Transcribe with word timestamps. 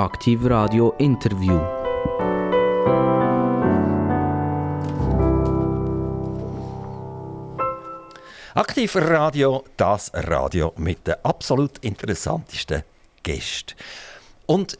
Aktiv 0.00 0.46
Radio 0.46 0.94
Interview. 0.96 1.60
Aktiv 8.54 8.96
Radio, 8.96 9.62
das 9.76 10.10
Radio 10.14 10.72
mit 10.78 11.06
den 11.06 11.16
absolut 11.22 11.76
interessantesten 11.84 12.82
Gästen. 13.22 13.74
Und 14.46 14.78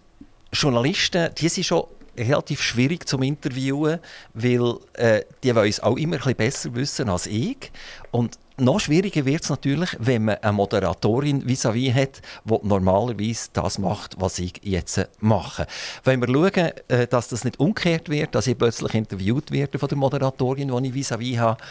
Journalisten, 0.55 1.35
die 1.35 1.51
sind 1.51 1.65
schon 1.65 1.85
relativ 2.17 2.63
schwierig 2.63 3.07
zum 3.07 3.23
Interviewen, 3.23 4.01
weil 4.33 4.79
äh, 4.95 5.25
die 5.43 5.55
wollen 5.55 5.69
es 5.69 5.81
auch 5.81 5.99
immer 5.99 6.17
ein 6.17 6.21
bisschen 6.21 6.37
besser 6.37 6.75
wissen 6.75 7.11
als 7.11 7.27
ich. 7.27 7.71
Und 8.11 8.39
noch 8.61 8.81
schwieriger 8.81 9.25
wird 9.25 9.43
es 9.43 9.51
natürlich, 9.51 9.97
wenn 9.99 10.27
man 10.27 10.37
eine 10.37 10.53
Moderatorin 10.53 11.43
vis-à-vis 11.47 11.93
-vis 11.93 11.95
hat, 11.95 12.23
die 12.45 12.59
normalerweise 12.63 13.49
das 13.53 13.79
macht, 13.79 14.21
was 14.21 14.39
ich 14.39 14.61
jetzt 14.63 15.01
mache. 15.21 15.67
Wenn 16.05 16.21
wir 16.21 16.29
schauen, 16.29 16.73
äh, 16.89 17.07
dass 17.07 17.29
das 17.29 17.45
nicht 17.45 17.59
umgekehrt 17.59 18.09
wird, 18.09 18.35
dass 18.35 18.47
ich 18.47 18.57
plötzlich 18.57 18.95
interviewt 18.95 19.51
werde 19.51 19.79
von 19.79 19.89
der 19.89 19.99
Moderatorin, 19.99 20.69
die 20.69 20.89
ich 20.89 20.95
vis-à-vis 20.95 21.37
-vis 21.37 21.39
habe. 21.39 21.63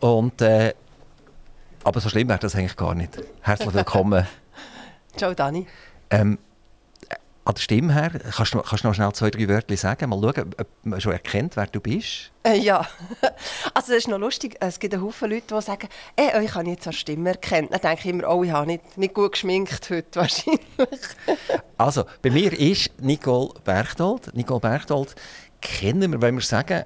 Und, 0.00 0.40
äh, 0.42 0.74
aber 1.84 2.00
so 2.00 2.08
schlimm 2.08 2.28
wäre 2.28 2.38
das 2.38 2.54
eigentlich 2.54 2.76
gar 2.76 2.94
nicht. 2.94 3.22
Herzlich 3.40 3.74
willkommen. 3.74 4.26
Ciao, 5.16 5.34
Dani. 5.34 5.66
Ähm, 6.10 6.38
an 7.44 7.54
der 7.54 7.60
Stimme 7.60 7.92
her, 7.92 8.10
kannst 8.10 8.54
du, 8.54 8.60
kannst 8.60 8.84
du 8.84 8.88
noch 8.88 8.94
schnell 8.94 9.12
zwei, 9.12 9.30
drei 9.30 9.48
Wörter 9.48 9.76
sagen? 9.76 10.10
Mal 10.10 10.20
schauen, 10.20 10.54
ob 10.58 10.66
man 10.84 11.00
schon 11.00 11.12
erkennt, 11.12 11.56
wer 11.56 11.66
du 11.66 11.80
bist. 11.80 12.30
Äh, 12.44 12.58
ja, 12.58 12.80
also 13.74 13.92
das 13.92 13.98
ist 13.98 14.08
noch 14.08 14.18
lustig. 14.18 14.56
Es 14.60 14.78
gibt 14.78 14.94
einen 14.94 15.02
Haufen 15.02 15.30
Leute, 15.30 15.54
die 15.54 15.62
sagen, 15.62 15.88
«Ey, 16.16 16.40
euch 16.40 16.54
habe 16.54 16.64
ich 16.64 16.74
jetzt 16.74 16.86
an 16.86 16.92
Stimme 16.92 17.30
erkennt. 17.30 17.72
Dann 17.72 17.80
denke 17.80 18.00
ich 18.00 18.06
immer, 18.06 18.28
oh, 18.32 18.44
ich 18.44 18.50
habe 18.52 18.66
nicht, 18.66 18.96
nicht 18.96 19.14
gut 19.14 19.32
geschminkt 19.32 19.90
heute 19.90 20.20
wahrscheinlich. 20.20 20.60
also, 21.78 22.04
bei 22.20 22.30
mir 22.30 22.52
ist 22.58 22.90
Nicole 23.00 23.54
Berchtold. 23.64 24.34
Nicole 24.34 24.60
Berchtold 24.60 25.14
kennen 25.60 26.12
wir, 26.12 26.22
wenn 26.22 26.34
wir 26.34 26.42
sagen, 26.42 26.84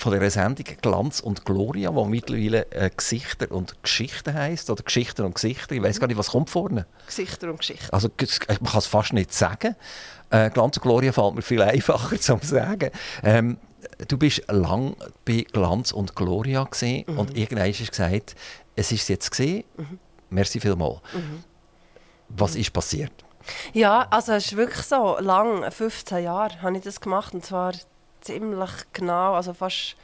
von 0.00 0.18
der 0.18 0.30
Sendung 0.30 0.64
Glanz 0.80 1.20
und 1.20 1.44
Gloria, 1.44 1.90
die 1.90 2.04
mittlerweile 2.08 2.70
äh, 2.72 2.90
Gesichter 2.94 3.50
und 3.50 3.82
Geschichten 3.82 4.34
heisst. 4.34 4.70
Oder 4.70 4.82
Geschichten 4.82 5.24
und 5.24 5.34
Gesichter. 5.34 5.74
Ich 5.74 5.82
weiß 5.82 6.00
gar 6.00 6.06
nicht, 6.06 6.16
was 6.16 6.30
kommt 6.30 6.50
vorne. 6.50 6.86
Gesichter 7.06 7.50
und 7.50 7.58
Geschichten. 7.58 7.92
Also, 7.92 8.08
man 8.08 8.70
kann 8.70 8.78
es 8.78 8.86
fast 8.86 9.12
nicht 9.12 9.34
sagen. 9.34 9.76
Äh, 10.30 10.50
Glanz 10.50 10.78
und 10.78 10.82
Gloria 10.82 11.12
fällt 11.12 11.34
mir 11.34 11.42
viel 11.42 11.62
einfacher 11.62 12.18
zu 12.18 12.38
sagen. 12.42 12.90
Ähm, 13.22 13.58
du 14.08 14.16
bist 14.16 14.42
lang 14.48 14.96
bei 15.24 15.44
Glanz 15.52 15.92
und 15.92 16.16
Gloria 16.16 16.64
gesehen 16.64 17.04
mhm. 17.06 17.18
und 17.18 17.36
irgendwann 17.36 17.68
hast 17.68 17.80
du 17.80 17.86
gesagt, 17.86 18.34
es 18.76 18.92
ist 18.92 19.08
jetzt 19.08 19.30
gesehen. 19.30 19.64
Mhm. 19.76 19.98
Merci 20.30 20.60
vielmals. 20.60 21.00
Mhm. 21.12 21.44
Was 22.30 22.56
ist 22.56 22.72
passiert? 22.72 23.12
Ja, 23.72 24.06
also 24.10 24.32
es 24.32 24.46
ist 24.46 24.56
wirklich 24.56 24.84
so 24.86 25.18
lang, 25.18 25.70
15 25.70 26.24
Jahre 26.24 26.62
habe 26.62 26.76
ich 26.76 26.84
das 26.84 27.00
gemacht 27.00 27.34
und 27.34 27.44
zwar 27.44 27.72
ziemlich 28.20 28.70
genau, 28.92 29.34
also 29.34 29.54
fast 29.54 29.96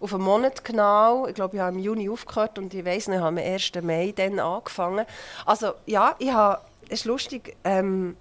auf 0.00 0.12
einen 0.14 0.24
Monat 0.24 0.64
genau. 0.64 1.26
Ich 1.26 1.34
glaube, 1.34 1.56
ich 1.56 1.62
habe 1.62 1.76
im 1.76 1.82
Juni 1.82 2.10
aufgehört 2.10 2.58
und 2.58 2.74
ich 2.74 2.84
weiß 2.84 3.08
nicht, 3.08 3.16
ich 3.16 3.22
habe 3.22 3.40
am 3.40 3.52
1. 3.52 3.72
Mai 3.82 4.12
dann 4.14 4.38
angefangen. 4.38 5.06
Also 5.46 5.72
ja, 5.86 6.14
ich 6.18 6.32
habe, 6.32 6.62
es 6.86 7.00
ist 7.00 7.04
lustig, 7.06 7.56
ähm, 7.64 8.16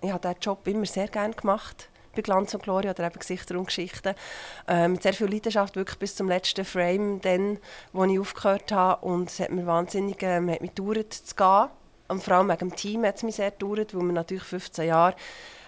ich 0.00 0.12
habe 0.12 0.20
diesen 0.20 0.40
Job 0.40 0.66
immer 0.66 0.86
sehr 0.86 1.08
gerne 1.08 1.34
gemacht 1.34 1.88
bei 2.14 2.22
Glanz 2.22 2.52
und 2.54 2.62
Gloria 2.62 2.90
oder 2.90 3.06
eben 3.06 3.18
Gesichter 3.18 3.56
und 3.58 3.66
Geschichten. 3.66 4.14
Ähm, 4.66 4.92
mit 4.92 5.02
sehr 5.02 5.14
viel 5.14 5.28
Leidenschaft, 5.28 5.76
wirklich 5.76 5.98
bis 5.98 6.16
zum 6.16 6.28
letzten 6.28 6.64
Frame, 6.64 7.20
dann, 7.20 7.58
wo 7.92 8.04
ich 8.04 8.18
aufgehört 8.18 8.72
habe. 8.72 9.04
Und 9.04 9.30
es 9.30 9.40
hat 9.40 9.50
mir 9.50 9.66
wahnsinnig 9.66 10.22
ähm, 10.22 10.50
hat 10.50 10.60
mich 10.60 10.74
gedauert 10.74 11.12
zu 11.12 11.34
gehen. 11.34 11.68
Und 12.08 12.22
vor 12.22 12.34
allem 12.34 12.48
wegen 12.48 12.70
dem 12.70 12.76
Team 12.76 13.04
hat 13.04 13.16
es 13.16 13.22
mich 13.22 13.36
sehr 13.36 13.50
gedauert, 13.50 13.94
weil 13.94 14.02
wir 14.02 14.12
natürlich 14.12 14.44
15 14.44 14.86
Jahre 14.86 15.14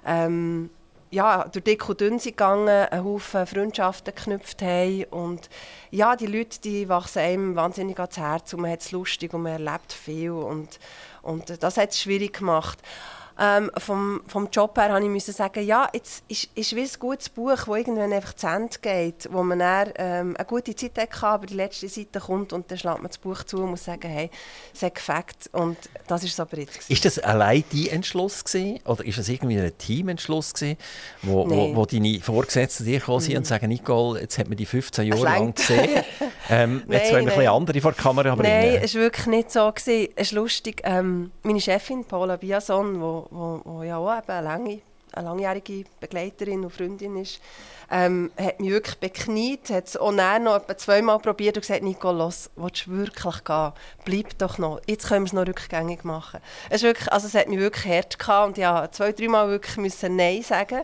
ähm, 0.05 0.71
ja, 1.11 1.45
durch 1.49 1.65
dick 1.65 1.89
und 1.89 2.01
dünn 2.01 2.19
sind 2.19 2.37
gegangen, 2.37 2.69
einen 2.69 3.05
Haufen 3.05 3.47
Freundschaften 3.47 4.15
geknüpft 4.15 4.63
haben 4.63 5.05
und 5.11 5.49
ja, 5.91 6.15
die 6.15 6.27
Leute, 6.27 6.61
die 6.61 6.89
wachsen 6.89 7.19
einem 7.19 7.57
wahnsinnig 7.57 7.99
ans 7.99 8.17
Herz 8.17 8.53
und 8.53 8.61
man 8.61 8.71
hat 8.71 8.81
es 8.81 8.93
lustig 8.93 9.35
und 9.35 9.43
man 9.43 9.53
erlebt 9.53 9.93
viel 9.93 10.31
und, 10.31 10.79
und 11.23 11.63
das 11.63 11.77
hat 11.77 11.91
es 11.91 12.01
schwierig 12.01 12.39
gemacht. 12.39 12.79
Ähm, 13.43 13.71
vom, 13.79 14.21
vom 14.27 14.49
Job 14.53 14.77
her 14.77 15.01
musste 15.01 15.31
ich 15.31 15.37
sagen, 15.39 15.65
ja, 15.65 15.89
jetzt 15.95 16.23
ist, 16.29 16.51
ist 16.55 16.77
wie 16.77 16.83
ein 16.83 16.91
gutes 16.99 17.31
Buch, 17.31 17.57
das 17.57 17.67
irgendwann 17.67 18.13
einfach 18.13 18.35
zu 18.35 18.47
Ende 18.47 18.77
geht, 18.83 19.33
wo 19.33 19.43
man 19.43 19.61
dann, 19.61 19.93
ähm, 19.97 20.37
eine 20.37 20.45
gute 20.47 20.77
Zeit 20.77 20.99
hatte, 20.99 21.27
aber 21.27 21.47
die 21.47 21.55
letzte 21.55 21.89
Seite 21.89 22.21
kommt 22.21 22.53
und 22.53 22.71
dann 22.71 22.77
schlägt 22.77 22.99
man 22.99 23.07
das 23.07 23.17
Buch 23.17 23.43
zu 23.45 23.63
und 23.63 23.71
muss 23.71 23.85
sagen, 23.85 24.09
hey, 24.11 24.29
es 24.75 24.83
hat 24.83 24.95
gefällt 24.95 25.49
und 25.53 25.79
das 26.07 26.23
ist 26.23 26.35
es 26.35 26.41
aber 26.41 26.59
jetzt. 26.59 26.75
Gewesen. 26.75 26.93
Ist 26.93 27.05
das 27.07 27.19
allein 27.19 27.65
dein 27.73 27.87
Entschluss 27.87 28.45
gewesen, 28.45 28.79
oder 28.85 29.05
ist 29.07 29.19
das 29.19 29.29
irgendwie 29.31 29.59
ein 29.59 29.73
Teamentschluss 29.79 30.53
gewesen, 30.53 30.77
wo, 31.23 31.49
wo, 31.49 31.77
wo 31.77 31.87
deine 31.87 32.21
Vorgesetzten 32.21 32.85
dir 32.85 32.99
gekommen 32.99 33.21
sind 33.21 33.35
mm. 33.35 33.39
und 33.39 33.47
sagen, 33.47 33.69
Nicole, 33.69 34.21
jetzt 34.21 34.37
hat 34.37 34.49
man 34.49 34.59
die 34.59 34.67
15 34.67 35.07
Jahre 35.07 35.23
lang 35.23 35.55
gesehen, 35.55 36.05
ähm, 36.51 36.83
jetzt 36.91 37.11
wollen 37.11 37.11
wir 37.11 37.11
nein. 37.11 37.17
ein 37.21 37.25
bisschen 37.27 37.49
andere 37.49 37.81
vor 37.81 37.93
die 37.93 38.03
Kamera 38.03 38.35
bringen. 38.35 38.73
Nein, 38.73 38.81
es 38.83 38.95
war 38.95 39.01
wirklich 39.01 39.27
nicht 39.29 39.51
so. 39.51 39.71
Gewesen. 39.73 40.13
Es 40.15 40.29
ist 40.29 40.33
lustig, 40.33 40.83
ähm, 40.85 41.31
meine 41.43 41.61
Chefin 41.61 42.05
Paula 42.05 42.37
Biason, 42.37 43.01
wo 43.01 43.30
wo, 43.31 43.61
wo 43.65 43.83
ja 43.83 43.99
auch 43.99 44.17
eben 44.17 44.31
eine, 44.31 44.47
lange, 44.47 44.81
eine 45.13 45.27
langjährige 45.27 45.85
Begleiterin 46.01 46.65
und 46.65 46.71
Freundin 46.71 47.17
ist, 47.17 47.41
ähm, 47.91 48.31
hat 48.41 48.61
mich 48.61 48.71
wirklich 48.71 48.99
bekniet, 48.99 49.69
hat 49.71 49.89
es 49.89 49.97
auch 49.97 50.13
noch 50.13 50.57
etwa 50.57 50.77
zweimal 50.77 51.19
probiert 51.19 51.57
und 51.57 51.63
gesagt, 51.63 51.83
Nicolas, 51.83 52.51
willst 52.55 52.87
du 52.87 52.93
wirklich 52.93 53.45
gehen? 53.45 53.73
Bleib 54.05 54.39
doch 54.39 54.59
noch, 54.59 54.81
jetzt 54.87 55.09
können 55.09 55.25
wir 55.25 55.27
es 55.27 55.33
noch 55.33 55.47
rückgängig 55.47 56.05
machen. 56.05 56.41
Es, 56.69 56.83
wirklich, 56.83 57.11
also 57.13 57.27
es 57.27 57.35
hat 57.35 57.49
mich 57.49 57.59
wirklich 57.59 57.93
hart 57.93 58.19
gehabt 58.19 58.47
und 58.47 58.65
musste 58.65 58.91
zwei, 58.93 59.13
dreimal 59.13 59.49
wirklich 59.49 59.77
müssen 59.77 60.17
Nein 60.17 60.43
sagen, 60.43 60.83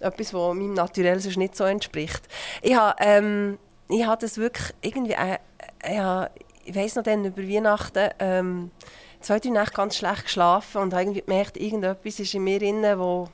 etwas, 0.00 0.32
was 0.32 0.54
meinem 0.54 0.74
Naturell 0.74 1.20
sonst 1.20 1.36
nicht 1.36 1.56
so 1.56 1.64
entspricht. 1.64 2.26
Ich 2.62 2.74
habe, 2.74 2.96
ähm, 3.00 3.58
ich 3.88 4.06
das 4.06 4.38
wirklich 4.38 4.74
irgendwie, 4.80 5.12
äh, 5.12 5.38
äh, 5.82 6.28
ich 6.64 6.74
weiss 6.74 6.96
noch 6.96 7.04
dann 7.04 7.24
über 7.24 7.42
Weihnachten, 7.42 8.10
ähm, 8.18 8.70
zwei, 9.26 9.40
drei 9.40 9.50
Nächte 9.50 9.74
ganz 9.74 9.96
schlecht 9.96 10.24
geschlafen 10.24 10.82
und 10.82 10.92
habe 10.92 11.02
irgendwie 11.02 11.22
gemerkt, 11.22 11.56
irgendetwas 11.56 12.20
ist 12.20 12.32
in 12.34 12.44
mir 12.44 12.60
drin, 12.60 12.82
wo, 12.96 13.28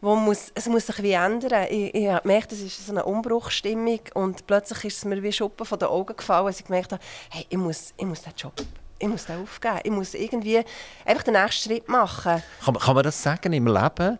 wo 0.00 0.14
muss, 0.14 0.52
es 0.54 0.66
muss 0.66 0.86
sich 0.86 1.02
wie 1.02 1.12
ändern. 1.12 1.66
Ich, 1.70 1.92
ich 1.92 2.08
habe 2.08 2.22
gemerkt, 2.22 2.52
es 2.52 2.60
ist 2.60 2.86
so 2.86 2.92
eine 2.92 3.04
Umbruchstimmung 3.04 4.00
und 4.14 4.46
plötzlich 4.46 4.84
ist 4.84 4.98
es 4.98 5.04
mir 5.04 5.20
wie 5.22 5.32
Schuppen 5.32 5.66
von 5.66 5.78
den 5.78 5.88
Augen 5.88 6.16
gefallen, 6.16 6.46
als 6.46 6.60
ich 6.60 6.66
gemerkt 6.66 6.92
habe, 6.92 7.02
hey, 7.30 7.46
ich 7.48 7.58
muss, 7.58 7.92
ich 7.96 8.06
muss 8.06 8.22
den 8.22 8.32
Job 8.36 8.54
ich 8.96 9.08
muss 9.08 9.26
den 9.26 9.42
aufgeben. 9.42 9.80
Ich 9.82 9.90
muss 9.90 10.14
irgendwie 10.14 10.64
einfach 11.04 11.24
den 11.24 11.34
nächsten 11.34 11.68
Schritt 11.68 11.88
machen. 11.88 12.42
Kann, 12.64 12.74
kann 12.74 12.94
man 12.94 13.04
das 13.04 13.22
sagen 13.22 13.52
im 13.52 13.66
Leben? 13.66 14.18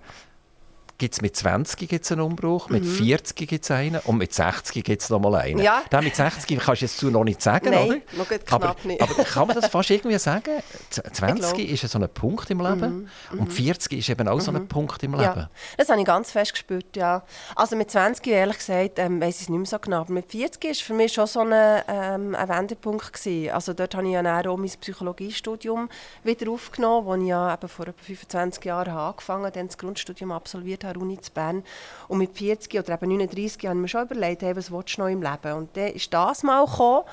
Gibt 0.99 1.15
es 1.15 1.23
mit 1.23 1.37
20 1.37 1.89
gibt's 1.89 2.13
einen 2.13 2.21
Umbruch, 2.21 2.69
mit 2.69 2.85
mhm. 2.85 2.89
40 2.89 3.49
gibt 3.49 3.65
es 3.65 3.71
einen 3.71 4.01
und 4.01 4.19
mit 4.19 4.33
60 4.33 4.85
gibt 4.85 5.03
es 5.03 5.11
nochmal 5.11 5.37
einen. 5.37 5.59
Ja. 5.59 5.83
Den 5.91 6.05
mit 6.05 6.17
60 6.17 6.59
kannst 6.59 6.83
du 6.83 6.87
jetzt 6.87 7.03
noch 7.03 7.25
nicht 7.25 7.43
sagen, 7.43 7.71
Nein, 7.71 7.89
oder? 7.89 8.19
noch 8.19 8.29
knapp 8.29 8.65
aber, 8.65 8.77
nicht. 8.85 9.03
aber 9.03 9.25
kann 9.25 9.49
man 9.49 9.61
das 9.61 9.69
fast 9.69 9.91
irgendwie 9.91 10.19
sagen? 10.19 10.63
20 10.91 11.71
ist 11.71 11.91
so 11.91 11.99
ein 11.99 12.09
Punkt 12.09 12.51
im 12.51 12.61
Leben 12.61 13.09
mhm. 13.33 13.39
und 13.39 13.53
40 13.53 13.99
ist 13.99 14.09
eben 14.09 14.29
auch 14.29 14.37
mhm. 14.37 14.41
so 14.41 14.51
ein 14.53 14.63
mhm. 14.63 14.69
Punkt 14.69 15.03
im 15.03 15.13
Leben. 15.13 15.23
Ja. 15.23 15.51
Das 15.77 15.89
habe 15.89 16.01
ich 16.01 16.07
ganz 16.07 16.31
fest 16.31 16.53
gespürt, 16.53 16.97
ja. 16.97 17.25
Also 17.57 17.77
mit 17.77 17.91
20, 17.91 18.27
ehrlich 18.27 18.59
gesagt, 18.59 18.99
ähm, 18.99 19.21
weiß 19.21 19.37
ich 19.37 19.43
es 19.43 19.49
nicht 19.49 19.59
mehr 19.59 19.67
so 19.67 19.79
genau, 19.79 20.01
aber 20.01 20.13
mit 20.13 20.31
40 20.31 20.65
war 20.65 20.75
für 20.75 20.95
mich 20.95 21.13
schon 21.13 21.27
so 21.27 21.41
ein, 21.41 21.83
ähm, 21.89 22.35
ein 22.35 22.49
Wendepunkt. 22.49 23.13
Gewesen. 23.13 23.51
Also 23.51 23.73
dort 23.73 23.95
habe 23.95 24.07
ich 24.07 24.13
ja 24.13 24.41
auch 24.49 24.57
mein 24.57 24.71
Psychologiestudium 24.71 25.89
wieder 26.23 26.51
aufgenommen, 26.51 27.07
das 27.07 27.19
ich 27.19 27.29
ja 27.29 27.55
eben 27.55 27.69
vor 27.69 27.89
etwa 27.89 28.03
25 28.03 28.65
Jahren 28.65 28.97
angefangen 28.97 29.45
habe, 29.45 29.53
dann 29.53 29.67
das 29.67 29.79
Grundstudium 29.79 30.33
absolviert 30.33 30.84
habe, 30.85 31.01
Uni 31.01 31.19
zu 31.21 31.33
Bern. 31.33 31.65
Und 32.09 32.19
mit 32.19 32.37
40 32.37 32.79
oder 32.79 32.95
eben 32.95 33.17
39 33.17 33.67
habe 33.67 33.75
ich 33.75 33.81
mir 33.83 33.89
schon 33.89 34.03
überlegt, 34.05 34.43
hey, 34.43 34.57
was 34.57 34.71
willst 34.71 34.97
du 34.97 35.03
noch 35.03 35.09
im 35.09 35.23
Leben? 35.23 35.53
Und 35.55 35.77
dann 35.77 35.89
ist 35.89 36.13
das 36.13 36.43
mal 36.43 36.65
gekommen. 36.65 37.05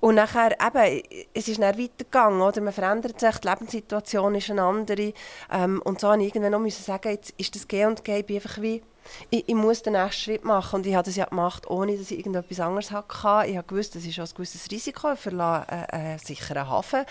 Und 0.00 0.16
nachher, 0.16 0.50
eben, 0.60 1.02
es 1.32 1.46
ist 1.46 1.62
dann 1.62 1.78
weitergegangen, 1.78 2.40
oder? 2.40 2.60
Man 2.60 2.72
verändert 2.72 3.20
sich, 3.20 3.38
die 3.38 3.48
Lebenssituation 3.48 4.34
ist 4.34 4.50
eine 4.50 4.62
andere. 4.62 5.12
Ähm, 5.48 5.80
und 5.84 6.00
so 6.00 6.08
musste 6.08 6.22
ich 6.24 6.34
irgendwann 6.34 6.62
noch 6.62 6.70
sagen, 6.72 7.10
jetzt 7.10 7.32
ist 7.36 7.54
das 7.54 7.68
G 7.68 7.84
und 7.84 8.02
G, 8.02 8.24
einfach 8.28 8.60
wie 8.60 8.82
ich, 9.30 9.48
ich, 9.48 9.54
muss 9.54 9.82
den 9.82 9.94
nächsten 9.94 10.22
Schritt 10.22 10.44
machen. 10.44 10.76
Und 10.76 10.86
ich 10.86 10.94
habe 10.94 11.04
das 11.04 11.16
ja 11.16 11.24
gemacht, 11.26 11.68
ohne 11.68 11.96
dass 11.96 12.10
ich 12.10 12.18
irgendetwas 12.18 12.60
anderes 12.60 12.90
hatte. 12.90 13.48
Ich 13.48 13.56
habe 13.56 13.66
gewusst, 13.66 13.94
das 13.94 14.04
ist 14.04 14.18
ein 14.18 14.28
gewisses 14.34 14.70
Risiko. 14.70 15.12
Ich 15.12 15.18
verlasse 15.18 15.66
äh, 15.70 15.96
einen 15.96 16.18
sicheren 16.18 16.68
Hafen. 16.68 17.04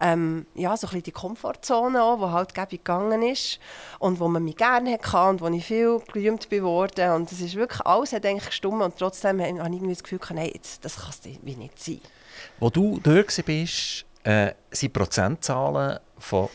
Ähm, 0.00 0.46
ja, 0.54 0.76
so 0.76 0.86
ein 0.86 0.90
bisschen 0.90 1.02
die 1.04 1.12
Komfortzone 1.12 2.02
auch, 2.02 2.18
die 2.18 2.32
halt 2.32 2.70
gegangen 2.70 3.22
ist. 3.22 3.58
Und 3.98 4.20
wo 4.20 4.28
man 4.28 4.44
mich 4.44 4.56
gerne 4.56 4.98
hatte 5.02 5.28
und 5.28 5.40
wo 5.40 5.48
ich 5.48 5.64
viel 5.64 6.00
gerühmt 6.12 6.48
geworden 6.50 7.10
Und 7.12 7.32
es 7.32 7.40
ist 7.40 7.54
wirklich, 7.54 7.80
alles 7.86 8.12
hat 8.12 8.26
eigentlich 8.26 8.46
gestummt. 8.46 8.82
Und 8.82 8.96
trotzdem 8.98 9.40
habe 9.40 9.50
ich 9.50 9.56
irgendwie 9.56 9.94
das 9.94 10.02
Gefühl, 10.02 10.20
nein, 10.34 10.50
jetzt, 10.52 10.84
das 10.84 10.96
kann 10.96 11.10
es 11.10 11.24
nicht 11.24 11.78
sein. 11.78 12.00
Wo 12.58 12.70
du 12.70 13.00
dort 13.02 13.36
warst, 13.36 14.04
äh, 14.24 14.52
sind 14.70 14.92
Prozentzahlen 14.92 15.98
von 16.18 16.48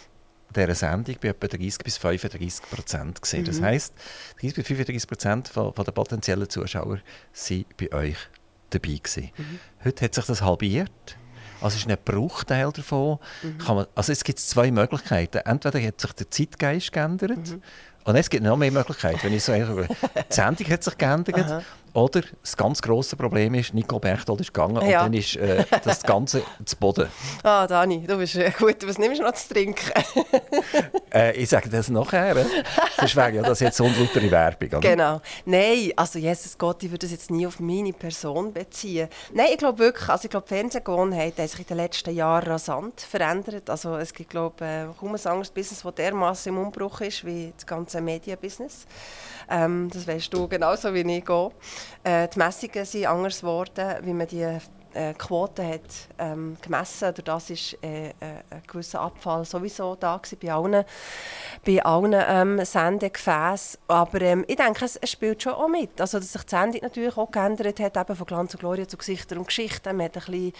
dieser 0.55 0.75
Sendung 0.75 1.15
bei 1.21 1.29
etwa 1.29 1.47
30 1.47 1.77
bis 1.79 1.97
35 1.97 2.69
Prozent 2.69 3.21
gesehen. 3.21 3.41
Mhm. 3.41 3.45
Das 3.45 3.61
heisst, 3.61 3.93
30 4.41 4.55
bis 4.55 4.67
35 4.67 5.07
Prozent 5.07 5.47
von, 5.47 5.73
von 5.73 5.85
der 5.85 5.91
potenziellen 5.91 6.49
Zuschauer 6.49 6.99
waren 6.99 7.65
bei 7.77 7.91
euch 7.93 8.17
dabei 8.69 8.99
gewesen. 9.01 9.31
Mhm. 9.37 9.59
Heute 9.83 10.05
hat 10.05 10.15
sich 10.15 10.25
das 10.25 10.41
halbiert. 10.41 11.17
Also 11.61 11.75
es 11.75 11.85
ist 11.85 11.89
ein 11.89 11.97
Bruchteil 12.03 12.71
davon. 12.71 13.19
Mhm. 13.43 13.57
Kann 13.59 13.75
man, 13.75 13.85
also 13.95 14.11
es 14.11 14.23
gibt 14.23 14.39
zwei 14.39 14.71
Möglichkeiten. 14.71 15.37
Entweder 15.45 15.81
hat 15.81 16.01
sich 16.01 16.13
der 16.13 16.31
Zeitgeist 16.31 16.91
geändert 16.91 17.51
mhm. 17.51 17.61
und 18.03 18.15
es 18.15 18.29
gibt 18.29 18.43
noch 18.43 18.57
mehr 18.57 18.71
Möglichkeiten. 18.71 19.19
Wenn 19.21 19.33
ich 19.33 19.43
so 19.43 19.53
die 19.53 19.87
Sendung 20.29 20.67
hat 20.69 20.83
sich 20.83 20.97
geändert 20.97 21.63
oder 21.93 22.21
das 22.41 22.55
ganz 22.55 22.81
grosse 22.81 23.15
Problem 23.15 23.53
ist, 23.53 23.73
Nico 23.73 23.99
Berchtold 23.99 24.41
ist 24.41 24.53
gegangen 24.53 24.75
ja. 24.87 24.99
und 24.99 25.07
dann 25.07 25.13
ist 25.13 25.35
äh, 25.35 25.65
das 25.83 26.01
Ganze 26.03 26.41
zu 26.65 26.75
Boden. 26.77 27.07
Ah, 27.43 27.67
Dani, 27.67 28.05
du 28.07 28.17
bist 28.17 28.35
äh, 28.35 28.51
gut. 28.57 28.87
Was 28.87 28.97
nimmst 28.97 29.19
du 29.19 29.23
noch 29.23 29.33
zu 29.33 29.53
trinken? 29.53 29.91
äh, 31.13 31.35
ich 31.35 31.49
sage 31.49 31.69
das 31.69 31.89
nachher. 31.89 32.45
Sonst 32.97 33.15
wäre 33.15 33.31
ja 33.31 33.41
das 33.41 33.59
jetzt 33.59 33.79
unlautere 33.81 34.31
Werbung. 34.31 34.69
Oder? 34.69 34.79
Genau. 34.79 35.21
Nein, 35.45 35.91
also 35.95 36.17
Jesus 36.17 36.57
Gott, 36.57 36.81
ich 36.83 36.91
würde 36.91 36.99
das 36.99 37.11
jetzt 37.11 37.29
nie 37.29 37.45
auf 37.45 37.59
meine 37.59 37.93
Person 37.93 38.53
beziehen. 38.53 39.09
Nein, 39.33 39.47
ich 39.51 39.57
glaube 39.57 39.79
wirklich, 39.79 40.07
also 40.07 40.25
ich 40.25 40.29
glaube, 40.29 40.45
die 40.49 40.55
Fernsehgewohnheiten 40.55 41.41
haben 41.41 41.47
sich 41.47 41.59
in 41.59 41.65
den 41.67 41.77
letzten 41.77 42.15
Jahren 42.15 42.47
rasant 42.47 43.01
verändert. 43.01 43.69
Also 43.69 43.97
es 43.97 44.13
gibt, 44.13 44.29
glaube 44.29 44.55
ich, 44.91 44.97
kaum 44.97 45.15
ein 45.15 45.25
anderes 45.25 45.51
Business, 45.51 45.81
das 45.83 45.95
dermaßen 45.95 46.53
im 46.53 46.59
Umbruch 46.59 47.01
ist 47.01 47.25
wie 47.25 47.53
das 47.55 47.65
ganze 47.65 47.99
Media-Business. 47.99 48.85
Ähm, 49.49 49.89
das 49.91 50.07
weißt 50.07 50.33
du 50.33 50.47
genauso 50.47 50.93
wie 50.93 51.01
ich 51.01 51.29
auch. 51.29 51.51
Äh, 52.03 52.27
die 52.27 52.39
Messungen 52.39 52.85
sind 52.85 53.05
anders 53.05 53.41
geworden, 53.41 53.95
wie 54.03 54.13
man 54.13 54.27
die 54.27 54.59
äh, 54.93 55.13
Quote 55.13 55.65
hat 55.65 55.81
ähm, 56.17 56.57
gemessen. 56.61 57.13
Durch 57.13 57.25
das 57.25 57.49
ist 57.49 57.77
äh, 57.83 58.09
äh, 58.09 58.13
ein 58.49 58.61
gewisser 58.67 59.01
Abfall 59.01 59.45
sowieso 59.45 59.95
da 59.95 60.19
bei 60.41 60.51
allen, 60.51 60.83
bei 61.65 61.83
allen 61.83 62.15
ähm, 62.15 62.65
Sendegefäßen. 62.65 63.79
Aber 63.87 64.21
ähm, 64.21 64.45
ich 64.47 64.55
denke, 64.55 64.85
es, 64.85 64.97
es, 64.97 65.11
spielt 65.11 65.41
schon 65.41 65.53
auch 65.53 65.67
mit. 65.67 65.99
Also, 65.99 66.19
dass 66.19 66.33
sich 66.33 66.43
die 66.43 66.49
Sendung 66.49 66.81
natürlich 66.81 67.17
auch 67.17 67.31
geändert 67.31 67.79
hat, 67.79 67.97
eben 67.97 68.15
von 68.15 68.25
Glanz 68.25 68.53
und 68.53 68.59
Gloria 68.59 68.87
zu 68.87 68.97
Gesichter 68.97 69.37
und 69.37 69.47
Geschichten. 69.47 69.95
Man 69.95 70.05
hat 70.05 70.17
ein 70.17 70.23
bisschen 70.25 70.53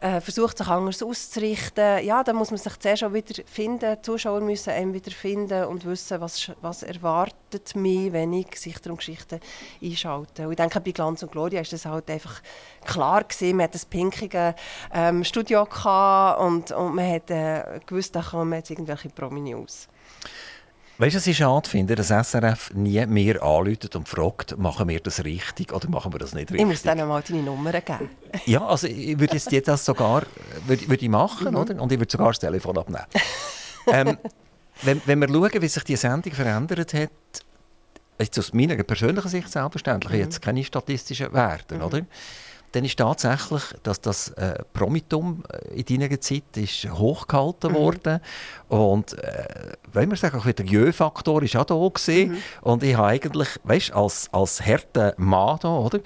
äh, 0.00 0.20
versucht, 0.20 0.58
sich 0.58 0.68
anders 0.68 1.02
auszurichten. 1.02 2.04
Ja, 2.04 2.24
da 2.24 2.32
muss 2.32 2.50
man 2.50 2.58
sich 2.58 2.78
zuerst 2.78 3.04
auch 3.04 3.12
wieder 3.12 3.42
finden. 3.46 3.96
Die 3.96 4.02
Zuschauer 4.02 4.40
müssen 4.40 4.70
einen 4.70 4.94
wieder 4.94 5.10
finden 5.10 5.64
und 5.64 5.84
wissen, 5.84 6.20
was, 6.20 6.50
was 6.60 6.82
erwartet 6.82 7.36
mich, 7.74 8.12
wenn 8.12 8.32
ich 8.32 8.50
Gesichter 8.50 8.90
und 8.90 8.98
Geschichten 8.98 9.40
einschalte. 9.82 10.44
Und 10.46 10.52
ich 10.52 10.56
denke, 10.56 10.80
bei 10.80 10.90
Glanz 10.92 11.22
und 11.22 11.32
Gloria 11.32 11.60
ist 11.60 11.72
das 11.72 11.86
halt 11.86 12.10
einfach 12.10 12.40
klar 12.84 13.24
gewesen. 13.24 13.56
Man 13.56 13.64
hat 13.64 13.74
ein 13.74 13.80
pinkiges 13.88 14.54
ähm, 14.92 15.24
Studio 15.24 15.62
und, 15.62 16.70
und 16.72 16.94
man 16.94 17.10
hat 17.10 17.30
äh, 17.30 17.80
gewusst, 17.86 18.14
da 18.14 18.22
kommen 18.22 18.52
jetzt 18.54 18.70
irgendwelche 18.70 19.08
Promi-News. 19.08 19.88
Weißt 20.96 21.14
du, 21.14 21.18
was 21.18 21.26
ich 21.26 21.36
schade 21.38 21.68
finde, 21.68 21.96
dass 21.96 22.08
SRF 22.08 22.72
nie 22.72 23.04
mehr 23.06 23.42
anläutet 23.42 23.96
und 23.96 24.08
fragt, 24.08 24.56
machen 24.58 24.88
wir 24.88 25.00
das 25.00 25.24
richtig 25.24 25.72
oder 25.72 25.88
machen 25.88 26.12
wir 26.12 26.20
das 26.20 26.34
nicht 26.34 26.52
richtig? 26.52 26.60
Ich 26.60 26.66
muss 26.66 26.82
denen 26.82 27.08
mal 27.08 27.20
deine 27.20 27.42
Nummer 27.42 27.72
geben. 27.72 28.10
ja, 28.46 28.64
also 28.64 28.86
ich 28.86 29.18
würde 29.18 29.36
jetzt 29.36 29.68
das 29.68 29.84
sogar 29.84 30.22
würde, 30.66 30.88
würde 30.88 31.02
ich 31.02 31.08
machen, 31.08 31.50
mhm. 31.50 31.56
oder? 31.56 31.82
Und 31.82 31.90
ich 31.90 31.98
würde 31.98 32.12
sogar 32.12 32.28
das 32.28 32.38
Telefon 32.38 32.78
abnehmen. 32.78 33.06
ähm, 33.88 34.18
wenn, 34.82 35.00
wenn 35.06 35.20
wir 35.20 35.28
schauen, 35.28 35.62
wie 35.62 35.68
sich 35.68 35.84
die 35.84 35.96
Sendung 35.96 36.32
verändert 36.32 36.94
hat, 36.94 37.10
jetzt 38.18 38.38
aus 38.38 38.52
meiner 38.52 38.76
persönlichen 38.82 39.28
Sicht 39.28 39.50
selbstverständlich, 39.50 40.12
mhm. 40.12 40.18
jetzt 40.18 40.42
keine 40.42 40.64
statistischen 40.64 41.32
Werte, 41.32 41.76
mhm. 41.76 41.82
oder? 41.82 42.00
dann 42.74 42.84
ist 42.84 42.98
tatsächlich, 42.98 43.62
dass 43.84 44.00
das 44.00 44.30
äh, 44.30 44.56
Promitum 44.72 45.44
äh, 45.48 45.80
in 45.80 46.00
deiner 46.00 46.20
Zeit 46.20 46.56
ist 46.56 46.90
hochgehalten 46.90 47.70
mhm. 47.70 47.76
worden 47.76 48.20
und 48.68 49.16
äh, 49.18 49.72
wenn 49.92 50.10
wir 50.10 50.16
sagen, 50.16 50.38
auch 50.38 50.50
der 50.50 50.66
Jö-Faktor 50.66 51.42
ist 51.44 51.54
auch 51.56 51.64
da 51.64 51.74
gewesen. 51.74 52.32
Mhm. 52.32 52.38
und 52.62 52.82
ich 52.82 52.96
habe 52.96 53.08
eigentlich, 53.08 53.48
weißt, 53.62 53.92
als 53.92 54.28
als 54.32 54.60
härter 54.60 55.14
Mann 55.18 55.58
da, 55.62 55.68
oder? 55.68 56.00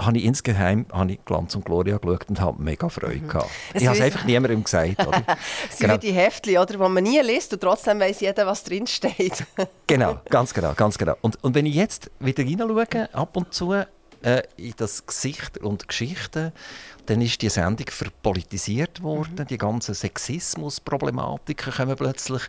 Habe 0.00 0.18
ich 0.18 0.24
insgeheim 0.24 0.86
habe 0.92 1.12
ich 1.12 1.24
Glanz 1.24 1.54
und 1.54 1.64
Gloria 1.64 1.98
geschaut 1.98 2.28
und 2.28 2.40
habe 2.40 2.62
mega 2.62 2.88
Freude 2.88 3.16
mhm. 3.16 3.28
gehabt. 3.28 3.50
Ich 3.74 3.86
habe 3.86 3.96
es 3.96 4.02
einfach 4.02 4.24
niemandem 4.24 4.64
gesagt. 4.64 5.06
Oder? 5.06 5.22
es 5.70 5.78
genau. 5.78 5.94
sind 5.94 6.02
die 6.02 6.12
Heftchen, 6.12 6.58
oder, 6.58 6.72
die 6.72 6.78
man 6.78 7.02
nie 7.02 7.20
liest 7.20 7.52
und 7.52 7.60
trotzdem 7.60 8.00
weiß 8.00 8.20
jeder, 8.20 8.46
was 8.46 8.64
drinsteht. 8.64 9.44
genau, 9.86 10.20
ganz 10.28 10.54
genau, 10.54 10.72
ganz 10.74 10.96
genau. 10.96 11.16
Und, 11.20 11.42
und 11.42 11.54
wenn 11.54 11.66
ich 11.66 11.74
jetzt 11.74 12.10
wieder 12.18 12.42
hineinschaue, 12.42 13.12
ab 13.12 13.36
und 13.36 13.52
zu, 13.52 13.74
äh, 14.22 14.42
in 14.56 14.74
das 14.76 15.06
Gesicht 15.06 15.58
und 15.58 15.88
Geschichte. 15.88 16.52
Dann 17.06 17.22
ist 17.22 17.42
die 17.42 17.48
Sendung 17.48 17.86
verpolitisiert 17.88 19.02
worden. 19.02 19.34
Mhm. 19.38 19.46
Die 19.46 19.58
ganzen 19.58 19.94
Sexismusproblematiken 19.94 21.72
kommen 21.72 21.96
plötzlich. 21.96 22.42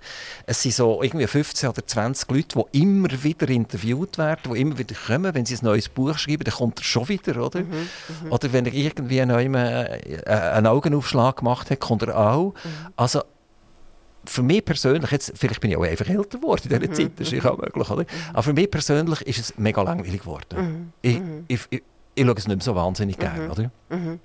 Es 0.45 0.61
sind 0.61 0.75
so 0.75 1.01
irgendwie 1.01 1.27
15 1.27 1.69
oder 1.69 1.85
20 1.85 2.29
Leute, 2.29 2.65
die 2.73 2.81
immer 2.81 3.09
wieder 3.23 3.49
interviewt 3.49 4.17
werden, 4.17 4.53
die 4.53 4.61
immer 4.61 4.77
wieder 4.77 4.95
kommen. 4.95 5.33
Wenn 5.33 5.45
sie 5.45 5.55
ein 5.55 5.65
neues 5.65 5.89
Buch 5.89 6.17
schreiben, 6.17 6.43
dann 6.43 6.53
kommt 6.53 6.79
er 6.79 6.83
schon 6.83 7.07
wieder, 7.07 7.43
oder? 7.43 7.61
Mhm. 7.61 7.89
Mhm. 8.23 8.31
Oder 8.31 8.53
wenn 8.53 8.65
er 8.65 8.73
irgendwie 8.73 9.19
äh, 9.19 10.25
einen 10.25 10.67
Augenaufschlag 10.67 11.37
gemacht 11.37 11.71
hat, 11.71 11.79
kommt 11.79 12.03
er 12.03 12.17
auch. 12.17 12.53
Mhm. 12.53 12.93
Also 12.95 13.21
für 14.25 14.43
mich 14.43 14.63
persönlich, 14.63 15.11
jetzt, 15.11 15.33
vielleicht 15.35 15.61
bin 15.61 15.71
ich 15.71 15.77
auch 15.77 15.83
einfach 15.83 16.07
älter 16.07 16.37
geworden 16.37 16.61
in 16.69 16.79
dieser. 16.79 16.93
Zeit, 16.93 17.11
das 17.17 17.31
ist 17.31 17.45
auch 17.45 17.57
möglich, 17.57 17.89
oder? 17.89 18.05
aber 18.29 18.43
für 18.43 18.53
mich 18.53 18.69
persönlich 18.69 19.21
ist 19.21 19.39
es 19.39 19.57
mega 19.57 19.81
langweilig 19.81 20.21
geworden. 20.21 20.55
Mhm. 20.57 20.93
Ich, 21.01 21.19
mhm. 21.19 21.45
ich, 21.47 21.59
ich, 21.69 21.83
ich 22.13 22.25
schaue 22.25 22.35
es 22.35 22.47
nicht 22.47 22.57
mehr 22.57 22.63
so 22.63 22.75
wahnsinnig 22.75 23.17
gerne, 23.17 23.49
oder? 23.49 23.71
Mhm. 23.89 24.19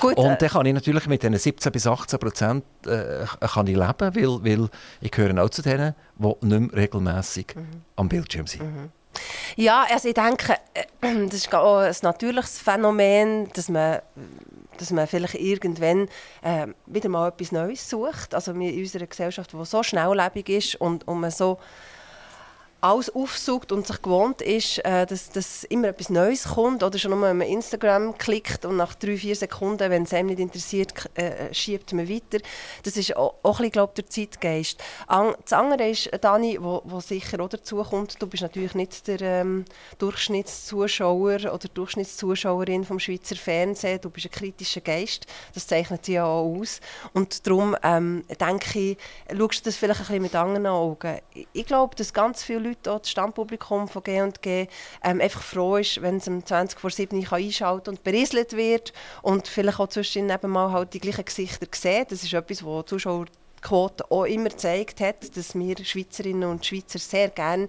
Gut, 0.00 0.16
und 0.16 0.40
dann 0.40 0.48
kann 0.48 0.66
ich 0.66 0.74
natürlich 0.74 1.06
mit 1.06 1.22
diesen 1.22 1.36
17 1.36 1.72
bis 1.72 1.86
18 1.86 2.18
Prozent 2.18 2.64
äh, 2.86 3.24
kann 3.40 3.66
ich 3.66 3.76
leben, 3.76 4.14
weil, 4.14 4.44
weil 4.44 4.68
ich 5.00 5.10
gehöre 5.10 5.42
auch 5.42 5.50
zu 5.50 5.62
denen, 5.62 5.94
die 6.16 6.46
nicht 6.46 6.72
mehr 6.72 6.72
regelmässig 6.72 7.54
am 7.96 8.08
Bildschirm 8.08 8.46
sind. 8.46 8.62
Ja, 9.56 9.84
also 9.88 10.08
ich 10.08 10.14
denke, 10.14 10.54
äh, 10.74 11.26
das 11.26 11.34
ist 11.34 11.54
auch 11.54 11.78
ein 11.78 11.94
natürliches 12.02 12.58
Phänomen, 12.58 13.48
dass 13.52 13.68
man 13.68 14.00
dass 14.78 14.90
man 14.90 15.06
vielleicht 15.06 15.34
irgendwann 15.34 16.08
äh, 16.42 16.66
wieder 16.86 17.08
mal 17.08 17.28
etwas 17.28 17.52
Neues 17.52 17.88
sucht. 17.88 18.34
Also 18.34 18.52
in 18.52 18.78
unserer 18.78 19.06
Gesellschaft, 19.06 19.52
die 19.52 19.64
so 19.64 19.82
schnelllebig 19.82 20.48
ist 20.48 20.74
und, 20.76 21.06
und 21.06 21.20
man 21.20 21.30
so 21.30 21.58
alles 22.84 23.14
aufsucht 23.14 23.72
und 23.72 23.86
sich 23.86 24.02
gewohnt 24.02 24.42
ist, 24.42 24.78
äh, 24.84 25.06
dass, 25.06 25.30
dass 25.30 25.64
immer 25.64 25.88
etwas 25.88 26.10
Neues 26.10 26.44
kommt 26.44 26.82
oder 26.82 26.98
schon 26.98 27.12
nur, 27.12 27.22
wenn 27.22 27.38
man 27.38 27.48
Instagram 27.48 28.18
klickt 28.18 28.66
und 28.66 28.76
nach 28.76 28.94
drei, 28.94 29.16
vier 29.16 29.34
Sekunden, 29.34 29.90
wenn 29.90 30.02
es 30.02 30.12
einem 30.12 30.28
nicht 30.28 30.38
interessiert, 30.38 30.92
äh, 31.14 31.52
schiebt 31.54 31.94
man 31.94 32.10
weiter. 32.10 32.44
Das 32.82 32.98
ist 32.98 33.16
auch, 33.16 33.36
auch 33.42 33.60
ein 33.60 33.70
bisschen, 33.70 33.88
der 33.96 34.06
Zeitgeist. 34.06 34.84
An, 35.06 35.34
das 35.42 35.54
andere 35.54 35.88
ist, 35.88 36.10
Dani, 36.20 36.58
wo, 36.60 36.82
wo 36.84 37.00
sicher 37.00 37.40
auch 37.40 37.48
dazu 37.48 37.82
du 38.18 38.26
bist 38.26 38.42
natürlich 38.42 38.74
nicht 38.74 39.08
der 39.08 39.20
ähm, 39.22 39.64
Durchschnittszuschauer 39.96 41.54
oder 41.54 41.68
Durchschnittszuschauerin 41.72 42.84
vom 42.84 42.98
Schweizer 42.98 43.36
Fernsehen, 43.36 44.00
du 44.02 44.10
bist 44.10 44.26
ein 44.26 44.32
kritischer 44.32 44.82
Geist, 44.82 45.26
das 45.54 45.66
zeichnet 45.66 46.04
sich 46.04 46.16
ja 46.16 46.26
auch 46.26 46.54
aus. 46.54 46.80
Und 47.14 47.46
darum 47.46 47.74
ähm, 47.82 48.24
denke 48.38 48.78
ich, 48.78 48.98
schaust 49.34 49.60
du 49.60 49.70
das 49.70 49.76
vielleicht 49.76 50.00
ein 50.00 50.06
bisschen 50.06 50.22
mit 50.22 50.34
anderen 50.34 50.66
Augen. 50.66 51.18
Ich, 51.32 51.48
ich 51.52 51.66
glaube, 51.66 51.96
dass 51.96 52.12
ganz 52.12 52.44
viele 52.44 52.58
Leute 52.58 52.73
Leute, 52.74 52.92
auch 52.92 52.98
das 53.00 53.10
Stammpublikum 53.10 53.88
von 53.88 54.02
G&G, 54.02 54.66
ähm, 55.02 55.20
einfach 55.20 55.42
froh 55.42 55.76
ist, 55.76 56.02
wenn 56.02 56.16
es 56.16 56.28
um 56.28 56.44
20 56.44 56.78
vor 56.78 56.90
7 56.90 57.16
Uhr 57.18 57.32
einschalten 57.32 57.90
und 57.90 58.04
berieselt 58.04 58.52
wird 58.54 58.92
und 59.22 59.48
vielleicht 59.48 59.80
auch 59.80 59.88
zwischendurch 59.88 60.42
eben 60.42 60.52
mal 60.52 60.72
halt 60.72 60.94
die 60.94 61.00
gleichen 61.00 61.24
Gesichter 61.24 61.66
sieht. 61.72 62.10
Das 62.10 62.22
ist 62.22 62.32
etwas, 62.32 62.64
was 62.64 62.86
Zuschauer 62.86 63.26
Quote 63.62 64.10
auch 64.10 64.24
immer 64.24 64.50
gezeigt 64.50 65.00
hat, 65.00 65.36
dass 65.36 65.54
wir 65.54 65.76
Schweizerinnen 65.82 66.48
und 66.50 66.66
Schweizer 66.66 66.98
sehr 66.98 67.30
gerne 67.30 67.68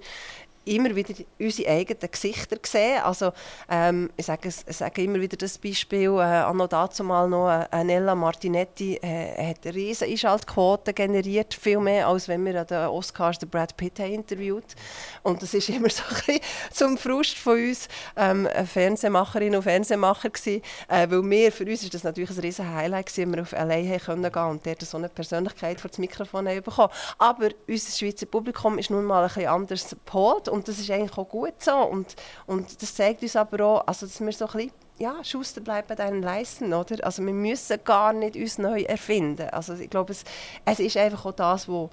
immer 0.65 0.95
wieder 0.95 1.13
unsere 1.39 1.69
eigenen 1.69 2.11
Gesichter 2.11 2.57
sehen. 2.63 3.01
Also, 3.03 3.31
ähm, 3.69 4.09
ich, 4.17 4.25
sage, 4.25 4.49
ich 4.49 4.77
sage 4.77 5.03
immer 5.03 5.19
wieder 5.21 5.37
das 5.37 5.57
Beispiel, 5.57 6.09
äh, 6.17 6.21
anno 6.21 6.67
dazu 6.67 7.03
mal 7.03 7.29
noch, 7.29 7.49
äh, 7.71 7.83
Nella 7.83 8.15
Martinetti 8.15 8.95
äh, 8.95 9.49
hat 9.49 9.65
eine 9.65 9.75
riesige 9.75 10.11
Einschaltquote 10.11 10.93
generiert, 10.93 11.53
viel 11.53 11.79
mehr, 11.79 12.07
als 12.07 12.27
wenn 12.27 12.43
wir 12.45 12.61
an 12.61 12.67
den 12.67 12.87
Oscars 12.87 13.39
den 13.39 13.49
Brad 13.49 13.77
Pitt 13.77 13.99
haben 13.99 14.13
interviewt 14.13 14.75
Und 15.23 15.41
das 15.41 15.53
ist 15.53 15.69
immer 15.69 15.89
so 15.91 16.03
ein 16.03 16.15
bisschen 16.15 16.39
zum 16.71 16.97
Frust 16.97 17.37
von 17.37 17.53
uns 17.53 17.87
ähm, 18.15 18.47
Fernsehmacherinnen 18.65 19.57
und 19.57 19.63
Fernsehmacher 19.63 20.29
gewesen, 20.29 20.61
äh, 20.87 21.07
weil 21.09 21.29
wir, 21.29 21.51
für 21.51 21.65
uns 21.65 21.83
ist 21.83 21.93
das 21.93 22.03
natürlich 22.03 22.31
ein 22.31 22.39
riesiges 22.39 22.71
Highlight 22.71 23.07
gewesen, 23.07 23.33
wir 23.33 23.41
auf 23.41 23.51
LA 23.51 23.75
haben 23.75 23.99
können 23.99 24.31
gehen 24.31 24.43
und 24.43 24.65
dort 24.65 24.81
so 24.81 24.97
eine 24.97 25.09
Persönlichkeit 25.09 25.79
vor 25.79 25.89
das 25.89 25.99
Mikrofon 25.99 26.47
haben 26.47 26.61
bekommen. 26.61 26.91
Aber 27.17 27.49
unser 27.67 27.91
Schweizer 27.91 28.25
Publikum 28.25 28.77
ist 28.77 28.89
nun 28.89 29.05
mal 29.05 29.21
ein 29.21 29.27
bisschen 29.27 29.47
anders 29.47 29.89
gepolt 29.89 30.47
und 30.55 30.67
das 30.67 30.79
ist 30.79 30.89
eigentlich 30.89 31.17
auch 31.17 31.27
gut 31.27 31.53
so. 31.59 31.75
Und, 31.75 32.15
und 32.45 32.81
das 32.81 32.95
zeigt 32.95 33.21
uns 33.21 33.35
aber 33.35 33.65
auch, 33.65 33.87
also, 33.87 34.05
dass 34.05 34.19
wir 34.19 34.31
so 34.31 34.45
ein 34.47 34.51
bisschen 34.53 34.71
ja, 34.97 35.21
Schuster 35.23 35.59
bleibt 35.59 35.89
bei 35.89 35.95
deinen 35.95 36.21
Leisten, 36.21 36.73
oder? 36.73 37.03
Also 37.03 37.25
wir 37.25 37.33
müssen 37.33 37.77
gar 37.83 38.13
nicht 38.13 38.37
uns 38.37 38.57
neu 38.57 38.83
erfinden. 38.83 39.49
Also 39.49 39.73
ich 39.73 39.89
glaube, 39.89 40.13
es, 40.13 40.23
es 40.63 40.79
ist 40.79 40.95
einfach 40.95 41.25
auch 41.25 41.33
das, 41.33 41.67
was 41.67 41.89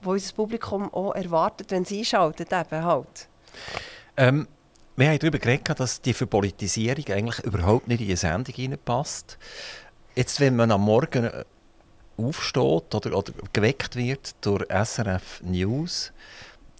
wo 0.00 0.12
unser 0.12 0.34
Publikum 0.34 0.92
auch 0.94 1.12
erwartet, 1.14 1.70
wenn 1.70 1.84
sie 1.84 1.98
einschaltet, 1.98 2.52
eben 2.52 2.84
halt. 2.84 3.28
Ähm, 4.16 4.48
wir 4.96 5.08
haben 5.08 5.18
darüber 5.18 5.38
geredet, 5.38 5.78
dass 5.78 6.00
die 6.00 6.14
Verpolitisierung 6.14 7.04
eigentlich 7.08 7.44
überhaupt 7.44 7.88
nicht 7.88 8.00
in 8.00 8.08
die 8.08 8.16
Sendung 8.16 8.54
hineinpasst. 8.54 9.38
Jetzt, 10.14 10.40
wenn 10.40 10.56
man 10.56 10.70
am 10.70 10.82
Morgen 10.82 11.24
äh, 11.24 11.44
aufsteht 12.16 12.94
oder, 12.94 13.16
oder 13.16 13.32
geweckt 13.52 13.96
wird 13.96 14.34
durch 14.40 14.64
SRF 14.68 15.42
News, 15.44 16.12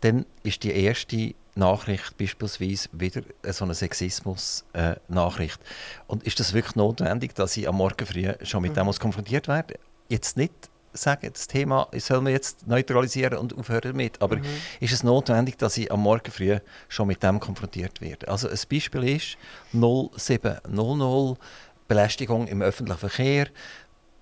dann 0.01 0.27
ist 0.43 0.63
die 0.63 0.73
erste 0.73 1.35
Nachricht 1.55 2.17
beispielsweise 2.17 2.89
wieder 2.93 3.23
so 3.53 3.65
eine 3.65 3.75
Sexismus-Nachricht. 3.75 5.61
und 6.07 6.23
ist 6.23 6.41
das 6.41 6.53
wirklich 6.53 6.77
notwendig, 6.77 7.35
dass 7.35 7.57
ich 7.57 7.69
am 7.69 7.77
Morgen 7.77 8.07
früh 8.07 8.33
schon 8.43 8.63
mit 8.63 8.73
mhm. 8.73 8.87
dem 8.87 8.93
konfrontiert 8.99 9.49
werde? 9.49 9.75
Jetzt 10.09 10.37
nicht 10.37 10.53
sagen, 10.93 11.31
das 11.33 11.47
Thema 11.47 11.89
soll 11.97 12.21
man 12.21 12.33
jetzt 12.33 12.67
neutralisieren 12.67 13.39
und 13.39 13.57
aufhören 13.57 13.93
damit. 13.93 14.21
Aber 14.23 14.37
mhm. 14.37 14.45
ist 14.81 14.93
es 14.93 15.03
notwendig, 15.03 15.59
dass 15.59 15.77
ich 15.77 15.93
am 15.93 16.01
Morgen 16.01 16.31
früh 16.31 16.59
schon 16.89 17.09
mit 17.09 17.23
dem 17.23 17.41
konfrontiert 17.41 18.01
werde? 18.01 18.29
Also 18.29 18.49
ein 18.49 18.59
Beispiel 18.71 19.17
ist 19.17 19.37
0700 19.73 21.39
Belästigung 21.87 22.47
im 22.47 22.63
öffentlichen 22.63 22.99
Verkehr. 22.99 23.49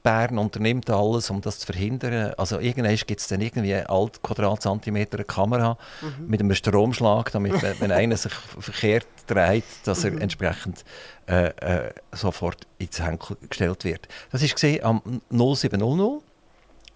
Bern 0.06 0.38
unternimmt 0.38 0.88
alles, 0.88 1.30
um 1.30 1.40
das 1.40 1.58
zu 1.58 1.66
verhindern. 1.66 2.32
Also 2.36 2.60
irgendwann 2.60 2.94
gibt 2.94 3.20
es 3.20 3.26
dann 3.26 3.40
irgendwie 3.40 3.74
alt 3.74 4.22
Quadratzentimeter 4.22 5.24
Kamera 5.24 5.76
mhm. 6.00 6.28
mit 6.28 6.38
einem 6.38 6.54
Stromschlag, 6.54 7.32
damit 7.32 7.60
wenn 7.80 7.90
einer 7.90 8.16
sich 8.16 8.32
verkehrt 8.32 9.08
dreht, 9.26 9.64
dass 9.82 10.04
er 10.04 10.12
mhm. 10.12 10.20
entsprechend 10.20 10.84
äh, 11.26 11.46
äh, 11.48 11.92
sofort 12.12 12.68
ins 12.78 13.00
Henkel 13.00 13.36
gestellt 13.48 13.82
wird. 13.82 14.06
Das 14.30 14.42
ist 14.42 14.54
gesehen 14.54 14.84
am 14.84 15.02
0700. 15.30 16.22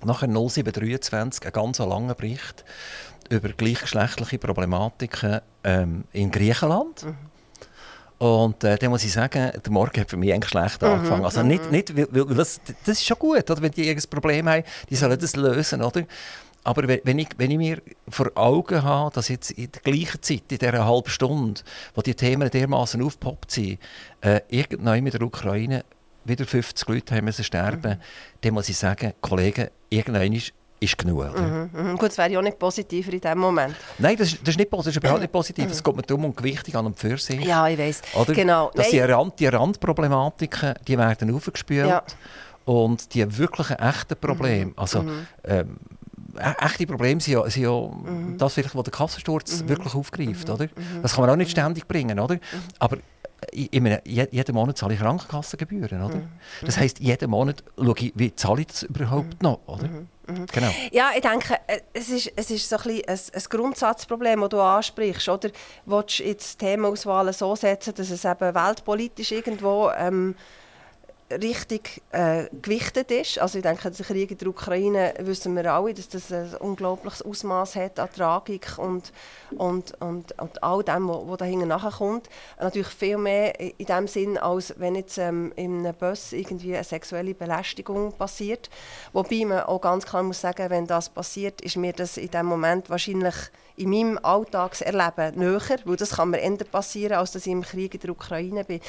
Nachher 0.05 0.29
0723 0.29 1.47
ein 1.47 1.53
ganz 1.53 1.79
langer 1.81 2.15
Bericht 2.15 2.65
über 3.29 3.49
gleichgeschlechtliche 3.49 4.39
Problematiken 4.39 5.41
ähm, 5.65 6.05
in 6.13 6.31
Griechenland. 6.31 7.07
Mhm. 7.07 7.30
Und 8.21 8.65
äh, 8.65 8.77
dann 8.77 8.91
muss 8.91 9.03
ich 9.03 9.13
sagen, 9.13 9.51
der 9.65 9.73
Morgen 9.73 9.99
hat 9.99 10.11
für 10.11 10.19
mich 10.19 10.31
eigentlich 10.31 10.51
schlecht 10.51 10.83
mhm, 10.83 10.89
angefangen. 10.89 11.25
Also 11.25 11.43
nicht, 11.43 11.65
mhm. 11.65 11.71
nicht 11.71 11.97
weil, 11.97 12.07
weil 12.29 12.37
das, 12.37 12.61
das 12.85 12.99
ist 12.99 13.07
schon 13.07 13.19
gut, 13.19 13.51
oder? 13.51 13.63
wenn 13.63 13.71
die 13.71 13.89
irgendein 13.89 14.11
Problem 14.11 14.47
haben, 14.47 14.63
die 14.91 14.95
sollen 14.95 15.19
das 15.19 15.37
lösen, 15.37 15.81
oder? 15.81 16.03
Aber 16.63 16.87
wenn 16.87 17.19
ich, 17.19 17.29
wenn 17.39 17.51
ich 17.51 17.57
mir 17.57 17.81
vor 18.11 18.31
Augen 18.35 18.83
habe, 18.83 19.11
dass 19.15 19.29
jetzt 19.29 19.53
in 19.53 19.73
der 19.73 19.81
gleichen 19.81 20.21
Zeit, 20.21 20.43
in 20.51 20.59
dieser 20.59 20.85
halben 20.85 21.09
Stunde, 21.09 21.63
wo 21.95 22.03
die 22.03 22.15
Themen 22.15 22.51
dermaßen 22.51 23.03
aufgepoppt 23.03 23.53
sind, 23.53 23.79
äh, 24.21 24.43
irgendwann 24.51 25.03
mit 25.03 25.15
der 25.15 25.23
Ukraine 25.23 25.83
wieder 26.27 26.45
50 26.45 26.87
Leute 26.91 27.15
haben 27.15 27.25
müssen 27.25 27.43
sterben, 27.43 27.93
mhm. 27.93 28.03
dann 28.43 28.53
muss 28.53 28.69
ich 28.69 28.77
sagen, 28.77 29.15
Kollegen, 29.23 29.69
irgendwann 29.89 30.35
ist 30.35 30.53
ist 30.81 30.97
genug. 30.97 31.37
Mhm, 31.37 31.71
mhm. 31.73 31.99
Gut, 31.99 32.09
das 32.09 32.19
wäre 32.19 32.31
ja 32.31 32.39
auch 32.39 32.43
nicht 32.43 32.59
positiver 32.59 33.13
in 33.13 33.21
diesem 33.21 33.39
Moment. 33.39 33.77
Nein, 33.99 34.17
das, 34.17 34.31
das 34.31 34.49
ist 34.49 34.59
nicht 34.59 34.71
positiv, 34.71 34.95
das 34.95 34.97
ist 34.97 34.97
überhaupt 34.97 35.21
nicht 35.21 35.33
positiv. 35.33 35.67
Mhm. 35.67 35.71
Es 35.71 35.85
geht 35.85 35.97
mir 35.97 36.03
darum, 36.03 36.25
um 36.25 36.35
Gewichtung 36.35 36.75
an 36.75 36.87
und 36.87 36.99
für 36.99 37.19
sich. 37.19 37.45
Ja, 37.45 37.69
ich 37.69 37.79
weiß. 37.79 38.03
Genau. 38.29 38.71
Dass 38.75 38.89
die, 38.89 39.01
Rand, 39.01 39.39
die 39.39 39.47
Randproblematiken, 39.47 40.75
die 40.87 40.97
werden 40.97 41.35
aufgespült. 41.35 41.89
Ja. 41.89 42.03
Und 42.65 43.15
die 43.15 43.39
wirklichen, 43.39 43.79
echten 43.79 44.17
Probleme, 44.17 44.67
mhm. 44.67 44.73
also 44.77 45.03
mhm. 45.03 45.27
ähm, 45.45 45.77
e-, 46.39 46.65
echte 46.65 46.87
Probleme 46.87 47.21
sind 47.21 47.35
ja, 47.35 47.51
sind 47.51 47.63
ja 47.65 47.73
mhm. 47.73 48.39
das, 48.39 48.55
vielleicht, 48.55 48.75
was 48.75 48.85
der 48.85 48.93
Kassensturz 48.93 49.65
wirklich 49.67 49.95
aufgreift. 49.95 50.49
Oder? 50.49 50.69
Das 51.03 51.15
kann 51.15 51.23
man 51.23 51.31
auch 51.31 51.37
nicht 51.37 51.51
ständig 51.51 51.87
bringen. 51.87 52.19
Oder? 52.19 52.39
Aber 52.79 52.99
ich 53.53 53.81
meine, 53.81 54.03
jeden 54.05 54.55
Monat 54.55 54.79
zahle 54.79 54.95
ich 54.95 55.01
Krankenkassengebühren, 55.01 56.03
oder? 56.03 56.17
Mhm. 56.17 56.29
Das 56.63 56.79
heisst, 56.79 57.01
jeden 57.01 57.31
Monat 57.31 57.65
schaue 57.77 57.95
ich, 57.99 58.13
wie 58.15 58.35
zahle 58.35 58.61
ich 58.61 58.67
das 58.69 58.83
überhaupt 58.85 59.43
mhm. 59.43 59.49
noch, 59.49 59.61
oder? 59.67 59.89
Mhm. 60.31 60.47
Genau. 60.47 60.71
Ja, 60.93 61.11
ich 61.15 61.23
denke, 61.23 61.59
äh, 61.67 61.81
es 61.93 62.09
ist, 62.09 62.33
es 62.37 62.51
ist 62.51 62.69
so 62.69 62.77
ein, 62.77 63.03
ein, 63.07 63.19
ein 63.19 63.43
Grundsatzproblem, 63.49 64.41
das 64.41 64.49
du 64.51 64.61
ansprichst. 64.61 65.29
Oder 65.29 65.51
willst 65.87 66.19
du 66.19 66.25
jetzt 66.25 66.59
Themenauswahlen 66.59 67.33
so 67.33 67.55
setzen, 67.57 67.95
dass 67.95 68.11
es 68.11 68.25
eben 68.25 68.55
weltpolitisch 68.55 69.33
irgendwo 69.33 69.91
ähm, 69.97 70.35
richtig 71.31 72.03
äh, 72.13 72.45
gewichtet 72.63 73.11
ist. 73.11 73.39
Also 73.39 73.59
ich 73.59 73.63
denke, 73.63 73.91
der 73.91 74.07
Krieg 74.07 74.31
in 74.31 74.39
der 74.39 74.49
Ukraine 74.49 75.15
wissen 75.19 75.55
wir 75.57 75.73
alle, 75.73 75.95
dass 75.95 76.09
das 76.09 76.33
ein 76.33 76.55
unglaubliches 76.57 77.23
Ausmaß 77.23 77.77
hat 77.77 77.99
an 77.99 78.09
Tragik 78.15 78.79
und, 78.79 79.13
und, 79.57 80.01
und, 80.01 80.41
und 80.41 80.63
all 80.63 80.83
dem, 80.83 81.09
was 81.09 81.39
dahinter 81.39 81.67
nachkommt. 81.67 82.29
Natürlich 82.59 82.89
viel 82.89 83.19
mehr 83.19 83.59
in 83.61 83.87
dem 83.87 84.09
Sinn, 84.09 84.39
als 84.39 84.75
wenn 84.79 84.95
jetzt 84.95 85.19
ähm, 85.19 85.53
in 85.57 85.87
einem 85.87 85.95
Bus 85.95 86.33
irgendwie 86.33 86.75
eine 86.75 86.85
sexuelle 86.85 87.35
Belästigung 87.35 88.13
passiert. 88.13 88.71
Wobei 89.13 89.45
man 89.45 89.61
auch 89.61 89.81
ganz 89.81 90.07
klar 90.07 90.23
muss 90.23 90.41
sagen, 90.41 90.71
wenn 90.71 90.87
das 90.87 91.09
passiert, 91.09 91.61
ist 91.61 91.77
mir 91.77 91.93
das 91.93 92.17
in 92.17 92.31
dem 92.31 92.47
Moment 92.47 92.91
wahrscheinlich 92.91 93.35
in 93.77 93.91
meinem 93.91 94.19
Alltagserleben 94.23 95.39
näher, 95.39 95.79
weil 95.85 95.97
das 95.97 96.17
kann 96.17 96.31
mir 96.31 96.41
eher 96.41 96.57
passieren, 96.71 97.15
als 97.15 97.33
dass 97.33 97.47
ich 97.47 97.53
im 97.53 97.63
Krieg 97.63 97.95
in 97.95 98.01
der 98.01 98.11
Ukraine 98.11 98.65
bin. 98.65 98.81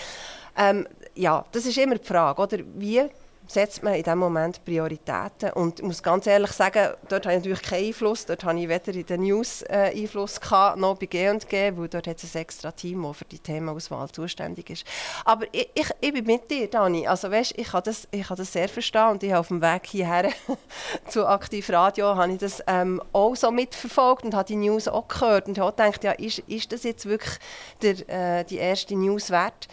Ähm, 0.58 0.88
ja, 1.16 1.46
das 1.52 1.66
ist 1.66 1.78
immer 1.78 1.96
die 1.96 2.08
Frage, 2.08 2.42
oder? 2.42 2.58
Wie 2.76 3.10
setzt 3.52 3.84
man 3.84 3.94
in 3.96 4.04
diesem 4.04 4.20
Moment 4.20 4.64
Prioritäten? 4.64 5.52
Und 5.54 5.80
ich 5.80 5.86
muss 5.86 6.02
ganz 6.02 6.26
ehrlich 6.26 6.52
sagen, 6.52 6.94
dort 7.10 7.26
habe 7.26 7.36
ich 7.36 7.40
natürlich 7.42 7.62
keinen 7.62 7.88
Einfluss. 7.88 8.26
Dort 8.26 8.44
habe 8.44 8.60
ich 8.60 8.70
weder 8.70 8.94
in 8.94 9.06
den 9.06 9.22
News 9.22 9.62
äh, 9.64 9.92
Einfluss 9.96 10.40
gehabt, 10.40 10.78
noch 10.78 10.98
bei 10.98 11.06
G&G, 11.08 11.74
weil 11.76 11.88
dort 11.90 12.08
hat 12.08 12.24
es 12.24 12.36
ein 12.36 12.42
extra 12.42 12.72
Team, 12.72 13.04
das 13.04 13.18
für 13.18 13.26
die 13.26 13.40
Themenauswahl 13.40 14.10
zuständig 14.10 14.70
ist. 14.70 14.86
Aber 15.26 15.46
ich, 15.52 15.70
ich, 15.74 15.90
ich 16.00 16.14
bin 16.14 16.26
mit 16.26 16.50
dir, 16.50 16.70
Dani. 16.70 17.08
Also 17.08 17.30
weißt, 17.30 17.54
ich 17.58 17.68
kann 17.68 17.84
das, 17.84 18.08
ich 18.12 18.28
kann 18.28 18.38
das 18.38 18.54
sehr 18.54 18.70
verstehen 18.70 19.10
und 19.10 19.24
ich 19.24 19.32
habe 19.32 19.42
auf 19.42 19.50
dem 19.50 19.62
Weg 19.62 19.86
hierher 19.88 20.30
zu 21.08 21.28
Aktiv 21.28 21.70
Radio 21.70 22.16
habe 22.16 22.32
ich 22.34 22.40
das 22.40 22.64
ähm, 22.68 23.02
auch 23.12 23.36
so 23.36 23.52
mitverfolgt 23.52 24.24
und 24.24 24.34
habe 24.34 24.48
die 24.48 24.56
News 24.56 24.88
auch 24.88 25.08
gehört 25.08 25.48
und 25.48 25.58
habe 25.58 25.72
gedacht, 25.72 26.04
ja, 26.04 26.12
ist, 26.12 26.40
ist 26.40 26.72
das 26.72 26.84
jetzt 26.84 27.06
wirklich 27.06 27.38
der, 27.82 28.40
äh, 28.40 28.46
die 28.46 28.58
erste 28.58 28.96
News 28.96 29.30
wert? 29.30 29.68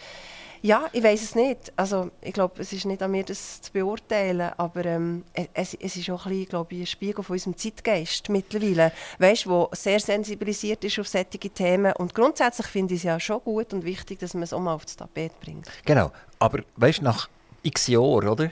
Ja, 0.61 0.87
ich 0.91 1.03
weiß 1.03 1.21
es 1.21 1.35
nicht. 1.35 1.71
Also, 1.75 2.11
ich 2.21 2.33
glaube, 2.33 2.61
es 2.61 2.73
ist 2.73 2.85
nicht 2.85 3.01
an 3.01 3.11
mir, 3.11 3.23
das 3.23 3.61
zu 3.61 3.71
beurteilen, 3.71 4.51
aber 4.57 4.85
ähm, 4.85 5.23
es, 5.53 5.73
es 5.73 5.95
ist 5.95 6.09
auch 6.09 6.25
ein, 6.25 6.31
bisschen, 6.31 6.49
glaube 6.49 6.75
ich, 6.75 6.81
ein 6.81 6.85
Spiegel 6.85 7.23
von 7.23 7.33
unserem 7.33 7.57
Zeitgeist 7.57 8.29
mittlerweile, 8.29 8.91
weißt, 9.19 9.47
wo 9.47 9.69
sehr 9.71 9.99
sensibilisiert 9.99 10.83
ist 10.83 10.99
auf 10.99 11.07
solche 11.07 11.37
Themen. 11.37 11.93
Und 11.93 12.13
grundsätzlich 12.13 12.67
finde 12.67 12.93
ich 12.93 12.99
es 12.99 13.03
ja 13.03 13.19
schon 13.19 13.41
gut 13.41 13.73
und 13.73 13.85
wichtig, 13.85 14.19
dass 14.19 14.33
man 14.33 14.43
es 14.43 14.53
auch 14.53 14.59
mal 14.59 14.73
aufs 14.73 14.95
Tapet 14.95 15.39
bringt. 15.39 15.67
Genau, 15.85 16.11
aber 16.39 16.63
weißt, 16.75 17.01
nach 17.01 17.29
x 17.63 17.87
Jahren, 17.87 18.27
oder? 18.27 18.51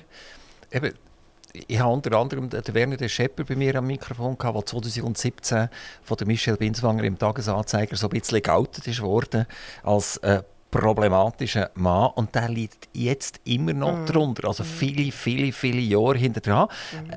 Eben, 0.72 0.94
ich 1.68 1.80
habe 1.80 1.94
unter 1.94 2.18
anderem 2.18 2.50
den 2.50 2.74
Werner 2.74 2.98
de 2.98 3.10
Schepper 3.10 3.44
bei 3.44 3.56
mir 3.56 3.76
am 3.76 3.88
Mikrofon 3.88 4.38
der 4.38 4.66
2017 4.66 5.70
von 6.04 6.18
der 6.18 6.28
Michelle 6.28 6.58
Binswanger 6.58 7.04
im 7.04 7.18
Tagesanzeiger 7.18 7.96
so 7.96 8.08
ein 8.08 8.20
bisschen 8.20 8.42
geoutet 8.42 8.88
ist 8.88 9.02
worden 9.02 9.46
als 9.84 10.18
äh, 10.18 10.44
problematischer 10.72 11.72
Mann 11.76 12.12
und 12.16 12.36
der 12.36 12.50
liegt 12.50 12.90
jetzt 12.94 13.40
immer 13.46 13.74
noch 13.74 13.98
mm. 14.00 14.06
drunter, 14.06 14.48
also 14.48 14.64
mm. 14.64 14.68
viele, 14.68 15.12
viele, 15.12 15.52
viele 15.52 15.80
Jahre 15.80 16.18
hinter 16.18 16.42
dran. 16.42 16.68
Mm. 16.92 17.14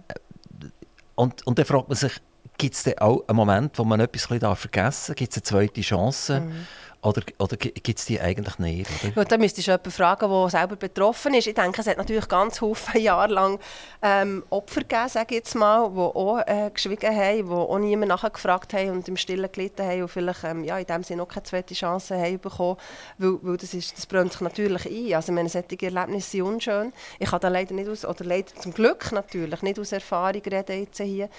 Und, 1.16 1.46
und 1.46 1.58
dann 1.58 1.66
fragt 1.66 1.88
man 1.88 1.96
sich, 1.96 2.12
gibt 2.60 2.74
es 2.74 2.98
auch 2.98 3.26
einen 3.26 3.36
Moment, 3.36 3.78
wo 3.78 3.84
man 3.84 4.00
etwas 4.00 4.26
vergessen 4.26 4.40
darf? 4.40 5.16
Gibt 5.16 5.30
es 5.32 5.36
eine 5.36 5.42
zweite 5.42 5.80
Chance? 5.80 6.40
Mm. 6.40 6.66
Oder, 7.02 7.22
oder 7.38 7.56
gibt 7.56 7.98
es 7.98 8.04
die 8.04 8.20
eigentlich 8.20 8.58
nicht? 8.58 8.90
Oder? 9.02 9.12
Gut, 9.12 9.32
da 9.32 9.38
müsstest 9.38 9.66
du 9.66 9.70
jemanden 9.70 9.90
fragen, 9.90 10.30
der 10.30 10.50
selber 10.50 10.76
betroffen 10.76 11.32
ist. 11.32 11.46
Ich 11.46 11.54
denke, 11.54 11.80
es 11.80 11.86
hat 11.86 11.96
natürlich 11.96 12.28
ganz 12.28 12.58
viele 12.58 13.02
Jahre 13.02 13.32
lang 13.32 13.58
ähm, 14.02 14.44
Opfer 14.50 14.82
gegeben, 14.82 15.08
sage 15.08 15.36
jetzt 15.36 15.54
mal, 15.54 15.88
die 15.88 15.98
auch 15.98 16.42
äh, 16.46 16.70
geschwiegen 16.70 17.16
haben, 17.16 17.46
die 17.46 17.54
auch 17.54 17.78
niemand 17.78 18.10
nachgefragt 18.10 18.74
haben 18.74 18.90
und 18.90 19.08
im 19.08 19.16
Stillen 19.16 19.50
gelitten 19.50 19.86
haben 19.86 20.02
und 20.02 20.08
vielleicht 20.08 20.44
ähm, 20.44 20.62
ja, 20.62 20.78
in 20.78 20.84
dem 20.84 21.02
Sinne 21.02 21.22
auch 21.22 21.28
keine 21.28 21.44
zweite 21.44 21.72
Chance 21.72 22.18
haben 22.18 22.38
bekommen, 22.38 22.76
weil, 23.16 23.38
weil 23.40 23.56
das, 23.56 23.72
ist, 23.72 23.96
das 23.96 24.04
brennt 24.04 24.32
sich 24.32 24.42
natürlich 24.42 24.84
ein. 24.84 25.14
Also 25.14 25.32
meine, 25.32 25.48
solche 25.48 25.80
Erlebnisse 25.80 26.30
sind 26.32 26.42
unschön. 26.42 26.92
Ich 27.18 27.30
kann 27.30 27.40
da 27.40 27.48
leider 27.48 27.74
nicht 27.74 27.88
aus, 27.88 28.04
oder 28.04 28.26
leider 28.26 28.54
zum 28.56 28.74
Glück 28.74 29.10
natürlich, 29.12 29.62
nicht 29.62 29.78
aus 29.78 29.92
Erfahrung 29.92 30.42
reden 30.42 30.80
jetzt 30.80 31.00
hier. 31.00 31.30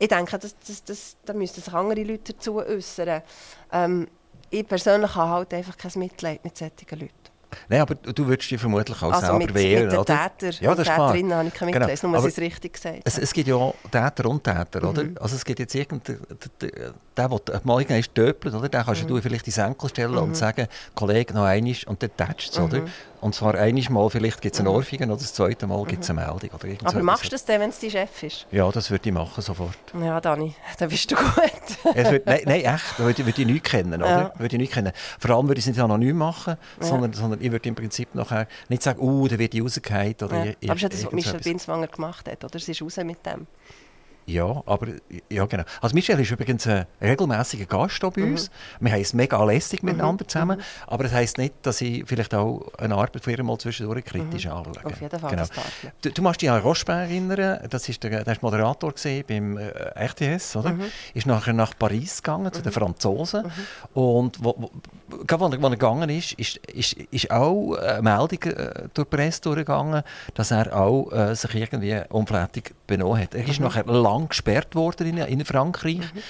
Ich 0.00 0.08
denke, 0.08 0.38
das, 0.38 0.56
das, 0.66 0.82
das, 0.82 1.16
da 1.26 1.34
müssten 1.34 1.60
sich 1.60 1.74
andere 1.74 2.02
Leute 2.02 2.32
dazu 2.32 2.56
äußern. 2.56 3.20
Ähm, 3.70 4.08
ich 4.48 4.66
persönlich 4.66 5.14
habe 5.14 5.30
halt 5.30 5.54
einfach 5.54 5.76
kein 5.76 5.92
Mitleid 5.96 6.42
mit 6.42 6.56
solchen 6.56 6.74
Leuten. 6.98 7.12
Nein, 7.68 7.80
aber 7.80 7.96
du 7.96 8.26
würdest 8.26 8.50
dich 8.50 8.60
vermutlich 8.60 8.96
auch 9.02 9.12
also 9.12 9.20
selber 9.20 9.38
mit, 9.38 9.54
wehren, 9.54 9.84
mit 9.84 9.92
den 9.92 9.98
oder? 9.98 10.30
Täter 10.38 10.62
ja, 10.62 10.70
das 10.70 10.86
ist 10.86 10.94
klar. 10.94 11.12
Täterinnen 11.12 11.36
habe 11.36 11.48
ich 11.48 11.54
kein 11.54 11.72
genau. 11.72 11.86
Mitleid, 11.86 12.00
genau. 12.00 12.12
nur, 12.12 12.22
dass 12.22 12.30
ich 12.30 12.38
es 12.38 12.44
richtig 12.44 12.72
gesagt 12.72 13.02
es, 13.04 13.18
es 13.18 13.32
gibt 13.32 13.48
ja 13.48 13.72
Täter 13.90 14.30
und 14.30 14.44
Täter, 14.44 14.88
oder? 14.88 15.04
Mhm. 15.04 15.16
Also 15.20 15.36
es 15.36 15.44
gibt 15.44 15.58
jetzt 15.58 15.74
irgendeinen, 15.74 16.20
der, 16.60 16.70
der, 16.70 16.94
der 17.16 17.60
mal 17.64 17.80
irgendwann 17.80 18.14
töpelt, 18.14 18.54
oder? 18.54 18.68
Den 18.68 18.82
kannst 18.82 19.02
mhm. 19.02 19.08
du 19.08 19.20
vielleicht 19.20 19.46
in 19.46 19.52
Senkel 19.52 19.88
stellen 19.88 20.12
mhm. 20.12 20.18
und 20.18 20.36
sagen, 20.36 20.66
Kollege, 20.94 21.34
noch 21.34 21.44
einmal, 21.44 21.74
und 21.86 22.02
dann 22.02 22.16
tätscht 22.16 22.52
es, 22.52 22.58
oder? 22.58 22.82
Mhm. 23.20 23.26
Und 23.26 23.34
zwar 23.34 23.54
einmal 23.54 24.10
vielleicht 24.10 24.40
gibt 24.40 24.54
es 24.54 24.60
eine 24.60 24.70
mhm. 24.70 24.76
Ohrfeige 24.76 25.04
oder 25.04 25.16
das 25.16 25.32
zweite 25.32 25.66
Mal 25.66 25.84
gibt 25.84 26.04
es 26.04 26.10
eine 26.10 26.20
Meldung. 26.20 26.50
Oder 26.52 26.88
Aber 26.88 27.02
machst 27.02 27.26
du 27.26 27.28
das 27.30 27.44
dann, 27.44 27.60
wenn 27.60 27.70
es 27.70 27.78
dein 27.78 27.90
Chef 27.90 28.22
ist? 28.22 28.46
Ja, 28.50 28.70
das 28.70 28.90
würde 28.90 29.08
ich 29.08 29.14
machen 29.14 29.42
sofort. 29.42 29.76
Ja, 30.00 30.20
Dani, 30.20 30.54
dann 30.78 30.88
bist 30.88 31.10
du 31.10 31.16
gut. 31.16 31.94
wird, 31.94 32.26
nein, 32.26 32.40
nein, 32.44 32.60
echt, 32.60 32.98
da 32.98 33.04
würde, 33.04 33.26
würde 33.26 33.40
ich 33.40 33.46
nichts 33.46 33.70
kennen. 33.70 34.00
Oder? 34.00 34.08
Ja. 34.08 34.32
Würde 34.38 34.56
ich 34.56 34.60
nicht 34.60 34.72
kennen. 34.72 34.92
Vor 35.18 35.30
allem 35.36 35.48
würde 35.48 35.58
ich 35.58 35.66
es 35.66 35.72
nicht 35.72 35.80
anonym 35.80 36.16
machen, 36.16 36.56
ja. 36.80 36.86
sondern, 36.86 37.12
sondern 37.12 37.40
ich 37.40 37.50
würde 37.50 37.68
im 37.68 37.74
Prinzip 37.74 38.14
nachher 38.14 38.46
nicht 38.68 38.82
sagen, 38.82 39.00
uh, 39.00 39.28
da 39.28 39.38
wird 39.38 39.52
die 39.52 39.60
rausgehauen. 39.60 40.14
Oder 40.22 40.44
ja. 40.44 40.52
Aber 40.64 40.74
ist 40.74 40.92
das, 40.92 41.04
was 41.04 41.12
Michel 41.12 41.40
Binswanger 41.40 41.88
gemacht 41.88 42.28
hat, 42.28 42.44
oder? 42.44 42.58
Sie 42.58 42.72
ist 42.72 42.82
raus 42.82 42.96
mit 42.98 43.24
dem. 43.26 43.46
Ja, 44.30 44.62
aber 44.64 44.88
ja, 45.28 45.44
genau. 45.46 45.64
Also 45.80 45.94
Michel 45.94 46.20
ist 46.20 46.30
übrigens 46.30 46.66
ein 46.66 46.86
regelmäßiger 47.00 47.66
Gast 47.66 48.00
bei 48.00 48.22
uns. 48.22 48.50
Mhm. 48.78 48.86
Wir 48.86 48.92
haben 48.92 49.00
es 49.00 49.12
mega 49.12 49.42
lässig 49.44 49.82
miteinander 49.82 50.24
mhm. 50.24 50.28
zusammen, 50.28 50.58
mhm. 50.58 50.62
aber 50.86 51.04
das 51.04 51.12
heisst 51.12 51.38
nicht, 51.38 51.54
dass 51.62 51.80
ich 51.80 52.04
vielleicht 52.06 52.34
auch 52.34 52.72
eine 52.78 52.94
Arbeit 52.94 53.24
von 53.24 53.32
ihr 53.32 53.42
mal 53.42 53.58
zwischendurch 53.58 54.04
kritisch 54.04 54.46
mhm. 54.46 54.52
anschaue. 54.52 54.84
Auf 54.84 55.00
jeden 55.00 55.18
Fall, 55.18 55.30
genau. 55.30 55.44
Du, 56.02 56.10
du 56.10 56.22
musst 56.22 56.40
dich 56.42 56.50
an 56.50 56.60
Rochebert 56.60 57.10
erinnern, 57.10 57.66
das 57.68 57.88
ist 57.88 58.02
der, 58.04 58.22
der 58.22 58.32
ist 58.32 58.42
Moderator 58.42 58.94
beim 59.26 59.56
äh, 59.58 59.70
RTS, 59.96 60.56
oder? 60.56 60.70
Mhm. 60.70 60.84
Ist 61.14 61.26
nachher 61.26 61.52
nach 61.52 61.76
Paris 61.76 62.22
gegangen, 62.22 62.52
zu 62.52 62.62
den 62.62 62.70
mhm. 62.70 62.74
Franzosen 62.74 63.44
mhm. 63.44 64.00
und 64.00 64.44
wo, 64.44 64.54
wo, 64.58 64.70
gerade 65.26 65.44
als 65.44 65.54
er, 65.54 65.62
er 65.62 65.70
gegangen 65.70 66.10
ist, 66.10 66.32
ist, 66.34 66.56
ist, 66.68 66.92
ist 66.92 67.30
auch 67.30 67.74
eine 67.74 68.02
Meldung 68.02 68.42
äh, 68.42 68.88
durch 68.94 69.08
die 69.08 69.16
Presse 69.16 69.40
durchgegangen, 69.42 70.02
dass 70.34 70.52
er 70.52 70.76
auch 70.76 71.10
äh, 71.10 71.34
sich 71.34 71.54
irgendwie 71.54 72.00
unflätig 72.10 72.74
benommen 72.86 73.20
hat. 73.20 73.34
Er 73.34 73.46
ist 73.46 73.60
nachher 73.60 73.84
lang 73.86 74.19
lang 74.20 74.28
gesperrt 74.28 74.74
worden 74.74 75.06
in, 75.06 75.18
in 75.18 75.44
Frankreich. 75.44 75.98
Mhm. 75.98 76.22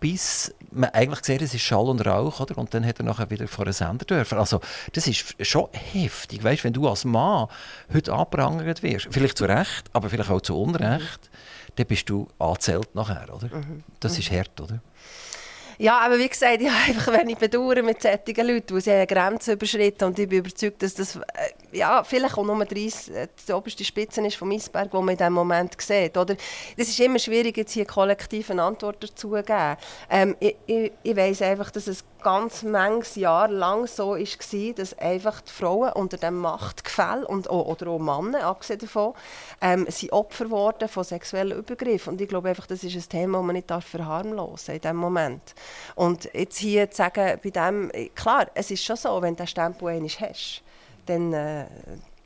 Bis 0.00 0.52
man 0.70 0.90
eigentlich 0.90 1.20
gesehen 1.20 1.42
es 1.42 1.54
ist 1.54 1.62
Schall 1.62 1.88
und 1.88 2.04
Rauch, 2.04 2.40
oder? 2.40 2.58
Und 2.58 2.74
dann 2.74 2.84
hat 2.84 2.98
er 2.98 3.04
nachher 3.06 3.30
wieder 3.30 3.48
vor 3.48 3.64
einen 3.64 3.72
Sender 3.72 4.04
dürfen. 4.04 4.36
Also, 4.36 4.60
das 4.92 5.06
ist 5.06 5.34
schon 5.40 5.68
heftig, 5.72 6.44
weißt, 6.44 6.64
wenn 6.64 6.74
du 6.74 6.86
als 6.88 7.04
Mann 7.04 7.48
heute 7.92 8.12
angeprangert 8.12 8.82
wirst, 8.82 9.08
vielleicht 9.10 9.38
zu 9.38 9.46
Recht, 9.46 9.88
aber 9.94 10.10
vielleicht 10.10 10.30
auch 10.30 10.42
zu 10.42 10.60
Unrecht, 10.60 11.30
dann 11.76 11.86
bist 11.86 12.10
du 12.10 12.28
angezählt 12.38 12.94
nachher, 12.94 13.34
oder? 13.34 13.48
Mhm. 13.48 13.82
Das 14.00 14.18
ist 14.18 14.30
hart, 14.30 14.60
oder? 14.60 14.80
Ja, 15.78 15.98
aber 15.98 16.18
wie 16.18 16.28
gesagt, 16.28 16.60
ich 16.60 16.68
habe 16.70 16.84
einfach 16.88 17.12
wenn 17.12 17.28
ich 17.28 17.38
bedauere 17.38 17.82
mit 17.82 18.02
solchen 18.02 18.46
Leuten, 18.46 18.74
die 18.74 18.80
sie 18.80 18.92
eine 18.92 19.06
Grenze 19.06 19.52
überschritten 19.52 20.04
und 20.04 20.18
ich 20.18 20.28
bin 20.28 20.38
überzeugt, 20.38 20.82
dass 20.82 20.94
das 20.94 21.16
äh, 21.16 21.20
ja, 21.72 22.04
vielleicht 22.04 22.36
auch 22.36 22.44
nur 22.44 22.64
30, 22.64 23.14
äh, 23.14 23.28
die 23.48 23.52
oberste 23.52 23.84
Spitze 23.84 24.24
ist 24.26 24.36
vom 24.36 24.50
Eisberg, 24.50 24.90
die 24.90 24.96
man 24.96 25.08
in 25.08 25.16
diesem 25.16 25.32
Moment 25.32 25.80
sieht. 25.80 26.16
Oder? 26.16 26.36
Das 26.76 26.88
ist 26.88 27.00
immer 27.00 27.18
schwierig, 27.18 27.56
jetzt 27.56 27.72
hier 27.72 27.86
kollektiv 27.86 28.50
eine 28.50 28.62
Antwort 28.62 29.02
dazu 29.02 29.14
zu 29.14 29.30
geben. 29.30 29.76
Ähm, 30.10 30.36
ich 30.40 30.56
ich, 30.66 30.92
ich 31.02 31.16
weiss 31.16 31.42
einfach, 31.42 31.70
dass 31.70 31.86
es 31.86 32.04
ganz 32.24 32.64
manches 32.64 33.14
Jahr 33.14 33.46
lang 33.48 33.86
so 33.86 34.16
war, 34.16 34.74
dass 34.74 34.98
einfach 34.98 35.40
die 35.42 35.52
Frauen 35.52 35.92
unter 35.92 36.16
dem 36.16 36.38
Machtgefälle 36.38 37.24
und, 37.26 37.48
oder 37.48 37.88
auch 37.88 37.98
Männer, 37.98 38.44
abgesehen 38.44 38.80
davon, 38.80 39.14
ähm, 39.60 39.86
sind 39.88 40.12
Opfer 40.12 40.50
wurden 40.50 40.88
von 40.88 41.04
sexuellen 41.04 41.56
Übergriffen. 41.56 42.14
Und 42.14 42.20
ich 42.20 42.28
glaube 42.28 42.48
einfach, 42.48 42.66
das 42.66 42.82
ist 42.82 42.96
ein 42.96 43.08
Thema, 43.08 43.38
das 43.38 43.46
man 43.46 43.54
nicht 43.54 43.70
verharmlosen 43.70 44.74
in 44.74 44.80
diesem 44.80 44.96
Moment. 44.96 45.54
Und 45.94 46.28
jetzt 46.34 46.58
hier 46.58 46.90
zu 46.90 46.96
sagen, 46.96 47.38
bei 47.42 47.50
dem, 47.50 47.92
klar, 48.16 48.46
es 48.54 48.70
ist 48.72 48.84
schon 48.84 48.96
so, 48.96 49.22
wenn 49.22 49.36
du 49.36 49.42
den 49.42 49.46
Stempel 49.46 49.88
einmal 49.88 50.08
hast, 50.08 50.62
dann... 51.06 51.32
Äh, 51.32 51.66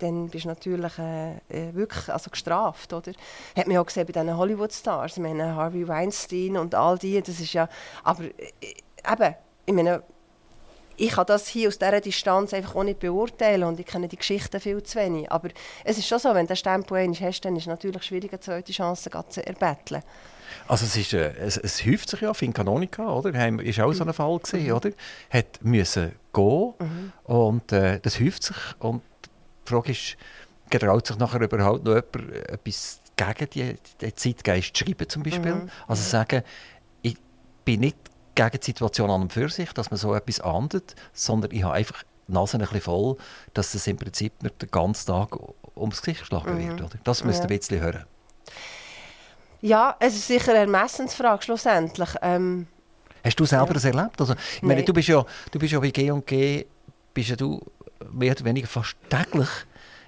dann 0.01 0.29
bist 0.29 0.45
du 0.45 0.49
natürlich 0.51 0.97
äh, 0.99 1.33
äh, 1.49 1.75
wirklich 1.75 2.09
also 2.09 2.31
gestraft, 2.31 2.93
oder? 2.93 3.11
Hat 3.57 3.67
man 3.67 3.79
auch 3.79 3.87
gesehen 3.87 4.07
bei 4.07 4.13
diesen 4.13 4.37
Hollywood-Stars, 4.37 5.17
ich 5.17 5.23
meine 5.23 5.57
Harvey 5.57 5.89
Weinstein 5.89 6.57
und 6.57 6.73
all 6.77 6.97
die, 6.99 7.21
das 7.21 7.41
ist 7.41 7.53
ja, 7.53 7.69
aber 8.05 8.23
äh, 8.23 9.13
eben, 9.13 9.35
ich 9.69 9.75
meine, 9.75 10.03
ich 10.97 11.11
kann 11.11 11.27
das 11.27 11.47
hier 11.47 11.69
aus 11.69 11.79
dieser 11.79 12.01
Distanz 12.01 12.55
einfach 12.55 12.75
auch 12.75 12.85
nicht 12.85 12.99
beurteilen 12.99 13.65
und 13.65 13.79
ich 13.79 13.87
kenne 13.87 14.09
die 14.09 14.17
Geschichten 14.17 14.59
viel 14.61 14.83
zu 14.83 14.99
wenig. 14.99 15.31
Aber 15.31 15.51
es 15.85 15.99
ist 15.99 16.09
schon 16.09 16.19
so, 16.19 16.31
wenn 16.35 16.47
du 16.47 16.49
den 16.49 16.57
Stempel 16.57 16.97
einmal 16.97 17.21
hast, 17.21 17.43
dann 17.43 17.55
ist 17.55 17.63
es 17.63 17.67
natürlich 17.69 18.03
schwierig, 18.03 18.33
eine 18.33 18.41
zweite 18.41 18.73
Chance 18.73 19.11
zu 19.29 19.47
erbetteln. 19.47 20.03
Also 20.67 20.87
es, 20.87 20.97
ist, 20.97 21.13
äh, 21.13 21.35
es, 21.37 21.59
es 21.59 21.85
häuft 21.85 22.09
sich 22.09 22.23
ja, 22.23 22.33
Finn 22.33 22.53
Canonica, 22.53 23.07
oder? 23.13 23.31
Ist 23.63 23.79
auch 23.81 23.93
so 23.93 24.05
ein 24.05 24.13
Fall 24.13 24.39
gewesen, 24.39 24.67
mhm. 24.67 24.73
oder? 24.73 24.91
Hat 25.31 25.63
müssen 25.63 26.13
gehen 26.33 26.75
mhm. 26.79 27.13
und 27.25 27.73
äh, 27.73 28.01
das 28.01 28.19
häuft 28.19 28.43
sich 28.45 28.57
und 28.79 29.03
die 29.25 29.71
Frage 29.71 29.93
ist, 29.93 30.17
getraut 30.71 31.07
sich 31.07 31.19
nachher 31.19 31.43
überhaupt 31.43 31.85
noch 31.85 31.95
jemand 31.95 32.49
etwas 32.49 33.01
gegen 33.15 33.51
die, 34.01 34.15
Zeitgeist 34.15 34.75
zu 34.75 34.85
schreiben 34.85 35.09
zum 35.09 35.23
Beispiel? 35.23 35.55
Mhm. 35.55 35.71
Also 35.87 36.03
sagen, 36.03 36.43
ich 37.03 37.17
bin 37.65 37.81
nicht 37.81 37.99
gegen 38.39 38.61
die 38.61 38.65
Situation 38.65 39.11
an 39.11 39.23
und 39.23 39.33
für 39.33 39.49
sich, 39.49 39.73
dass 39.73 39.91
man 39.91 39.99
so 39.99 40.15
etwas 40.15 40.41
ahndet, 40.41 40.95
sondern 41.13 41.51
ich 41.51 41.65
habe 41.65 41.75
einfach 41.75 42.05
die 42.29 42.33
Nase 42.33 42.57
ein 42.57 42.61
bisschen 42.61 42.83
voll, 42.83 43.17
dass 43.53 43.75
es 43.75 43.87
im 43.87 43.97
Prinzip 43.97 44.43
mir 44.43 44.51
den 44.51 44.71
ganzen 44.71 45.07
Tag 45.07 45.37
ums 45.77 46.01
Gesicht 46.01 46.21
geschlagen 46.21 46.55
mhm. 46.55 46.69
wird. 46.69 46.81
Oder? 46.83 46.99
Das 47.03 47.25
müsst 47.25 47.41
ihr 47.41 47.51
ja. 47.51 47.51
ein 47.51 47.59
bisschen 47.59 47.81
hören. 47.81 48.05
Ja, 49.61 49.97
es 49.99 50.15
ist 50.15 50.29
sicher 50.29 50.53
eine 50.53 50.61
Ermessensfrage 50.61 51.43
schlussendlich. 51.43 52.11
Ähm, 52.23 52.69
Hast 53.25 53.41
du 53.41 53.45
selber 53.45 53.67
ja. 53.69 53.73
das 53.75 53.85
erlebt? 53.85 54.21
Also, 54.21 54.35
ich 54.55 54.63
meine, 54.63 54.85
du 54.85 54.93
bist 54.93 55.09
ja, 55.09 55.25
du 55.51 55.59
bist 55.59 55.73
ja 55.73 55.81
bei 55.81 55.91
G&G, 55.91 56.65
bist 57.13 57.31
ja 57.31 57.37
du 57.37 57.61
mehr 58.13 58.33
oder 58.33 58.45
weniger 58.45 58.69
fast 58.69 58.97
täglich 59.11 59.49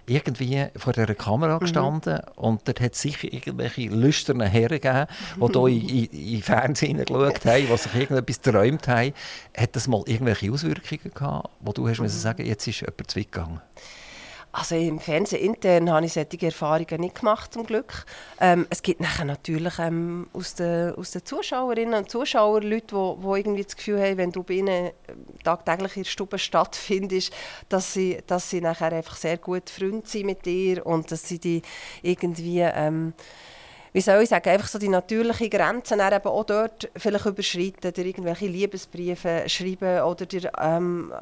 irgendwie 0.06 0.66
vor 0.76 0.92
dieser 0.92 1.14
Kamera 1.14 1.56
mhm. 1.56 1.60
gestanden 1.60 2.14
mhm. 2.14 2.44
und 2.44 2.68
dort 2.68 2.80
hat 2.80 2.94
es 2.94 3.00
sicher 3.00 3.32
irgendwelche 3.32 3.82
lüsternen 3.82 4.48
Herren 4.48 4.80
gegeben, 4.80 5.06
die 5.36 5.52
hier 5.52 5.66
in, 5.68 6.04
in, 6.06 6.34
in 6.34 6.42
Fernsehen 6.42 6.98
geschaut 6.98 7.44
haben, 7.44 7.66
die 7.66 7.76
sich 7.76 7.94
irgendetwas 7.94 8.42
geträumt 8.42 8.88
haben. 8.88 9.12
Hat 9.56 9.76
das 9.76 9.88
mal 9.88 10.02
irgendwelche 10.06 10.52
Auswirkungen 10.52 11.14
gehabt, 11.14 11.50
wo 11.60 11.72
du 11.72 11.88
hast 11.88 12.00
mhm. 12.00 12.08
sagen 12.08 12.46
jetzt 12.46 12.66
ist 12.66 12.80
jemand 12.80 13.10
zu 13.10 13.18
weit 13.18 13.32
gegangen? 13.32 13.60
Also 14.52 14.74
im 14.74 14.98
Fernsehen 14.98 15.44
intern 15.44 15.90
habe 15.90 16.06
ich 16.06 16.12
solche 16.12 16.46
Erfahrungen 16.46 17.00
nicht 17.00 17.20
gemacht, 17.20 17.54
zum 17.54 17.64
Glück. 17.64 18.04
Ähm, 18.40 18.66
es 18.68 18.82
gibt 18.82 19.00
nachher 19.00 19.24
natürlich 19.24 19.78
ähm, 19.78 20.28
aus, 20.32 20.56
den, 20.56 20.94
aus 20.96 21.12
den 21.12 21.24
Zuschauerinnen 21.24 21.94
und 21.94 22.10
Zuschauern 22.10 22.64
Leute, 22.64 22.96
die, 22.96 23.22
die 23.22 23.38
irgendwie 23.38 23.62
das 23.62 23.76
Gefühl 23.76 24.00
haben, 24.00 24.16
wenn 24.16 24.32
du 24.32 24.42
bei 24.42 24.54
ihnen 24.54 24.86
äh, 24.86 24.92
tagtäglich 25.44 25.96
in 25.96 26.02
der 26.02 26.10
Stube 26.10 26.38
stattfindest, 26.38 27.32
dass 27.68 27.92
sie, 27.92 28.18
dass 28.26 28.50
sie 28.50 28.60
nachher 28.60 28.92
einfach 28.92 29.16
sehr 29.16 29.38
gut 29.38 29.70
Freunde 29.70 30.08
sind 30.08 30.26
mit 30.26 30.44
dir 30.44 30.84
und 30.84 31.12
dass 31.12 31.28
sie 31.28 31.38
die 31.38 31.62
irgendwie... 32.02 32.60
Ähm, 32.60 33.14
wie 33.92 34.00
soll 34.00 34.22
ich 34.22 34.28
sagen, 34.28 34.48
einfach 34.48 34.68
so 34.68 34.78
die 34.78 34.88
natürlichen 34.88 35.50
Grenzen 35.50 35.98
dann 35.98 36.12
eben 36.12 36.26
auch 36.26 36.44
dort 36.44 36.88
vielleicht 36.96 37.26
überschreiten, 37.26 37.92
dir 37.92 38.06
irgendwelche 38.06 38.46
Liebesbriefe 38.46 39.44
schreiben 39.48 40.02
oder 40.02 40.26
dir 40.26 40.50
ähm, 40.60 41.12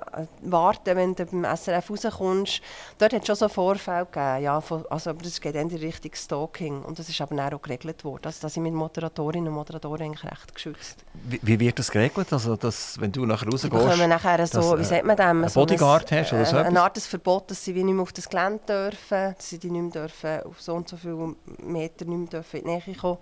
warten, 0.43 0.97
wenn 0.97 1.15
du 1.15 1.25
beim 1.25 1.45
SRF 1.45 1.91
rauskommst. 1.91 2.61
Dort 2.99 3.13
hat 3.15 3.23
es 3.23 3.27
schon 3.27 3.37
so 3.37 3.49
Vorfälle 3.49 4.07
gegeben, 4.07 4.43
ja, 4.43 4.61
von, 4.61 4.85
also, 4.91 5.11
aber 5.11 5.23
das 5.23 5.41
geht 5.41 5.55
in 5.55 5.69
die 5.69 5.77
Richtung 5.77 6.13
Stalking 6.15 6.83
und 6.83 6.99
das 6.99 7.09
ist 7.09 7.21
aber 7.21 7.35
dann 7.35 7.55
auch 7.55 7.63
geregelt 7.63 8.05
worden. 8.05 8.27
Also 8.27 8.39
da 8.43 8.49
sind 8.49 8.63
mit 8.65 8.75
Moderatorinnen 8.75 9.49
und 9.49 9.55
Moderatoren 9.55 10.03
eigentlich 10.03 10.25
recht 10.25 10.55
geschützt. 10.55 11.05
Wie, 11.15 11.41
wie, 11.43 11.59
wird 11.61 11.79
das 11.79 11.91
geregelt, 11.91 12.33
also 12.33 12.57
dass, 12.57 13.01
wenn 13.01 13.13
du 13.13 13.25
nachher 13.25 13.49
rausgehst? 13.49 13.73
Da 13.73 13.79
können 13.79 14.01
wir 14.01 14.09
nachher 14.09 14.47
so, 14.47 14.77
dass, 14.77 14.79
wie 14.81 14.85
sagt 14.85 15.05
man 15.05 15.17
dem? 15.17 15.45
Ein 15.45 15.49
so 15.49 15.61
Bodyguard 15.61 16.13
ein, 16.13 16.21
hast 16.21 16.33
oder 16.33 16.45
so 16.45 16.57
äh, 16.57 16.65
Eine 16.65 16.83
Art 16.83 16.99
Verbot, 16.99 17.51
dass 17.51 17.65
sie 17.65 17.75
wie 17.75 17.85
nicht 17.85 17.95
mehr 17.95 18.03
auf 18.03 18.13
das 18.13 18.29
Gelände 18.29 18.61
dürfen, 18.67 19.35
dass 19.35 19.49
sie 19.49 19.59
die 19.59 19.71
nicht 19.71 19.95
mehr 19.95 20.03
dürfen, 20.03 20.43
auf 20.43 20.61
so 20.61 20.75
und 20.75 20.89
so 20.89 20.97
viele 20.97 21.35
Meter 21.63 22.05
nicht 22.05 22.19
mehr 22.19 22.29
dürfen 22.29 22.58
in 22.59 22.65
die 22.65 22.71
Nähe 22.71 22.97
kommen. 22.97 23.19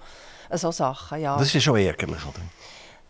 So 0.53 0.71
Sachen, 0.71 1.21
ja. 1.21 1.37
Das 1.37 1.49
ist 1.49 1.55
ja 1.55 1.61
schon 1.61 1.77
ärgerlich, 1.77 2.25
oder? 2.25 2.41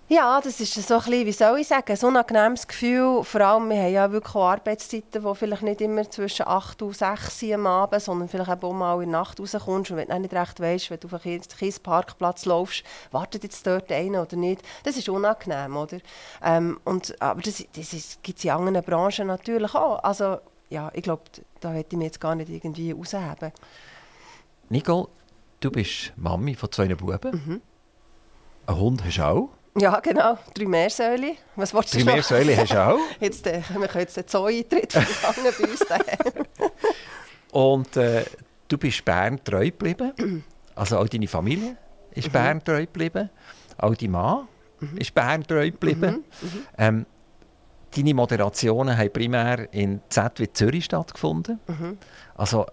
Ja, 0.09 0.41
das 0.41 0.61
ist 0.61 0.73
so 0.75 0.95
ein 0.95 1.01
bisschen, 1.01 1.27
wie 1.27 1.33
soll 1.33 1.59
ich 1.59 1.67
sagen, 1.67 1.93
ein 1.93 2.05
unangenehmes 2.07 2.69
Gefühl. 2.69 3.25
Vor 3.25 3.41
allem, 3.41 3.69
wir 3.69 3.77
haben 3.77 3.93
ja 3.93 4.12
wirklich 4.12 4.37
auch 4.37 4.51
Arbeitszeiten, 4.51 5.25
die 5.25 5.35
vielleicht 5.35 5.62
nicht 5.62 5.81
immer 5.81 6.09
zwischen 6.09 6.47
8 6.47 6.81
und 6.83 6.97
6 6.97 7.41
sind 7.41 7.55
am 7.55 7.67
Abend, 7.67 8.01
sondern 8.01 8.29
vielleicht 8.29 8.62
auch 8.62 8.73
mal 8.73 9.03
in 9.03 9.11
der 9.11 9.19
Nacht 9.19 9.41
rauskommst 9.41 9.91
und 9.91 9.97
wenn 9.97 10.07
du 10.07 10.21
nicht 10.21 10.33
recht 10.33 10.61
weißt, 10.61 10.91
wenn 10.93 11.01
du 11.01 11.09
auf 11.09 11.27
einen 11.27 11.41
Kiesparkplatz 11.41 12.45
laufst, 12.45 12.85
wartet 13.11 13.43
jetzt 13.43 13.67
dort 13.67 13.91
einer 13.91 14.23
oder 14.23 14.37
nicht. 14.37 14.62
Das 14.85 14.97
ist 14.97 15.09
unangenehm, 15.09 15.77
oder? 15.77 15.99
Ähm, 16.41 16.79
und, 16.85 17.21
aber 17.21 17.43
das, 17.43 17.65
das 17.75 18.19
gibt 18.23 18.39
es 18.39 18.45
in 18.45 18.51
anderen 18.53 18.85
Branchen 18.85 19.27
natürlich 19.27 19.75
auch. 19.75 19.99
Also, 20.05 20.39
ja, 20.71 20.89
ich 20.95 21.03
glaube, 21.03 21.23
da 21.59 21.73
hätte 21.73 21.97
ich 21.97 21.99
mich 21.99 22.07
jetzt 22.07 22.21
gar 22.21 22.37
nicht 22.37 22.49
irgendwie 22.49 22.93
rausheben. 22.93 23.51
Nicole, 24.69 25.09
du 25.61 25.71
bist 25.71 26.12
Mami 26.16 26.55
von 26.55 26.71
zwei 26.71 26.95
Buben. 26.95 27.31
Mhm. 27.33 27.62
Einen 28.66 28.79
Hund 28.79 29.05
hast 29.05 29.19
du 29.19 29.23
auch. 29.23 29.51
Ja, 29.79 30.01
genau. 30.01 30.38
Drei 30.55 30.64
Meersäule. 30.64 31.37
Was 31.55 31.75
wolltest 31.75 31.95
du 31.95 31.99
Drei 32.05 32.14
Meersäule 32.14 32.57
hast 32.57 32.73
du 32.73 32.83
auch. 32.83 32.99
Jetzt, 33.21 33.47
äh, 33.47 33.62
wir 33.79 33.88
können 33.88 34.05
jetzt 34.05 34.16
den 34.16 34.25
Zoo-Eintritt 34.27 34.92
verlangen 34.92 35.55
bei 35.59 35.69
uns 35.69 35.79
daheim. 35.81 36.47
Und 37.53 37.97
äh, 37.97 38.25
du 38.69 38.79
bist 38.79 39.05
Bern 39.05 39.42
treu 39.42 39.66
geblieben. 39.66 40.12
Also 40.75 40.99
auch 40.99 41.09
deine 41.09 41.27
Familie 41.27 41.75
ist 42.11 42.29
mhm. 42.29 42.33
Bern 42.33 42.62
treu 42.62 42.81
geblieben. 42.81 43.31
Auch 43.79 43.95
dein 43.95 44.11
Mann 44.11 44.47
mhm. 44.79 44.99
ist 44.99 45.14
Bern 45.14 45.42
treu 45.42 45.71
geblieben. 45.71 46.25
Mhm. 46.42 46.49
mhm. 46.49 46.66
Ähm, 46.77 47.07
deine 47.97 48.12
Moderationen 48.12 48.99
haben 48.99 49.11
primär 49.11 49.73
in 49.73 50.03
ZW 50.11 50.53
Zürich 50.53 50.85
stattgefunden. 50.85 51.61
Mhm. 51.66 51.97
Also 52.35 52.66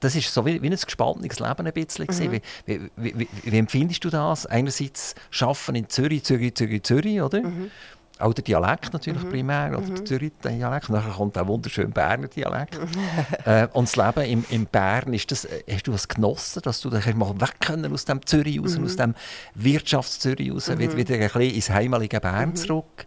das 0.00 0.16
ist 0.16 0.32
so 0.32 0.44
wie, 0.46 0.60
wie 0.62 0.66
ein 0.66 0.76
gespaltenes 0.76 1.38
Leben 1.38 1.66
ein 1.66 1.72
bisschen. 1.72 2.06
Mhm. 2.06 2.32
Wie, 2.32 2.90
wie, 2.96 3.18
wie, 3.18 3.28
wie, 3.44 3.58
empfindest 3.58 4.02
du 4.04 4.10
das? 4.10 4.46
Einerseits 4.46 5.14
Schaffen 5.30 5.74
in 5.74 5.88
Zürich, 5.88 6.24
Zürich, 6.24 6.54
Zürich, 6.54 6.82
Zürich, 6.82 7.20
oder? 7.20 7.42
Mhm. 7.42 7.70
Auch 8.18 8.34
der 8.34 8.44
Dialekt 8.44 8.92
natürlich 8.92 9.22
mhm. 9.22 9.30
primär, 9.30 9.70
oder 9.70 9.86
der 9.86 10.00
mhm. 10.00 10.06
Zürich-Dialekt. 10.06 10.90
Nachher 10.90 11.12
kommt 11.12 11.38
auch 11.38 11.46
wunderschön 11.46 11.90
Berner 11.90 12.28
Dialekt. 12.28 12.78
äh, 13.46 13.66
und 13.72 13.88
das 13.88 13.96
Leben 13.96 14.30
im, 14.30 14.44
im 14.50 14.66
Bern, 14.66 15.14
ist 15.14 15.30
das, 15.30 15.48
hast 15.70 15.86
du 15.86 15.92
das 15.92 16.06
genossen, 16.06 16.60
dass 16.62 16.82
du 16.82 16.90
dann 16.90 17.02
mal 17.16 17.40
weg 17.40 17.54
können 17.60 17.90
aus 17.92 18.04
dem 18.04 18.24
Zürich 18.26 18.60
raus, 18.60 18.76
mhm. 18.76 18.84
aus 18.84 18.96
dem 18.96 19.14
Wirtschafts-Zürich 19.54 20.52
raus, 20.52 20.68
mhm. 20.68 20.78
wieder, 20.80 20.96
wieder 20.96 21.14
ein 21.14 21.20
bisschen 21.20 21.54
ins 21.54 21.70
heimalige 21.70 22.20
Bern 22.20 22.50
mhm. 22.50 22.56
zurück? 22.56 23.06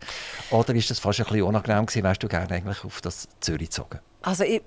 Oder 0.49 0.73
ist 0.73 0.89
das 0.89 0.97
fast 0.97 1.19
ein 1.19 1.25
bisschen 1.25 1.43
unangenehm 1.43 1.86
gewesen, 1.86 2.03
wärst 2.03 2.23
du 2.23 2.27
gerne 2.27 2.51
eigentlich 2.51 2.84
auf 2.84 2.99
das 3.01 3.27
Zürich 3.39 3.69
gezogen? 3.69 3.99
Also 4.23 4.45
ich 4.45 4.63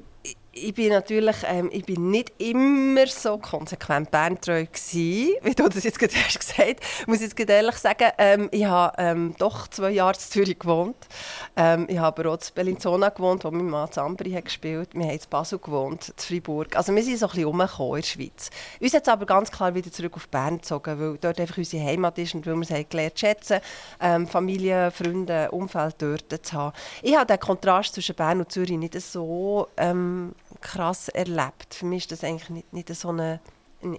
ich 0.57 0.75
bin 0.75 0.89
natürlich 0.89 1.37
ähm, 1.47 1.69
ich 1.73 1.85
bin 1.85 2.11
nicht 2.11 2.33
immer 2.39 3.07
so 3.07 3.39
konsequent 3.39 4.11
Berntreu 4.11 4.65
gewesen, 4.65 5.37
wie 5.43 5.55
du 5.55 5.69
das 5.69 5.85
jetzt 5.85 5.99
gerade 5.99 6.15
hast 6.15 6.39
gesagt 6.39 6.81
hast. 6.81 7.07
muss 7.07 7.21
jetzt 7.21 7.39
ehrlich 7.39 7.77
sagen, 7.77 8.11
ähm, 8.19 8.49
ich 8.51 8.65
habe 8.65 8.95
ähm, 8.99 9.35
doch 9.39 9.69
zwei 9.69 9.91
Jahre 9.91 10.15
in 10.15 10.21
Zürich 10.21 10.59
gewohnt. 10.59 10.97
Ähm, 11.57 11.87
ich 11.89 11.99
habe 11.99 12.21
aber 12.23 12.31
auch 12.31 12.39
in 12.39 12.55
Bellinzona 12.55 13.11
gewohnt, 13.11 13.45
wo 13.45 13.51
mein 13.51 13.69
Mann 13.69 13.91
Zambri 13.91 14.33
hat 14.33 14.47
gespielt. 14.47 14.91
Wir 14.95 15.05
haben 15.05 15.11
in 15.11 15.21
Basel 15.29 15.59
gewohnt, 15.59 16.09
in 16.09 16.15
Freiburg. 16.17 16.77
Also 16.77 16.95
wir 16.95 17.03
sind 17.03 17.19
so 17.19 17.27
ein 17.27 17.31
bisschen 17.31 17.45
rumgekommen 17.45 17.97
in 17.97 18.03
der 18.03 18.09
Schweiz. 18.09 18.51
Uns 18.81 18.95
hat 18.95 19.09
aber 19.09 19.27
ganz 19.27 19.51
klar 19.51 19.75
wieder 19.75 19.93
zurück 19.93 20.17
auf 20.17 20.29
Bern 20.29 20.59
gezogen, 20.59 20.99
weil 20.99 21.19
dort 21.19 21.41
einfach 21.41 21.59
unsere 21.59 21.85
Heimat 21.85 22.19
ist 22.19 22.35
und 22.35 22.47
weil 22.47 22.55
wir 22.55 22.63
es 22.63 22.89
gelernt 22.89 23.19
schätzen, 23.19 23.61
ähm, 24.01 24.27
Familie, 24.27 24.91
Freunde, 24.91 25.51
Umfeld 25.51 25.97
dort 25.99 26.47
zu 26.47 26.53
haben. 26.57 26.77
Ich 27.03 27.15
habe 27.17 27.27
den 27.27 27.41
Kontrast 27.41 27.95
zwischen 27.95 28.15
Bern 28.15 28.41
und 28.41 28.51
Zürich 28.51 28.79
nicht 28.79 29.01
so 29.01 29.69
ähm, 29.77 30.35
krass 30.61 31.09
erlebt. 31.09 31.75
Für 31.75 31.87
mich 31.87 32.05
ist 32.05 32.13
das 32.13 32.25
eigentlich 32.25 32.51
nicht, 32.51 32.73
nicht 32.73 32.95
so 32.95 33.09
eine 33.09 33.41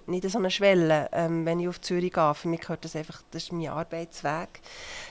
nicht 0.05 0.29
so 0.29 0.38
eine 0.38 0.51
Schwelle, 0.51 1.10
ähm, 1.12 1.45
wenn 1.45 1.60
ich 1.60 1.67
auf 1.67 1.79
Zürich 1.81 2.12
gehe. 2.12 2.33
Für 2.33 2.47
mich 2.47 2.62
gehört 2.62 2.83
das 2.83 2.95
einfach, 2.95 3.21
das 3.31 3.43
ist 3.43 3.51
mein 3.51 3.69
Arbeitsweg. 3.69 4.62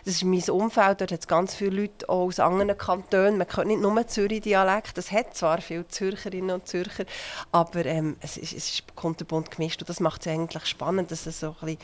Das 0.04 0.14
ist 0.14 0.24
mein 0.24 0.42
Umfeld, 0.50 1.00
dort 1.00 1.12
hat 1.12 1.20
es 1.20 1.28
ganz 1.28 1.54
viele 1.54 1.82
Leute 1.82 2.08
auch 2.08 2.26
aus 2.26 2.40
anderen 2.40 2.76
Kantonen. 2.76 3.38
Man 3.38 3.46
hört 3.48 3.66
nicht 3.66 3.80
nur 3.80 4.06
Zürich-Dialekt, 4.06 4.98
das 4.98 5.12
hat 5.12 5.36
zwar 5.36 5.60
viele 5.60 5.86
Zürcherinnen 5.88 6.50
und 6.50 6.66
Zürcher, 6.66 7.04
aber 7.52 7.86
ähm, 7.86 8.16
es, 8.20 8.36
ist, 8.36 8.52
es 8.52 8.70
ist 8.70 8.96
kunterbunt 8.96 9.50
gemischt 9.50 9.80
und 9.80 9.88
das 9.88 10.00
macht 10.00 10.26
es 10.26 10.32
eigentlich 10.32 10.66
spannend, 10.66 11.10
dass 11.10 11.26
es 11.26 11.40
so 11.40 11.56
ein 11.60 11.76
bisschen, 11.76 11.78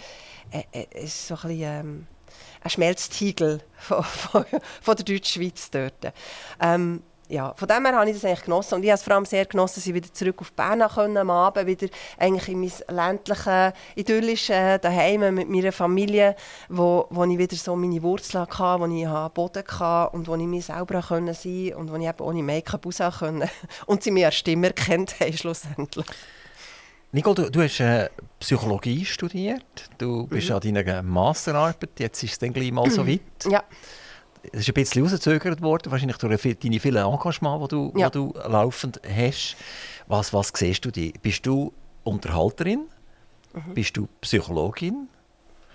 äh, 0.50 0.64
äh, 0.72 1.04
ist 1.04 1.28
so 1.28 1.34
ein 1.34 1.40
bisschen 1.42 1.60
ähm, 1.62 2.06
ein 2.62 2.70
Schmelztiegel 2.70 3.60
von, 3.76 4.02
von, 4.02 4.44
von 4.80 4.96
der 4.96 5.04
Deutschschweiz 5.04 5.70
dort. 5.70 6.12
Ähm, 6.60 7.02
ja, 7.32 7.54
von 7.56 7.66
dem 7.66 7.86
her 7.86 7.96
habe 7.96 8.10
ich 8.10 8.16
das 8.16 8.26
eigentlich 8.26 8.42
genossen. 8.42 8.74
Und 8.74 8.82
ich 8.82 8.90
habe 8.90 8.96
es 8.96 9.02
vor 9.02 9.14
allem 9.14 9.24
sehr 9.24 9.46
genossen, 9.46 9.76
dass 9.76 9.86
ich 9.86 9.94
wieder 9.94 10.12
zurück 10.12 10.40
auf 10.40 10.52
Bern 10.52 10.86
können, 10.86 11.16
am 11.16 11.30
Abend 11.30 11.66
wieder 11.66 11.86
eigentlich 12.18 12.48
in 12.48 12.60
mein 12.60 12.72
ländliches, 12.94 13.72
idyllisches 13.94 14.80
Daheim 14.82 15.34
mit 15.34 15.48
meiner 15.48 15.72
Familie, 15.72 16.36
wo, 16.68 17.06
wo 17.08 17.24
ich 17.24 17.38
wieder 17.38 17.56
so 17.56 17.74
meine 17.74 18.02
Wurzeln 18.02 18.46
hatte, 18.46 18.80
wo 18.80 18.86
ich 18.86 19.32
Boden 19.32 19.64
hatte 19.66 20.14
und 20.14 20.28
wo 20.28 20.34
ich 20.34 20.42
mich 20.42 20.66
selber 20.66 21.00
sein 21.00 21.24
konnte 21.24 21.76
und 21.76 21.90
wo 21.90 21.96
ich 21.96 22.06
eben 22.06 22.20
ohne 22.20 22.42
Make-up 22.42 22.84
raus 22.84 23.18
konnte. 23.18 23.48
Und 23.86 24.02
sie 24.02 24.10
mir 24.10 24.26
als 24.26 24.36
Stimme 24.36 24.68
erkennt 24.68 25.18
haben, 25.18 25.32
schlussendlich. 25.36 26.06
Nicole, 27.12 27.34
du, 27.34 27.50
du 27.50 27.62
hast 27.62 27.80
äh, 27.80 28.10
Psychologie 28.40 29.04
studiert, 29.04 29.90
du 29.98 30.26
bist 30.26 30.48
mhm. 30.48 30.56
an 30.56 30.60
deiner 30.60 31.02
Masterarbeit, 31.02 31.98
jetzt 31.98 32.22
ist 32.22 32.32
es 32.32 32.38
dann 32.38 32.52
gleich 32.52 32.72
mal 32.72 32.90
so 32.90 33.06
weit. 33.06 33.20
Ja 33.50 33.62
es 34.52 34.60
ist 34.60 34.68
ein 34.68 34.74
bisschen 34.74 35.02
rausgezögert 35.02 35.62
worden, 35.62 35.92
wahrscheinlich 35.92 36.16
durch 36.16 36.58
deine 36.58 36.80
vielen 36.80 37.04
Engagements, 37.04 37.68
die 37.68 37.68
du, 37.68 37.92
ja. 37.96 38.10
du 38.10 38.34
laufend 38.48 39.00
hast. 39.08 39.56
Was, 40.08 40.32
was 40.32 40.52
siehst 40.54 40.84
du 40.84 40.90
die? 40.90 41.12
Bist 41.22 41.46
du 41.46 41.72
Unterhalterin? 42.04 42.86
Mhm. 43.52 43.74
Bist 43.74 43.96
du 43.96 44.08
Psychologin? 44.20 45.08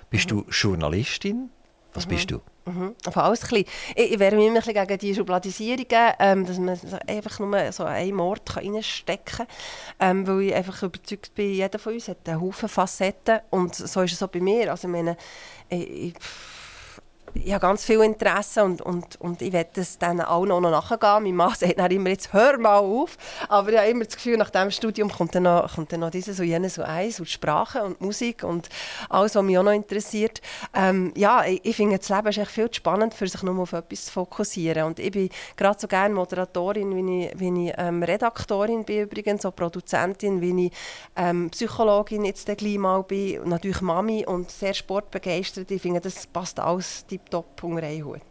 Bist 0.10 0.32
mhm. 0.32 0.46
du 0.46 0.52
Journalistin? 0.52 1.50
Was 1.94 2.06
mhm. 2.06 2.10
bist 2.10 2.32
du? 2.32 2.42
Mhm. 2.66 2.96
Alles 3.16 3.52
ein 3.52 3.60
Ich, 3.60 3.68
ich 3.96 4.20
wehre 4.20 4.36
mich 4.36 4.48
immer 4.48 4.66
ein 4.66 4.88
gegen 4.88 4.98
die 5.00 5.16
Schubladisierungen, 5.16 6.14
ähm, 6.20 6.46
dass 6.46 6.60
man 6.60 6.78
einfach 7.08 7.40
nur 7.40 7.72
so 7.72 7.86
einen 7.86 8.16
Mord 8.16 8.56
reinstecken 8.56 9.48
kann. 9.48 9.48
Ähm, 10.00 10.28
weil 10.28 10.42
ich 10.42 10.56
einfach 10.56 10.84
überzeugt 10.84 11.34
bin, 11.34 11.54
jeder 11.54 11.80
von 11.80 11.94
uns 11.94 12.10
hat 12.10 12.28
einen 12.28 12.42
Haufen 12.42 12.68
Facetten. 12.68 13.40
Und 13.50 13.76
so 13.76 14.02
ist 14.02 14.14
es 14.14 14.22
auch 14.22 14.28
bei 14.28 14.42
mir. 14.42 14.70
Also, 14.72 14.88
ich 14.88 14.92
meine, 14.92 15.16
ich, 15.70 15.90
ich 15.90 16.14
ich 17.34 17.54
habe 17.54 17.62
ganz 17.62 17.84
viel 17.84 18.02
Interesse 18.02 18.64
und, 18.64 18.82
und, 18.82 19.20
und 19.20 19.42
ich 19.42 19.52
werde 19.52 19.82
es 19.82 19.98
dann 19.98 20.22
auch 20.22 20.46
noch 20.46 20.62
nachgehen. 20.62 21.24
Mein 21.24 21.36
Mann 21.36 21.54
sagt 21.58 21.78
dann 21.78 21.92
immer, 21.92 22.10
jetzt 22.10 22.34
hör 22.34 22.58
mal 22.58 22.78
auf. 22.78 23.18
Aber 23.50 23.70
ich 23.70 23.78
habe 23.78 23.90
immer 23.90 24.06
das 24.06 24.16
Gefühl, 24.16 24.38
nach 24.38 24.50
diesem 24.50 24.72
Studium 24.72 25.12
kommt 25.12 25.36
dann 25.36 25.44
noch, 25.44 25.74
kommt 25.76 25.92
dann 25.92 26.02
noch 26.02 26.10
dieses 26.10 26.40
und 26.40 26.46
jenes 26.46 26.76
so 26.76 26.84
eins 26.84 27.20
und 27.20 27.30
Sprache 27.30 27.84
und 27.84 28.02
Musik 28.02 28.44
und 28.44 28.70
alles, 29.10 29.36
was 29.36 29.44
mich 29.44 29.58
auch 29.58 29.64
noch 29.64 29.72
interessiert. 29.72 30.42
Ähm, 30.74 31.14
ja, 31.16 31.46
ich, 31.46 31.64
ich 31.64 31.76
finde, 31.76 31.98
das 31.98 32.10
Leben 32.10 32.28
ist 32.28 32.38
echt 32.38 32.52
viel 32.52 32.70
zu 32.70 32.76
spannend, 32.76 33.14
für 33.14 33.28
sich 33.28 33.44
nur 33.44 33.60
auf 33.60 33.74
etwas 33.74 34.06
zu 34.06 34.12
fokussieren. 34.12 34.84
Und 34.84 35.00
ich 35.00 35.12
bin 35.12 35.30
gerade 35.56 35.80
so 35.80 35.88
gerne 35.88 36.14
Moderatorin, 36.14 36.96
wie 36.96 37.26
ich, 37.26 37.40
wie 37.40 37.68
ich 37.68 37.74
ähm, 37.78 38.04
Redaktorin 38.04 38.84
bin 38.84 39.04
übrigens, 39.04 39.44
so 39.44 39.52
Produzentin, 39.52 40.42
wie 40.42 40.68
ich 40.68 40.72
ähm, 41.16 41.50
Psychologin 41.50 42.26
jetzt 42.26 42.46
gleich 42.46 42.78
mal 42.78 43.04
bin, 43.04 43.40
und 43.42 43.50
natürlich 43.50 43.82
Mami 43.82 44.26
und 44.26 44.50
sehr 44.52 44.74
sportbegeistert. 44.74 45.70
Ich 45.72 45.82
finde, 45.82 46.02
das 46.02 46.28
passt 46.28 46.60
alles 46.60 47.06
tiptop 47.18 47.64
unter 47.64 47.84
einen 47.84 48.06
Hut. 48.06 48.22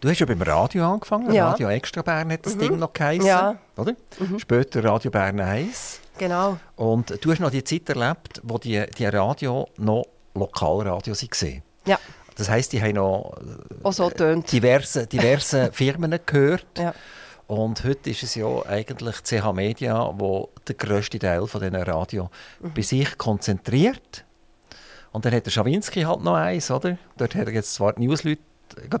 Du 0.00 0.08
hast 0.08 0.18
ja 0.18 0.26
beim 0.26 0.42
Radio 0.42 0.92
angefangen, 0.92 1.32
ja. 1.32 1.50
Radio 1.50 1.68
Extra 1.68 2.02
Bern 2.02 2.32
hat 2.32 2.44
das 2.44 2.56
mhm. 2.56 2.60
Ding 2.60 2.78
noch 2.78 2.92
geheißen, 2.92 3.24
ja. 3.24 3.56
oder? 3.76 3.94
Mhm. 4.18 4.38
Später 4.38 4.82
Radio 4.82 5.10
Bern 5.12 5.38
1. 5.38 6.00
Genau. 6.18 6.58
Und 6.76 7.24
du 7.24 7.30
hast 7.30 7.40
noch 7.40 7.50
die 7.50 7.62
Zeit 7.62 7.88
erlebt, 7.88 8.40
wo 8.42 8.58
die, 8.58 8.84
die 8.98 9.06
Radio 9.06 9.68
noch 9.76 10.04
Lokalradio 10.34 11.14
waren. 11.14 11.62
Ja. 11.86 11.98
Das 12.36 12.48
heisst, 12.48 12.72
die 12.72 12.82
haben 12.82 12.94
noch 12.94 13.36
so 13.90 14.10
diverse, 14.10 15.06
diverse 15.06 15.70
Firmen 15.72 16.18
gehört. 16.26 16.66
Ja. 16.78 16.94
Und 17.46 17.84
heute 17.84 18.10
ist 18.10 18.22
es 18.22 18.34
ja 18.34 18.46
eigentlich 18.66 19.22
CH 19.22 19.52
Media, 19.52 20.12
wo 20.16 20.48
der 20.66 20.74
grösste 20.74 21.18
Teil 21.18 21.46
von 21.46 21.60
diesen 21.60 21.76
Radio 21.76 22.30
mhm. 22.60 22.72
bei 22.74 22.82
sich 22.82 23.18
konzentriert. 23.18 24.24
Und 25.12 25.24
dann 25.24 25.34
hat 25.34 25.46
der 25.46 25.50
Schawinski 25.50 26.02
halt 26.02 26.22
noch 26.22 26.34
eins, 26.34 26.70
oder? 26.70 26.96
Dort 27.16 27.34
hat 27.34 27.46
er 27.46 27.52
jetzt 27.52 27.74
zwar 27.74 27.92
die 27.92 28.06
Newsleute 28.06 28.42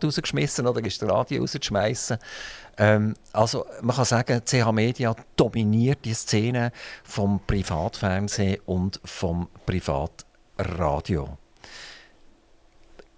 rausgeschmissen 0.02 0.66
oder 0.66 0.84
ist 0.84 1.00
der 1.00 1.08
Radio 1.08 1.40
rausgeschmissen. 1.40 2.18
Ähm, 2.78 3.14
also 3.32 3.66
man 3.80 3.96
kann 3.96 4.04
sagen, 4.04 4.42
CH 4.44 4.72
Media 4.72 5.14
dominiert 5.36 6.04
die 6.04 6.14
Szene 6.14 6.72
vom 7.04 7.40
Privatfernsehen 7.46 8.60
und 8.66 9.00
vom 9.04 9.48
Privatradio. 9.66 11.38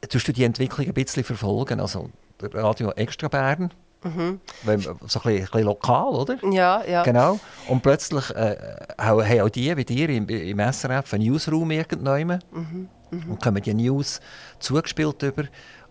Tust 0.08 0.28
du 0.28 0.32
die 0.32 0.44
Entwicklung 0.44 0.86
ein 0.86 0.94
bisschen 0.94 1.24
verfolgen? 1.24 1.80
Also 1.80 2.10
Radio 2.40 2.90
Extra 2.92 3.28
Bern, 3.28 3.72
Mhm. 4.04 4.40
So 4.64 4.70
ein 4.70 4.76
bisschen, 4.78 4.92
ein 5.14 5.40
bisschen, 5.40 5.62
lokal, 5.62 6.14
oder? 6.14 6.36
Ja, 6.50 6.84
ja. 6.84 7.02
Genau. 7.02 7.40
Und 7.68 7.82
plötzlich 7.82 8.30
äh, 8.30 8.56
haben 8.98 9.40
auch 9.40 9.48
die, 9.48 9.76
wie 9.76 9.84
dir 9.84 10.08
im, 10.10 10.28
im 10.28 10.58
SRF, 10.72 11.14
einen 11.14 11.24
Newsroom 11.24 11.70
irgendwann. 11.70 12.42
Mhm. 12.52 12.88
Mhm. 13.10 13.30
Und 13.30 13.42
kommen 13.42 13.62
die 13.62 13.74
News 13.74 14.20
zugespielt 14.58 15.22
über 15.22 15.44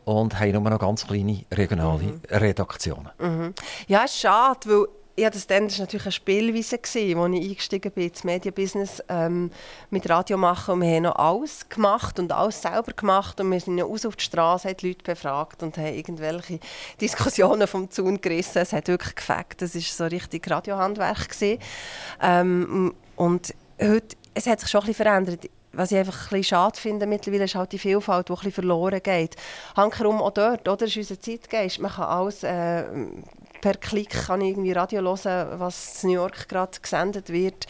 und 0.06 0.40
haben 0.40 0.52
nur 0.52 0.70
noch 0.70 0.80
ganz 0.80 1.08
kleine 1.08 1.44
regionale 1.52 2.04
mhm. 2.04 2.22
Redaktionen. 2.30 3.10
Mhm. 3.20 3.54
Ja, 3.88 4.08
schade, 4.08 4.60
weil 4.70 4.88
ja, 5.16 5.30
das, 5.30 5.46
dann, 5.46 5.70
war 5.70 5.80
natürlich 5.80 6.06
eine 6.06 6.12
Spielweise, 6.12 6.80
als 6.80 6.96
ich 6.96 7.16
eingestiegen 7.16 7.92
bin 7.92 8.08
ins 8.08 8.24
Medienbusiness 8.24 9.04
ähm, 9.10 9.52
mit 9.92 10.10
Radio 10.10 10.38
machen. 10.38 10.74
Und 10.74 10.82
wir 10.82 10.96
haben 10.96 11.04
noch 11.04 11.16
alles 11.16 11.70
gemacht 11.70 12.18
und 12.18 12.32
alles 12.32 12.62
selber 12.62 12.94
gemacht. 12.94 13.40
Und 13.40 13.52
wir 13.52 13.60
sind 13.60 13.78
ja 13.78 13.86
raus 13.86 14.08
auf 14.08 14.16
die 14.16 14.24
Straße, 14.24 14.70
haben 14.70 14.78
die 14.78 14.88
Leute 14.88 15.04
befragt 15.04 15.62
und 15.62 15.78
haben 15.78 15.94
irgendwelche 15.94 16.60
Diskussionen 17.02 17.68
vom 17.68 17.92
Zaun 17.92 18.22
gerissen. 18.22 18.60
Es 18.60 18.74
hat 18.74 18.88
wirklich 18.88 19.16
gefällt. 19.16 19.62
Das 19.62 19.76
war 19.76 19.82
so 19.82 20.06
richtig 20.06 20.50
Radiohandwerk. 20.50 21.30
Ähm, 22.22 22.94
und 23.16 23.54
heute, 23.80 24.16
es 24.34 24.48
hat 24.48 24.62
sich 24.62 24.70
schon 24.70 24.82
bisschen 24.82 25.06
verändert 25.06 25.50
was 25.74 25.92
ich 25.92 25.98
einfach 25.98 26.32
ein 26.32 26.44
schade 26.44 26.80
finde 26.80 27.08
mittlerweile, 27.08 27.46
ist 27.46 27.56
halt 27.56 27.72
die 27.72 27.80
Vielfalt, 27.80 28.30
die 28.30 28.34
ein 28.34 28.52
verloren 28.52 29.02
geht. 29.02 29.36
Hankerum 29.76 30.22
auch 30.22 30.32
dort, 30.32 30.68
oder? 30.68 30.86
ist 30.86 30.96
unser 30.96 31.20
Zeitgeist. 31.20 31.80
Man 31.80 31.92
kann 31.92 32.06
alles 32.06 32.44
äh, 32.44 32.84
per 33.64 33.76
Klick 33.76 34.10
kann 34.10 34.42
ich 34.42 34.50
irgendwie 34.50 34.74
Radio 34.74 35.02
hören, 35.02 35.58
was 35.58 36.04
in 36.04 36.10
New 36.10 36.16
York 36.16 36.50
gerade 36.50 36.78
gesendet 36.82 37.30
wird. 37.30 37.66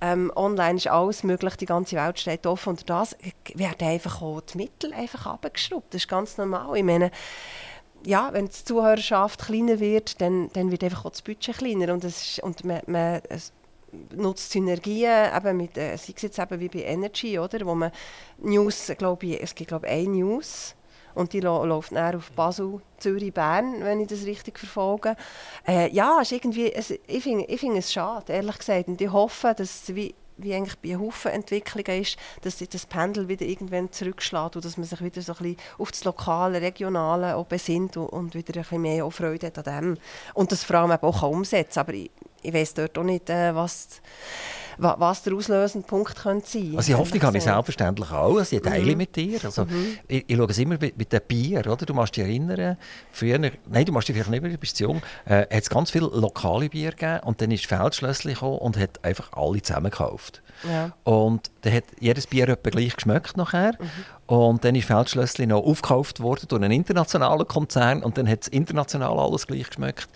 Ähm, 0.00 0.30
online 0.36 0.76
ist 0.76 0.86
alles 0.86 1.24
möglich, 1.24 1.56
die 1.56 1.66
ganze 1.66 1.96
Welt 1.96 2.20
steht 2.20 2.46
offen. 2.46 2.70
Und 2.70 2.88
das 2.88 3.16
werden 3.52 3.88
einfach 3.88 4.22
auch 4.22 4.40
die 4.42 4.58
Mittel 4.58 4.94
einfach 4.94 5.26
abgeschraubt. 5.26 5.92
Das 5.92 6.02
ist 6.02 6.08
ganz 6.08 6.38
normal. 6.38 6.76
Ich 6.76 6.84
meine, 6.84 7.10
ja, 8.06 8.28
wenn 8.32 8.44
die 8.44 8.52
Zuhörerschaft 8.52 9.46
kleiner 9.46 9.80
wird, 9.80 10.20
dann, 10.20 10.48
dann 10.52 10.70
wird 10.70 10.84
einfach 10.84 11.06
auch 11.06 11.10
das 11.10 11.22
Budget 11.22 11.58
kleiner. 11.58 11.92
Und, 11.92 12.04
es 12.04 12.22
ist, 12.22 12.42
und 12.44 12.64
man, 12.64 12.80
man 12.86 13.20
nutzt 14.14 14.52
Synergien, 14.52 15.28
eben 15.36 15.56
mit, 15.56 15.76
äh, 15.76 15.96
sei 15.96 16.12
es 16.14 16.22
jetzt 16.22 16.38
eben 16.38 16.60
wie 16.60 16.68
bei 16.68 16.84
Energy, 16.84 17.36
oder, 17.36 17.66
wo 17.66 17.74
man 17.74 17.90
News, 18.38 18.92
glaube 18.96 19.26
ich, 19.26 19.42
es 19.42 19.56
gibt 19.56 19.70
glaube 19.70 19.88
ich 19.88 19.92
eine 19.92 20.08
News, 20.08 20.76
und 21.14 21.32
die 21.32 21.40
läuft 21.40 21.92
dann 21.92 22.16
auf 22.16 22.30
Basel, 22.32 22.80
Zürich, 22.98 23.32
Bern, 23.32 23.76
wenn 23.80 24.00
ich 24.00 24.08
das 24.08 24.24
richtig 24.24 24.58
verfolge. 24.58 25.16
Äh, 25.66 25.90
ja, 25.90 26.20
ist 26.20 26.32
irgendwie, 26.32 26.72
es, 26.72 26.90
ich 26.90 27.22
finde 27.22 27.44
ich 27.44 27.60
find 27.60 27.76
es 27.76 27.92
schade, 27.92 28.32
ehrlich 28.32 28.58
gesagt. 28.58 28.88
Und 28.88 29.00
ich 29.00 29.10
hoffe, 29.10 29.54
dass 29.56 29.88
es 29.88 29.94
wie, 29.94 30.14
wie 30.36 30.54
eigentlich 30.54 30.78
bei 30.78 30.96
Haufen 30.96 31.32
Entwicklungen 31.32 32.02
ist, 32.02 32.16
dass 32.42 32.58
sich 32.58 32.68
das 32.68 32.86
Pendel 32.86 33.28
wieder 33.28 33.44
irgendwann 33.44 33.92
zurückschlägt 33.92 34.56
und 34.56 34.64
dass 34.64 34.76
man 34.76 34.86
sich 34.86 35.02
wieder 35.02 35.22
so 35.22 35.32
ein 35.32 35.38
bisschen 35.38 35.56
auf 35.78 35.90
das 35.90 36.04
Lokale, 36.04 36.60
Regionale 36.60 37.44
besinnt 37.48 37.96
und, 37.96 38.06
und 38.06 38.34
wieder 38.34 38.54
ein 38.54 38.62
bisschen 38.62 38.82
mehr 38.82 39.10
Freude 39.10 39.48
hat 39.48 39.58
an 39.58 39.64
dem. 39.64 39.98
Und 40.34 40.52
das 40.52 40.64
vor 40.64 40.76
allem 40.76 40.92
auch 40.92 41.22
umsetzen 41.22 41.74
kann. 41.74 41.80
Aber 41.82 41.94
ich, 41.94 42.10
ich 42.42 42.52
weiß 42.52 42.74
dort 42.74 42.96
auch 42.98 43.04
nicht, 43.04 43.28
äh, 43.30 43.54
was 43.54 43.88
wa 43.88 44.61
was 44.78 45.22
der 45.22 45.34
auslösende 45.34 45.86
Punkt 45.86 46.16
könnte 46.16 46.46
sein 46.48 46.74
Also 46.76 46.86
die 46.92 46.94
Hoffnung 46.94 47.22
habe 47.22 47.36
ich 47.38 47.44
so. 47.44 47.50
selbstverständlich 47.50 48.10
auch. 48.10 48.36
Also 48.38 48.56
ich 48.56 48.62
teile 48.62 48.92
Mhm. 48.92 48.98
mit 48.98 49.16
dir. 49.16 49.38
Also 49.44 49.66
ich, 50.08 50.24
ich 50.26 50.36
schaue 50.36 50.46
es 50.50 50.58
immer 50.58 50.76
mit, 50.80 50.96
mit 50.96 51.12
dem 51.12 51.20
Bier. 51.26 51.60
Oder? 51.60 51.76
Du 51.86 51.94
musst 51.94 52.16
dich 52.16 52.24
erinnern, 52.24 52.76
früher, 53.10 53.38
nein, 53.38 53.84
du 53.84 53.92
musst 53.92 54.08
dich 54.08 54.14
vielleicht 54.14 54.30
nicht 54.30 54.42
mehr, 54.42 54.50
du 54.52 54.58
bist 54.58 54.76
zu 54.76 54.84
jung, 54.84 55.02
äh, 55.24 55.40
hat 55.42 55.50
es 55.62 55.70
ganz 55.70 55.90
viele 55.90 56.06
lokale 56.06 56.68
Bier 56.68 56.90
gegeben 56.90 57.20
und 57.24 57.40
dann 57.40 57.50
ist 57.50 57.66
Feldschlössli 57.66 58.34
gekommen 58.34 58.58
und 58.58 58.76
hat 58.78 59.04
einfach 59.04 59.32
alle 59.32 59.60
zusammen 59.62 59.90
gekauft. 59.90 60.42
Ja. 60.68 60.92
Und 61.04 61.50
dann 61.62 61.72
hat 61.74 61.84
jedes 62.00 62.26
Bier 62.26 62.48
etwa 62.48 62.70
gleich 62.70 62.94
geschmeckt 62.94 63.36
nachher. 63.36 63.72
Mhm. 63.78 63.88
Und 64.34 64.64
dann 64.64 64.74
ist 64.74 64.86
Feldschlössli 64.86 65.46
noch 65.46 65.62
aufgekauft 65.64 66.20
worden 66.20 66.46
durch 66.48 66.62
einen 66.62 66.72
internationalen 66.72 67.46
Konzern 67.46 68.02
und 68.02 68.16
dann 68.18 68.28
hat 68.28 68.42
es 68.42 68.48
international 68.48 69.18
alles 69.18 69.46
gleich 69.46 69.66
geschmeckt. 69.68 70.08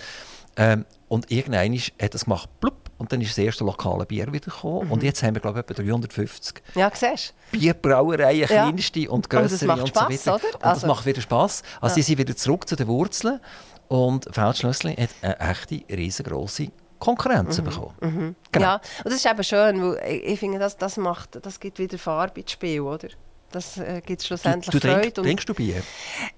Ähm, 0.57 0.85
und 1.09 1.31
irgendwann 1.31 1.73
ist- 1.75 1.93
hat 2.01 2.15
es 2.15 2.25
gemacht, 2.25 2.49
plupp, 2.61 2.86
und 2.99 3.13
dann 3.13 3.21
ist 3.21 3.31
das 3.31 3.39
erste 3.39 3.65
lokale 3.65 4.07
Bier 4.07 4.27
wieder 4.33 4.47
gekommen. 4.51 4.87
Mhm. 4.87 4.93
Und 4.93 5.03
jetzt 5.03 5.23
haben 5.23 5.35
wir, 5.35 5.41
glaube 5.41 5.61
ich, 5.61 5.71
etwa 5.71 5.83
350 5.83 6.63
ja, 6.75 6.91
siehst 6.95 7.35
Bierbrauereien, 7.53 8.41
Ja. 8.41 8.47
kleinste 8.47 9.01
und 9.11 9.11
Und 9.11 9.33
das 9.33 9.41
grössere 9.51 9.67
macht 9.69 9.81
und 9.83 9.95
so 9.95 10.01
weiter. 10.01 10.35
oder? 10.35 10.55
Und 10.55 10.63
das 10.63 10.73
Also- 10.73 10.87
macht 10.87 11.07
wieder 11.07 11.21
Spass. 11.21 11.63
Also 11.81 11.93
Ja. 11.93 11.95
sie 11.95 12.03
sind 12.03 12.19
wieder 12.19 12.37
zurück 12.37 12.69
zu 12.69 12.77
den 12.77 12.87
Wurzeln 12.89 13.41
und 13.89 14.27
Feldschlössli 14.33 14.95
hat 14.97 15.11
eine 15.23 15.39
echte, 15.41 15.83
riesengroße 15.95 16.69
Konkurrenz 16.99 17.61
bekommen. 17.61 17.95
du? 18.01 18.35
Genau. 18.53 18.65
Ja, 18.67 18.75
und 18.77 18.83
das 19.05 19.15
ist 19.15 19.27
eben 19.27 19.45
schön, 19.45 19.83
weil 19.83 20.01
ich, 20.11 20.25
ich 20.25 20.41
finde, 20.41 20.59
das, 20.59 20.77
das, 20.79 20.97
macht, 20.97 21.39
das 21.45 21.61
gibt 21.61 21.79
wieder 21.79 21.99
Farbe 21.99 22.41
ins 22.41 22.53
Spiel, 22.53 22.81
oder? 22.81 23.09
Das 23.57 23.79
äh, 23.79 24.03
gibt 24.05 24.21
Du, 24.21 24.27
schlussendlich 24.27 24.71
du 24.71 24.79
Freude. 24.87 25.01
trink, 25.01 25.15
trinkst 25.15 25.49
du 25.49 25.55
Bier? 25.55 25.83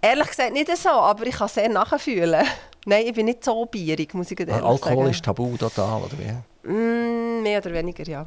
ehrlich 0.00 0.28
gesagt 0.28 0.52
nicht 0.52 0.76
so, 0.76 0.88
aber 0.90 1.26
ich 1.26 1.34
kann 1.36 1.48
sehr 1.48 1.68
nachfühlen. 1.68 2.46
Nein, 2.86 3.04
ich 3.06 3.12
bin 3.12 3.26
nicht 3.26 3.42
so 3.44 3.66
bierig, 3.66 4.14
muss 4.14 4.30
ich 4.30 4.38
ehrlich 4.38 4.54
Alkohol 4.54 4.96
sagen. 4.98 5.10
ist 5.10 5.24
tabu 5.24 5.56
total, 5.56 6.02
oder 6.02 6.12
wie? 6.16 6.68
Mm, 6.70 7.42
mehr 7.42 7.58
oder 7.58 7.72
weniger, 7.72 8.04
ja. 8.04 8.26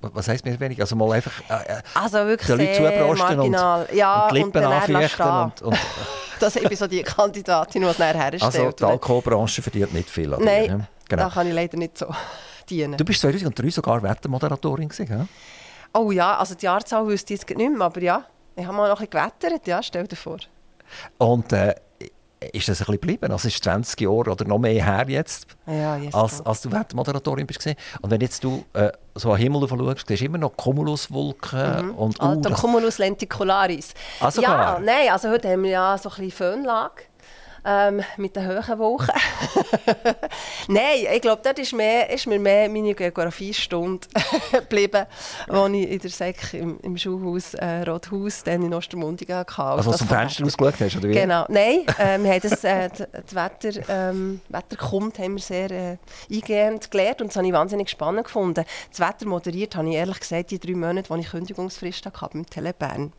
Was 0.00 0.28
heisst 0.28 0.44
mehr 0.44 0.58
wenig? 0.58 0.80
Also 0.80 0.96
mal 0.96 1.12
einfach 1.12 1.32
äh, 1.48 1.72
äh, 1.78 1.82
Also 1.94 2.18
wirklich 2.26 2.46
den 2.48 2.58
Leuten 2.58 2.74
sehr 2.74 2.98
zubrosten 3.06 3.40
und, 3.40 3.52
ja, 3.96 4.24
und 4.26 4.32
die 4.32 4.38
Lippen 4.42 4.64
anfeuchten. 4.64 5.08
stehen. 5.08 5.28
Und, 5.44 5.62
und, 5.62 5.78
Das, 6.40 6.56
ich 6.56 6.68
bin 6.68 6.76
so 6.76 6.88
die 6.88 7.02
Kandidatin, 7.04 7.82
die 7.82 7.88
es 7.88 7.98
nachher 7.98 8.18
herstellt. 8.20 8.42
also 8.44 8.70
die 8.72 8.84
Alkoholbranche 8.84 9.62
verdient 9.62 9.94
nicht 9.94 10.10
viel. 10.10 10.34
an 10.34 10.40
dir, 10.40 10.44
Nein, 10.44 10.64
ja? 10.66 10.80
genau. 11.08 11.22
da 11.22 11.30
kann 11.30 11.46
ich 11.46 11.54
leider 11.54 11.78
nicht 11.78 11.96
so 11.96 12.06
dienen. 12.68 12.96
Du 12.96 13.04
bist 13.04 13.20
2003 13.20 13.70
sogar 13.70 14.02
Wettermoderatorin 14.02 14.88
gewesen, 14.88 15.06
gell? 15.06 15.28
Oh 15.94 16.10
ja, 16.10 16.36
also 16.36 16.54
die 16.54 16.64
Jahrzahl 16.66 17.06
wüsste 17.06 17.34
ich 17.34 17.40
jetzt 17.40 17.56
nicht 17.56 17.70
mehr, 17.72 17.86
aber 17.86 18.00
ja, 18.02 18.24
ich 18.56 18.64
habe 18.66 18.76
mal 18.76 18.88
noch 18.88 19.00
ein 19.00 19.06
bisschen 19.06 19.30
gewettert, 19.40 19.66
ja, 19.66 19.82
stell 19.82 20.06
dir 20.06 20.16
vor. 20.16 20.38
Und 21.18 21.52
äh, 21.52 21.74
ist 22.52 22.68
das 22.68 22.76
ein 22.80 22.84
bisschen 22.86 22.94
geblieben? 23.00 23.32
Also 23.32 23.48
ist 23.48 23.62
20 23.62 24.00
Jahre 24.00 24.30
oder 24.30 24.44
noch 24.44 24.58
mehr 24.58 24.84
her 24.84 25.04
jetzt, 25.08 25.46
Ja, 25.66 25.96
yes, 25.96 26.12
als, 26.14 26.44
als 26.44 26.60
du 26.62 26.70
Wettermoderatorin 26.72 27.46
bist. 27.46 27.64
Und 28.02 28.10
wenn 28.10 28.20
jetzt 28.20 28.42
du 28.44 28.64
äh, 28.74 28.90
so 29.14 29.30
am 29.32 29.36
Himmel 29.38 29.66
schaust, 29.68 30.06
siehst 30.08 30.20
du 30.20 30.26
immer 30.26 30.38
noch 30.38 30.56
Cumuluswolken 30.56 31.90
und 31.92 32.20
uh, 32.20 32.26
Alto 32.26 32.48
das- 32.50 32.60
Cumulus 32.60 32.98
lenticularis. 32.98 33.94
Ah, 34.20 34.30
sogar? 34.30 34.74
ja, 34.74 34.80
nein, 34.80 35.08
also 35.10 35.30
heute 35.30 35.48
haben 35.50 35.62
wir 35.62 35.70
ja 35.70 35.98
so 35.98 36.08
ein 36.10 36.16
bisschen 36.16 36.30
Föhnlage. 36.32 37.02
Ähm, 37.66 38.02
mit 38.18 38.36
den 38.36 38.46
hohen 38.46 38.78
Wolken. 38.78 39.08
Nein, 40.68 41.06
ich 41.14 41.20
glaube, 41.22 41.40
dort 41.42 41.58
ist, 41.58 41.72
mehr, 41.72 42.10
ist 42.10 42.26
mir 42.26 42.38
mehr 42.38 42.68
meine 42.68 42.94
Geografiestunde 42.94 44.06
geblieben, 44.52 45.06
die 45.48 45.84
ich 45.84 45.90
in 45.90 45.98
der 45.98 46.10
Sek 46.10 46.54
im, 46.54 46.78
im 46.80 46.98
Schulhaus 46.98 47.54
äh, 47.54 47.82
Rothaus, 47.82 48.42
dann 48.42 48.62
in 48.62 48.74
Ostermundigen 48.74 49.36
hatte. 49.36 49.62
also 49.62 49.90
aus 49.90 49.98
dem 49.98 50.08
Fenster 50.08 50.44
ausgeschaut 50.44 50.74
hast, 50.78 50.96
oder 50.96 51.08
wie? 51.08 51.12
Genau. 51.14 51.46
Nein, 51.48 51.86
äh, 51.98 52.18
wir 52.18 52.32
haben 52.32 52.40
das, 52.42 52.64
äh, 52.64 52.90
das 52.90 53.34
Wetter, 53.34 53.80
ähm, 53.88 54.40
Wetter 54.50 54.76
kommt, 54.76 55.18
haben 55.18 55.36
wir 55.36 55.42
sehr 55.42 55.70
äh, 55.70 55.96
eingehend 56.30 56.90
gelernt 56.90 57.22
und 57.22 57.28
das 57.28 57.36
habe 57.36 57.46
ich 57.46 57.52
wahnsinnig 57.52 57.88
spannend 57.88 58.24
gefunden. 58.24 58.64
Das 58.90 59.00
Wetter 59.00 59.26
moderiert 59.26 59.74
habe 59.76 59.88
ich 59.88 59.94
ehrlich 59.94 60.20
gesagt 60.20 60.50
die 60.50 60.58
drei 60.58 60.74
Monate, 60.74 61.12
als 61.12 61.24
ich 61.24 61.30
Kündigungsfrist 61.30 62.04
hatte 62.04 62.28
beim 62.32 62.44
Telebern. 62.44 63.12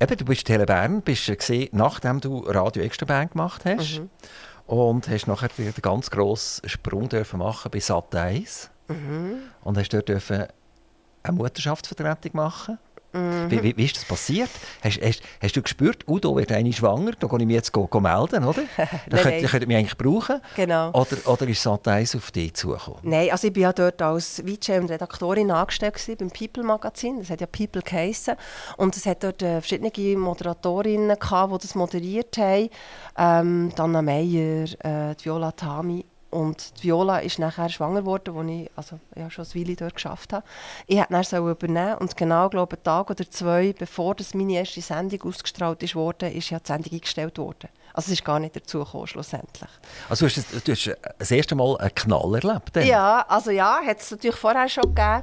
Eben, 0.00 0.16
du 0.16 0.24
bist 0.24 0.46
Tele 0.46 0.66
Bern, 0.66 1.02
bist 1.02 1.26
gesehen, 1.26 1.68
nachdem 1.72 2.20
du 2.20 2.40
Radio 2.40 2.82
Extra 2.82 3.06
Band 3.06 3.32
gemacht 3.32 3.64
hast. 3.64 4.00
Mhm. 4.00 4.10
Und 4.66 5.08
hast 5.08 5.26
nachher 5.26 5.48
den 5.48 5.72
ganz 5.80 6.10
grossen 6.10 6.68
Sprung 6.68 7.08
dürfen 7.08 7.38
machen 7.38 7.70
bei 7.70 7.80
Sat 7.80 8.14
1. 8.14 8.70
Mhm. 8.88 9.38
Und 9.62 9.78
hast 9.78 9.90
dort 9.90 10.08
dürfen 10.08 10.46
eine 11.22 11.36
Mutterschaftsvertretung 11.36 12.32
machen. 12.34 12.78
Mhm. 13.16 13.50
Wie, 13.50 13.62
wie, 13.62 13.76
wie 13.76 13.84
ist 13.84 13.96
das 13.96 14.04
passiert? 14.04 14.50
Hast, 14.82 15.00
hast, 15.02 15.22
hast 15.40 15.56
du 15.56 15.62
gespürt, 15.62 16.04
oh, 16.06 16.18
da 16.18 16.34
wird 16.34 16.52
eine 16.52 16.72
schwanger, 16.72 17.12
da 17.18 17.26
kann 17.26 17.40
ich 17.40 17.46
mich 17.46 17.54
jetzt 17.54 17.72
go, 17.72 17.86
go 17.86 18.00
melden, 18.00 18.44
oder? 18.44 18.62
Da 19.08 19.22
Nein, 19.22 19.44
könnt, 19.46 19.68
mich 19.68 19.76
eigentlich 19.76 19.96
brauchen. 19.96 20.40
Genau. 20.56 20.90
Oder, 20.90 21.16
oder 21.26 21.48
ist 21.48 21.62
Sat 21.62 21.86
1 21.86 22.16
auf 22.16 22.30
dich 22.30 22.54
zugekommen? 22.54 23.00
Nein, 23.02 23.30
also 23.30 23.48
ich 23.48 23.54
war 23.54 23.62
ja 23.62 23.72
dort 23.72 24.02
als 24.02 24.42
VJ 24.44 24.78
und 24.78 24.90
Redaktorin 24.90 25.50
angestellt 25.50 25.94
gewesen, 25.94 26.16
beim 26.18 26.30
People 26.30 26.62
Magazin. 26.64 27.18
Das 27.18 27.30
hat 27.30 27.40
ja 27.40 27.46
People 27.46 27.82
geheissen. 27.82 28.34
Und 28.76 28.96
es 28.96 29.06
hat 29.06 29.22
dort 29.22 29.42
äh, 29.42 29.60
verschiedene 29.60 30.18
Moderatorinnen 30.18 31.18
gehabt, 31.18 31.54
die 31.54 31.58
das 31.58 31.74
moderiert 31.74 32.36
haben. 32.38 32.68
Ähm, 33.16 33.72
die 33.76 33.80
Anna 33.80 34.02
Meyer, 34.02 34.64
äh, 34.80 35.14
Viola 35.22 35.52
Tami. 35.52 36.04
Und 36.30 36.78
die 36.82 36.88
Viola 36.88 37.18
ist 37.20 37.38
nachher 37.38 37.68
schwanger 37.68 38.00
geworden, 38.00 38.36
als 38.36 38.50
ich 38.50 38.70
also, 38.76 39.00
ja, 39.14 39.30
schon 39.30 39.44
ein 39.44 39.54
Weile 39.54 39.76
dort 39.76 39.94
geschafft 39.94 40.32
habe. 40.32 40.44
Ich 40.86 40.98
hätte 40.98 41.12
dann 41.12 41.22
so 41.22 41.48
übernehmen 41.48 41.94
und 41.98 42.16
genau, 42.16 42.48
glaube 42.48 42.76
einen 42.76 42.82
Tag 42.82 43.10
oder 43.10 43.30
zwei, 43.30 43.72
bevor 43.78 44.14
das 44.16 44.34
meine 44.34 44.54
erste 44.54 44.80
Sendung 44.80 45.22
ausgestrahlt 45.22 45.82
ist 45.82 45.94
worden, 45.94 46.32
ist 46.32 46.50
ja 46.50 46.58
die 46.58 46.66
Sendung 46.66 46.92
eingestellt 46.92 47.38
worden. 47.38 47.68
Also 47.94 48.08
es 48.08 48.18
ist 48.18 48.24
gar 48.24 48.38
nicht 48.40 48.54
dazu 48.56 48.80
gekommen, 48.80 49.06
schlussendlich. 49.06 49.70
Also 50.08 50.26
du 50.26 50.34
hast, 50.34 50.52
das- 50.52 50.64
du 50.64 50.72
hast 50.72 50.90
das 51.18 51.30
erste 51.30 51.54
Mal 51.54 51.76
einen 51.78 51.94
Knall 51.94 52.34
erlebt? 52.34 52.70
Dann? 52.76 52.86
Ja, 52.86 53.24
also 53.28 53.50
ja, 53.52 53.78
hat 53.86 54.00
es 54.00 54.10
natürlich 54.10 54.36
vorher 54.36 54.68
schon 54.68 54.82
gegeben. 54.94 55.22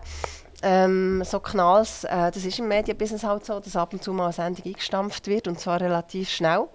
Ähm, 0.65 1.21
so 1.25 1.41
Knalls, 1.41 2.05
äh, 2.05 2.31
das 2.31 2.37
ist 2.45 2.57
im 2.57 2.69
Medienbusiness 2.69 3.23
halt 3.25 3.45
so, 3.45 3.59
dass 3.59 3.75
ab 3.75 3.91
und 3.91 4.01
zu 4.01 4.13
mal 4.13 4.23
eine 4.25 4.33
Sendung 4.33 4.65
eingestampft 4.65 5.27
wird 5.27 5.47
und 5.49 5.59
zwar 5.59 5.81
relativ 5.81 6.29
schnell 6.29 6.67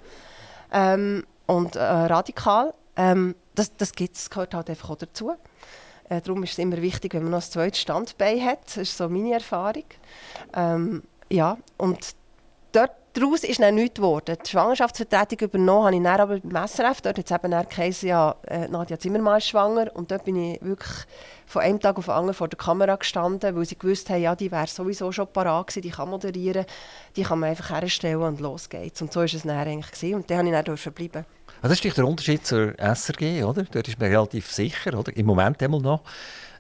ähm, 0.73 1.25
und 1.47 1.75
äh, 1.77 1.83
radikal. 1.83 2.75
Ähm, 2.97 3.35
das 3.59 3.77
das 3.77 3.93
gibt's, 3.93 4.31
gehört 4.31 4.55
halt 4.55 4.71
einfach 4.71 4.91
auch 4.91 4.97
dazu. 4.97 5.35
Äh, 6.09 6.21
darum 6.23 6.43
ist 6.43 6.53
es 6.53 6.59
immer 6.59 6.81
wichtig, 6.81 7.15
wenn 7.15 7.23
man 7.23 7.33
noch 7.33 7.43
ein 7.43 7.51
zweites 7.51 7.81
Standbein 7.81 8.45
hat. 8.45 8.67
Das 8.67 8.77
ist 8.79 8.97
so 8.97 9.09
meine 9.09 9.35
Erfahrung. 9.35 9.85
Ähm, 10.55 11.03
ja, 11.31 11.59
und 11.77 11.99
dort 12.73 12.93
daraus 13.19 13.45
ist 13.45 13.61
dann 13.61 13.75
nichts 13.75 13.97
geworden. 13.97 14.37
Die 14.45 14.51
Schwangerschaftsvertretung 14.51 15.49
übernommen 15.49 15.85
habe 15.87 15.97
ich 15.97 16.03
dann 16.03 16.21
aber 16.21 16.41
beim 16.41 16.67
SRF. 16.67 17.01
Dort 17.01 17.19
hat 17.19 17.31
eben 17.31 17.51
dann 17.51 17.69
geheißen, 17.69 18.09
ja, 18.09 18.35
äh, 18.47 18.69
Nadja 18.69 18.99
Zimmermann 18.99 19.41
schwanger. 19.41 19.95
Und 19.95 20.11
dort 20.11 20.25
bin 20.25 20.37
ich 20.37 20.63
wirklich 20.63 21.07
von 21.47 21.63
einem 21.63 21.81
Tag 21.81 21.97
auf 21.99 22.07
den 22.07 22.15
anderen 22.15 22.35
vor 22.35 22.49
der 22.49 22.59
Kamera 22.59 22.97
gestanden, 22.97 23.57
weil 23.57 23.65
sie 23.65 23.79
gewusst 23.79 24.11
haben, 24.11 24.23
ja, 24.23 24.35
die 24.35 24.51
wäre 24.51 24.67
sowieso 24.67 25.13
schon 25.13 25.27
parat 25.29 25.69
gewesen, 25.69 25.83
die 25.83 25.91
kann 25.91 26.11
moderieren, 26.11 26.67
die 27.17 27.23
kann 27.23 27.39
man 27.39 27.51
einfach 27.51 27.71
herstellen 27.71 28.23
und 28.23 28.41
los 28.41 28.69
geht's. 28.69 29.01
Und 29.01 29.13
so 29.13 29.21
war 29.21 29.27
es 29.27 29.43
dann 29.43 29.51
eigentlich. 29.51 29.91
Gewesen. 29.91 30.15
Und 30.15 30.31
dann 30.31 30.47
durfte 30.65 30.73
ich 30.73 30.83
dann 30.85 30.95
bleiben. 30.95 31.27
Also 31.61 31.75
das 31.75 31.85
ist 31.85 31.97
der 31.97 32.07
Unterschied 32.07 32.47
zur 32.47 32.75
SRG, 32.79 33.43
oder? 33.45 33.65
Dort 33.65 33.89
ist 33.89 33.99
man 33.99 34.09
relativ 34.09 34.53
sicher, 34.53 34.99
oder? 34.99 35.17
Im 35.17 35.27
Moment 35.27 35.63
einmal 35.63 35.81
noch. 35.81 36.03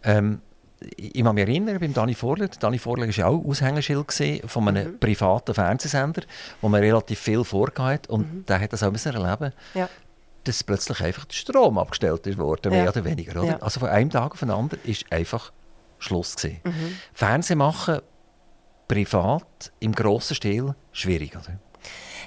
Ähm, 0.02 0.40
ich 0.96 1.12
kann 1.24 1.34
mich 1.34 1.46
erinnern, 1.46 1.78
beim 1.80 1.92
Dani 1.92 2.14
Vorler, 2.14 2.48
Dani 2.48 2.78
Vorler 2.78 3.06
war 3.06 3.14
ja 3.14 3.26
auch 3.26 3.44
Aushängeschild 3.44 4.42
von 4.46 4.68
einem 4.68 4.92
Mhm. 4.92 4.98
privaten 5.00 5.54
Fernsehsender, 5.54 6.22
wo 6.60 6.68
man 6.68 6.80
relativ 6.80 7.18
viel 7.18 7.42
vorgehabt 7.44 8.08
und 8.08 8.32
Mhm. 8.32 8.46
der 8.46 8.60
hat 8.60 8.72
das 8.72 8.82
auch 8.82 8.92
müssen 8.92 9.14
erleben 9.14 9.52
Ja. 9.74 9.88
dass 10.44 10.62
plötzlich 10.64 11.00
einfach 11.02 11.24
der 11.26 11.34
Strom 11.34 11.76
abgestellt 11.78 12.26
ist 12.26 12.38
worden, 12.38 12.70
mehr 12.72 12.84
Ja. 12.84 12.90
oder 12.90 13.04
weniger. 13.04 13.40
Oder? 13.40 13.48
Ja. 13.50 13.56
Also 13.58 13.80
von 13.80 13.88
einem 13.90 14.08
Tag 14.10 14.32
auf 14.32 14.38
den 14.40 14.50
anderen 14.50 14.82
ist 14.84 15.04
einfach 15.12 15.52
Schluss 15.98 16.36
gewesen. 16.36 16.60
Mhm. 16.64 16.96
Fernsehen 17.12 17.58
machen, 17.58 17.98
privat, 18.86 19.72
im 19.80 19.92
grossen 19.92 20.34
Stil, 20.36 20.74
schwierig, 20.92 21.36
oder? 21.36 21.58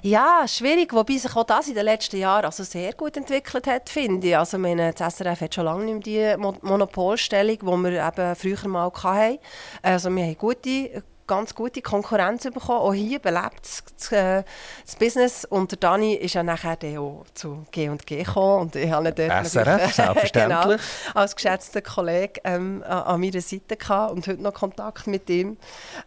Ja, 0.04 0.48
schwierig, 0.48 0.94
wobei 0.94 1.18
sich 1.18 1.36
auch 1.36 1.44
das 1.44 1.68
in 1.68 1.76
den 1.76 1.86
letzten 1.86 2.18
Jahren 2.18 2.46
also 2.46 2.64
sehr 2.64 2.94
gut 2.94 3.18
entwickelt 3.18 3.68
hat, 3.68 3.88
finde 3.88 4.28
ich. 4.30 4.38
Also, 4.38 4.58
meine, 4.58 4.94
das 4.94 5.18
SRF 5.18 5.42
hat 5.42 5.54
schon 5.54 5.66
lange 5.66 5.86
nicht 5.86 6.08
mehr 6.08 6.38
die 6.38 6.42
Mo 6.42 6.56
Monopolstellung, 6.62 7.60
die 7.60 7.66
wir 7.92 8.08
eben 8.08 8.36
früher 8.36 8.68
mal 8.68 8.92
hatten. 8.92 9.38
Also 9.84 10.10
wir 10.10 10.24
haben 10.24 10.38
gute, 10.40 11.04
ganz 11.28 11.54
gute 11.54 11.84
Konkurrenz 11.84 12.44
bekommen. 12.46 12.80
Auch 12.80 12.94
hier 12.94 13.20
belebt 13.20 13.62
das, 13.62 13.84
das, 13.96 14.12
äh, 14.12 14.44
das 14.84 14.96
Business. 14.96 15.46
Und 15.46 15.70
der 15.72 15.78
Dani 15.78 16.16
ist 16.16 16.34
ja 16.34 16.42
nachher 16.42 16.78
dann 16.78 16.98
auch 16.98 17.24
zu 17.36 17.66
G&G 17.70 18.24
gekommen. 18.24 18.62
Und 18.64 18.76
ich 18.76 18.90
habe 18.90 19.12
dort 19.12 19.46
SRF, 19.46 19.54
natürlich- 19.68 19.94
selbstverständlich. 19.94 20.32
genau, 20.34 20.76
als 21.14 21.36
geschätzter 21.36 21.82
Kollege 21.84 22.42
ähm, 22.44 22.84
an, 22.88 23.04
an 23.04 23.22
meiner 23.22 23.42
Seite 23.42 23.78
gehabt 23.78 24.14
und 24.14 24.26
heute 24.28 24.42
noch 24.42 24.54
Kontakt 24.56 25.06
mit 25.06 25.30
ihm. 25.30 25.58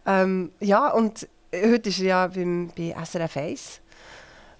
Ähm, 0.05 0.51
ja, 0.59 0.89
und 0.89 1.29
heute 1.53 1.87
ist 1.89 1.99
er 1.99 2.05
ja 2.05 2.27
beim, 2.27 2.71
bei 2.77 2.93
SRF 3.01 3.37
1 3.37 3.81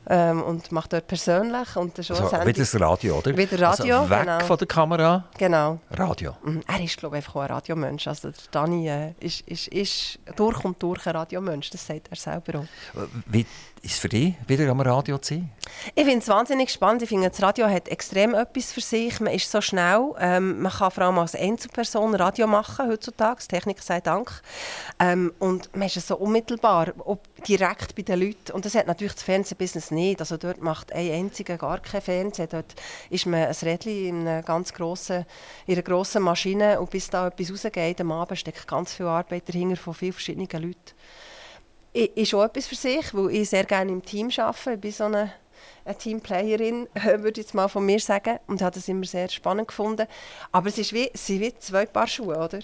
ähm, 0.08 0.44
und 0.44 0.72
mache 0.72 0.90
dort 0.90 1.08
persönlich. 1.08 1.76
Und 1.76 1.98
das 1.98 2.12
also, 2.12 2.46
wie 2.46 2.54
das 2.54 2.80
Radio, 2.80 3.18
oder? 3.18 3.36
Wie 3.36 3.44
Radio, 3.44 3.98
also 3.98 4.10
weg 4.10 4.20
genau. 4.22 4.40
von 4.42 4.58
der 4.58 4.68
Kamera. 4.68 5.24
Genau. 5.38 5.80
Radio. 5.92 6.36
Mhm. 6.44 6.62
Er 6.68 6.84
ist, 6.84 6.98
glaube 6.98 7.18
ich, 7.18 7.26
einfach 7.26 7.42
ein 7.42 7.48
Radiomensch. 7.48 8.08
Also 8.08 8.30
der 8.30 8.38
Dani 8.52 8.90
äh, 8.90 9.14
ist, 9.20 9.42
ist, 9.42 9.68
ist 9.70 10.20
durch 10.36 10.64
und 10.64 10.82
durch 10.82 11.06
ein 11.08 11.16
Radiomensch, 11.16 11.70
das 11.70 11.86
sagt 11.86 12.08
er 12.10 12.18
selber 12.18 12.60
auch. 12.60 12.66
Wie 13.26 13.46
ist 13.86 13.94
es 13.94 14.00
für 14.00 14.10
dich, 14.10 14.34
wieder 14.48 14.68
am 14.70 14.82
Radio 14.82 15.20
zu 15.20 15.36
sein? 15.36 15.52
Ich 15.94 16.06
finde 16.06 16.20
es 16.20 16.28
wahnsinnig 16.28 16.72
spannend. 16.72 17.04
Ich 17.04 17.10
finde, 17.10 17.30
das 17.30 17.40
Radio 17.44 17.68
hat 17.68 17.88
extrem 17.88 18.34
etwas 18.34 18.72
für 18.72 18.82
sich. 18.82 19.20
Man 19.20 19.32
ist 19.32 19.52
so 19.52 19.62
schnell. 19.62 20.12
Ähm, 20.20 20.60
man 20.64 20.72
kann 20.72 20.90
vor 20.90 21.04
allem 21.04 21.20
als 21.20 21.36
Einzelperson 21.36 22.16
Radio 22.16 22.48
machen 22.48 22.90
heutzutage, 22.90 23.48
Technik 23.48 23.80
sei 23.84 24.02
Dank. 24.02 24.42
Ähm, 25.00 25.34
und 25.38 25.76
man 25.76 25.88
ist 25.88 26.08
so 26.08 26.18
unmittelbar, 26.18 26.94
direkt 27.48 27.96
bei 27.96 28.02
den 28.02 28.22
Leuten. 28.22 28.54
Und 28.54 28.66
das 28.66 28.74
hat 28.74 28.88
natürlich 28.88 29.14
das 29.14 29.24
Fernsehbusiness 29.24 29.92
nicht. 29.92 30.20
Also 30.20 30.38
dort 30.38 30.64
macht 30.64 30.92
ein 30.92 31.12
einziger 31.12 31.58
gar 31.58 31.80
kein 31.80 32.02
Fernsehen. 32.02 32.48
Dort 32.50 32.74
ist 33.12 33.28
man 33.28 33.44
ein 33.44 33.56
Rädchen 33.62 34.06
in 34.08 34.22
einer 34.22 34.42
ganz 34.42 34.74
grossen, 34.74 35.26
in 35.68 35.76
einer 35.76 35.84
grossen 35.84 36.24
Maschine 36.24 36.80
und 36.80 36.90
bis 36.90 37.12
da 37.12 37.28
etwas 37.28 37.52
rausgeht 37.52 38.02
am 38.02 38.12
Abend 38.12 38.40
steckt 38.40 38.68
ganz 38.68 38.96
viel 38.96 39.06
Arbeit 39.06 39.48
dahinter 39.48 39.78
von 39.78 39.94
vielen 39.94 40.14
verschiedenen 40.14 40.48
Leuten 40.52 40.96
ist 41.96 42.34
auch 42.34 42.44
etwas 42.44 42.68
für 42.68 42.76
sich, 42.76 43.14
weil 43.14 43.32
ich 43.32 43.50
sehr 43.50 43.64
gerne 43.64 43.92
im 43.92 44.04
Team 44.04 44.30
arbeite. 44.38 44.74
Ich 44.74 44.80
bin 44.80 44.92
so 44.92 45.06
eine, 45.06 45.32
eine 45.86 45.98
Teamplayerin, 45.98 46.88
würde 47.04 47.30
ich 47.30 47.38
jetzt 47.38 47.54
mal 47.54 47.68
von 47.68 47.86
mir 47.86 48.00
sagen. 48.00 48.40
Und 48.48 48.62
habe 48.62 48.76
das 48.76 48.88
immer 48.88 49.06
sehr 49.06 49.30
spannend 49.30 49.70
gefunden. 49.70 50.08
Aber 50.52 50.68
es, 50.68 50.78
ist 50.78 50.94
wie, 50.94 51.10
es 51.14 51.26
sind 51.26 51.42
wie 51.42 51.58
zwei 51.58 51.86
Paar 51.86 52.08
Schuhe, 52.08 52.38
oder? 52.38 52.60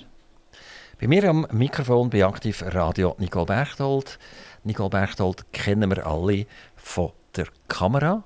Bei 1.00 1.08
mir 1.08 1.24
am 1.30 1.48
Mikrofon 1.52 2.10
bei 2.10 2.24
Aktiv 2.24 2.64
Radio 2.64 3.16
Nicole 3.18 3.46
Berchtold. 3.46 4.20
Nicole 4.64 4.90
Berchtold 4.90 5.52
kennen 5.52 5.90
wir 5.90 6.06
alle 6.06 6.46
von 6.76 7.12
der 7.36 7.48
Kamera, 7.68 8.24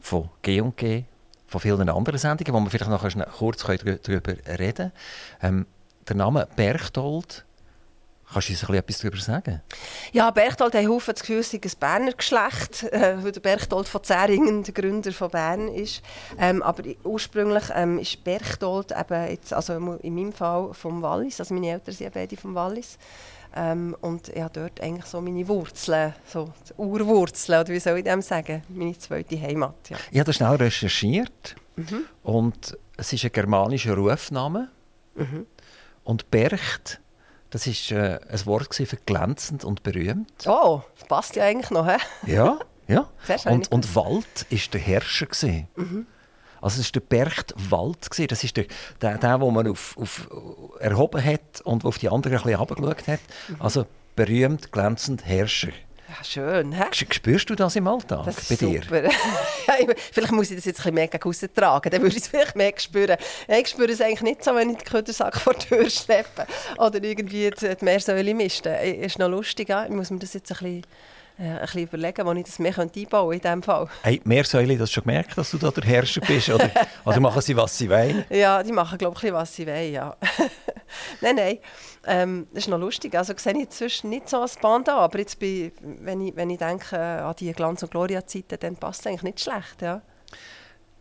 von 0.00 0.30
G&G, 0.42 1.04
von 1.46 1.60
vielen 1.60 1.88
anderen 1.88 2.18
Sendungen, 2.18 2.54
wo 2.54 2.60
wir 2.60 2.70
vielleicht 2.70 2.90
noch 2.90 3.32
kurz 3.38 3.62
darüber 3.62 4.34
reden 4.58 4.74
können. 4.74 4.92
Ähm, 5.42 5.66
der 6.08 6.16
Name 6.16 6.48
Berchtold 6.56 7.44
Kannst 8.32 8.48
du 8.48 8.52
uns 8.52 8.62
etwas 8.62 8.98
darüber 8.98 9.18
sagen? 9.18 9.60
Ja, 10.12 10.30
Berchtold 10.30 10.74
hat 10.74 10.86
Haufen 10.86 11.14
das 11.14 11.20
Gefühl, 11.20 11.40
es 11.40 11.50
sei 11.50 11.60
ein 11.62 11.70
Berner 11.78 12.12
Geschlecht, 12.12 12.82
äh, 12.92 13.22
weil 13.22 13.32
der 13.32 13.40
Berchtold 13.40 13.88
von 13.88 14.02
Zähringen 14.02 14.62
der 14.62 14.72
Gründer 14.72 15.12
von 15.12 15.30
Bern 15.30 15.68
ist. 15.68 16.02
Ähm, 16.38 16.62
aber 16.62 16.82
ursprünglich 17.04 17.64
ähm, 17.74 17.98
ist 17.98 18.24
Berchtold 18.24 18.92
eben 18.92 19.30
jetzt, 19.30 19.52
also 19.52 19.74
in 19.74 20.14
meinem 20.14 20.32
Fall 20.32 20.72
vom 20.72 21.02
Wallis, 21.02 21.40
also 21.40 21.52
meine 21.52 21.70
Eltern 21.70 21.94
sind 21.94 22.14
beide 22.14 22.36
vom 22.36 22.54
Wallis. 22.54 22.98
Ähm, 23.54 23.94
und 24.00 24.28
ich 24.30 24.40
habe 24.40 24.60
dort 24.60 24.80
eigentlich 24.80 25.04
so 25.04 25.20
meine 25.20 25.46
Wurzeln, 25.46 26.14
so 26.26 26.52
Urwurzeln, 26.78 27.60
oder 27.60 27.72
wie 27.72 27.80
soll 27.80 27.98
ich 27.98 28.04
dem 28.04 28.22
sagen, 28.22 28.62
meine 28.68 28.96
zweite 28.98 29.38
Heimat. 29.40 29.90
Ja. 29.90 29.98
Ich 30.10 30.18
habe 30.18 30.24
das 30.24 30.36
schnell 30.36 30.54
recherchiert 30.54 31.54
mhm. 31.76 32.04
und 32.22 32.78
es 32.96 33.12
ist 33.12 33.24
ein 33.24 33.32
germanischer 33.32 33.94
Rufname. 33.94 34.68
Mhm. 35.14 35.46
Und 36.04 36.30
Bercht 36.30 37.00
das 37.52 37.66
war 37.66 37.98
äh, 37.98 38.18
ein 38.30 38.46
Wort 38.46 38.74
für 38.74 38.96
glänzend 38.96 39.62
und 39.64 39.82
berühmt. 39.82 40.46
Oh, 40.46 40.80
das 40.98 41.06
passt 41.06 41.36
ja 41.36 41.44
eigentlich 41.44 41.70
noch, 41.70 41.86
hä? 41.86 41.98
Ja, 42.26 42.58
ja. 42.88 43.08
Und, 43.44 43.70
und 43.70 43.94
Wald 43.94 44.46
war 44.50 44.58
der 44.72 44.80
Herrscher. 44.80 45.28
Mhm. 45.76 46.06
Also 46.62 46.80
es 46.80 46.86
war 46.86 46.92
der 46.92 47.00
Bercht 47.00 47.54
Wald. 47.70 48.08
Das 48.30 48.42
ist 48.42 48.56
der, 48.56 48.64
der, 49.02 49.18
der 49.18 49.38
den 49.38 49.54
man 49.54 49.68
auf, 49.68 49.96
auf, 49.98 50.28
erhoben 50.80 51.22
hat 51.22 51.60
und 51.64 51.84
auf 51.84 51.98
die 51.98 52.08
anderen 52.08 52.36
ein 52.36 52.42
bisschen 52.42 52.58
herabgeschaut 52.58 53.06
hat. 53.06 53.20
Mhm. 53.48 53.56
Also 53.58 53.86
berühmt, 54.16 54.72
glänzend, 54.72 55.26
Herrscher. 55.26 55.72
Ja, 56.18 56.24
schön. 56.24 56.72
Hä? 56.72 56.84
Spürst 56.92 57.48
du 57.48 57.54
das 57.54 57.74
im 57.74 57.86
Alltag 57.86 58.26
das 58.26 58.46
bei 58.46 58.56
dir? 58.56 58.82
Vielleicht 60.12 60.32
muss 60.32 60.50
ich 60.50 60.56
das 60.56 60.66
jetzt 60.66 60.80
ein 60.80 60.92
bisschen 60.92 60.94
mehr 60.94 61.08
gegen 61.08 61.54
tragen, 61.54 61.90
dann 61.90 62.02
würde 62.02 62.14
ich 62.14 62.22
es 62.22 62.28
vielleicht 62.28 62.54
mehr 62.54 62.72
spüren. 62.76 63.16
Ich 63.48 63.68
spüre 63.68 63.90
es 63.90 64.00
eigentlich 64.02 64.20
nicht 64.20 64.44
so, 64.44 64.54
wenn 64.54 64.70
ich 64.70 64.76
den 64.76 64.84
Ködersack 64.84 65.36
vor 65.40 65.54
die 65.54 65.68
Tür 65.68 65.88
schleppe 65.88 66.46
oder 66.76 67.02
irgendwie 67.02 67.50
die, 67.50 67.76
Meersäule 67.84 68.34
mischte. 68.34 68.68
Ist 68.68 69.18
noch 69.18 69.30
lustig, 69.30 69.70
ja? 69.70 69.86
ich 69.86 69.90
muss 69.90 70.10
mir 70.10 70.18
das 70.18 70.34
jetzt 70.34 70.52
ein 70.52 70.58
bisschen 70.58 70.82
äh, 71.38 71.44
ein 71.44 71.60
bisschen 71.60 71.82
überlegen, 71.84 72.26
wo 72.26 72.32
ich 72.32 72.44
das 72.44 72.58
mehr 72.58 72.78
einbauen 72.78 72.92
könnte 72.92 73.34
in 73.34 73.40
diesem 73.40 73.62
Fall. 73.62 73.88
Hey, 74.02 74.20
Meersäule, 74.24 74.78
hast 74.78 74.90
du 74.90 74.94
schon 74.94 75.04
gemerkt, 75.04 75.38
dass 75.38 75.50
du 75.50 75.56
da 75.56 75.70
der 75.70 75.84
Herrscher 75.84 76.20
bist? 76.20 76.50
Oder, 76.50 76.70
oder 77.06 77.20
machen 77.20 77.40
sie, 77.40 77.56
was 77.56 77.78
sie 77.78 77.88
wollen? 77.88 78.24
Ja, 78.28 78.62
die 78.62 78.72
machen, 78.72 78.98
glaube 78.98 79.18
ich, 79.22 79.32
was 79.32 79.56
sie 79.56 79.66
wollen, 79.66 79.92
ja. 79.92 80.14
nein, 81.20 81.36
nein. 81.36 81.58
Ähm, 82.06 82.46
das 82.52 82.64
ist 82.64 82.68
noch 82.68 82.78
lustig. 82.78 83.14
Also 83.14 83.34
sehe 83.36 83.52
ich 83.52 83.60
inzwischen 83.60 84.10
nicht 84.10 84.28
so 84.28 84.40
als 84.40 84.56
Band 84.56 84.88
an, 84.88 84.96
aber 84.98 85.18
jetzt 85.18 85.38
bei, 85.38 85.72
wenn, 85.80 86.20
ich, 86.20 86.36
wenn 86.36 86.50
ich 86.50 86.58
denke 86.58 86.98
an 86.98 87.34
die 87.38 87.52
Glanz- 87.52 87.82
und 87.82 87.90
Gloria-Zeiten, 87.90 88.58
dann 88.60 88.76
passt 88.76 89.00
es 89.00 89.06
eigentlich 89.06 89.22
nicht 89.22 89.40
schlecht, 89.40 89.82
ja. 89.82 90.02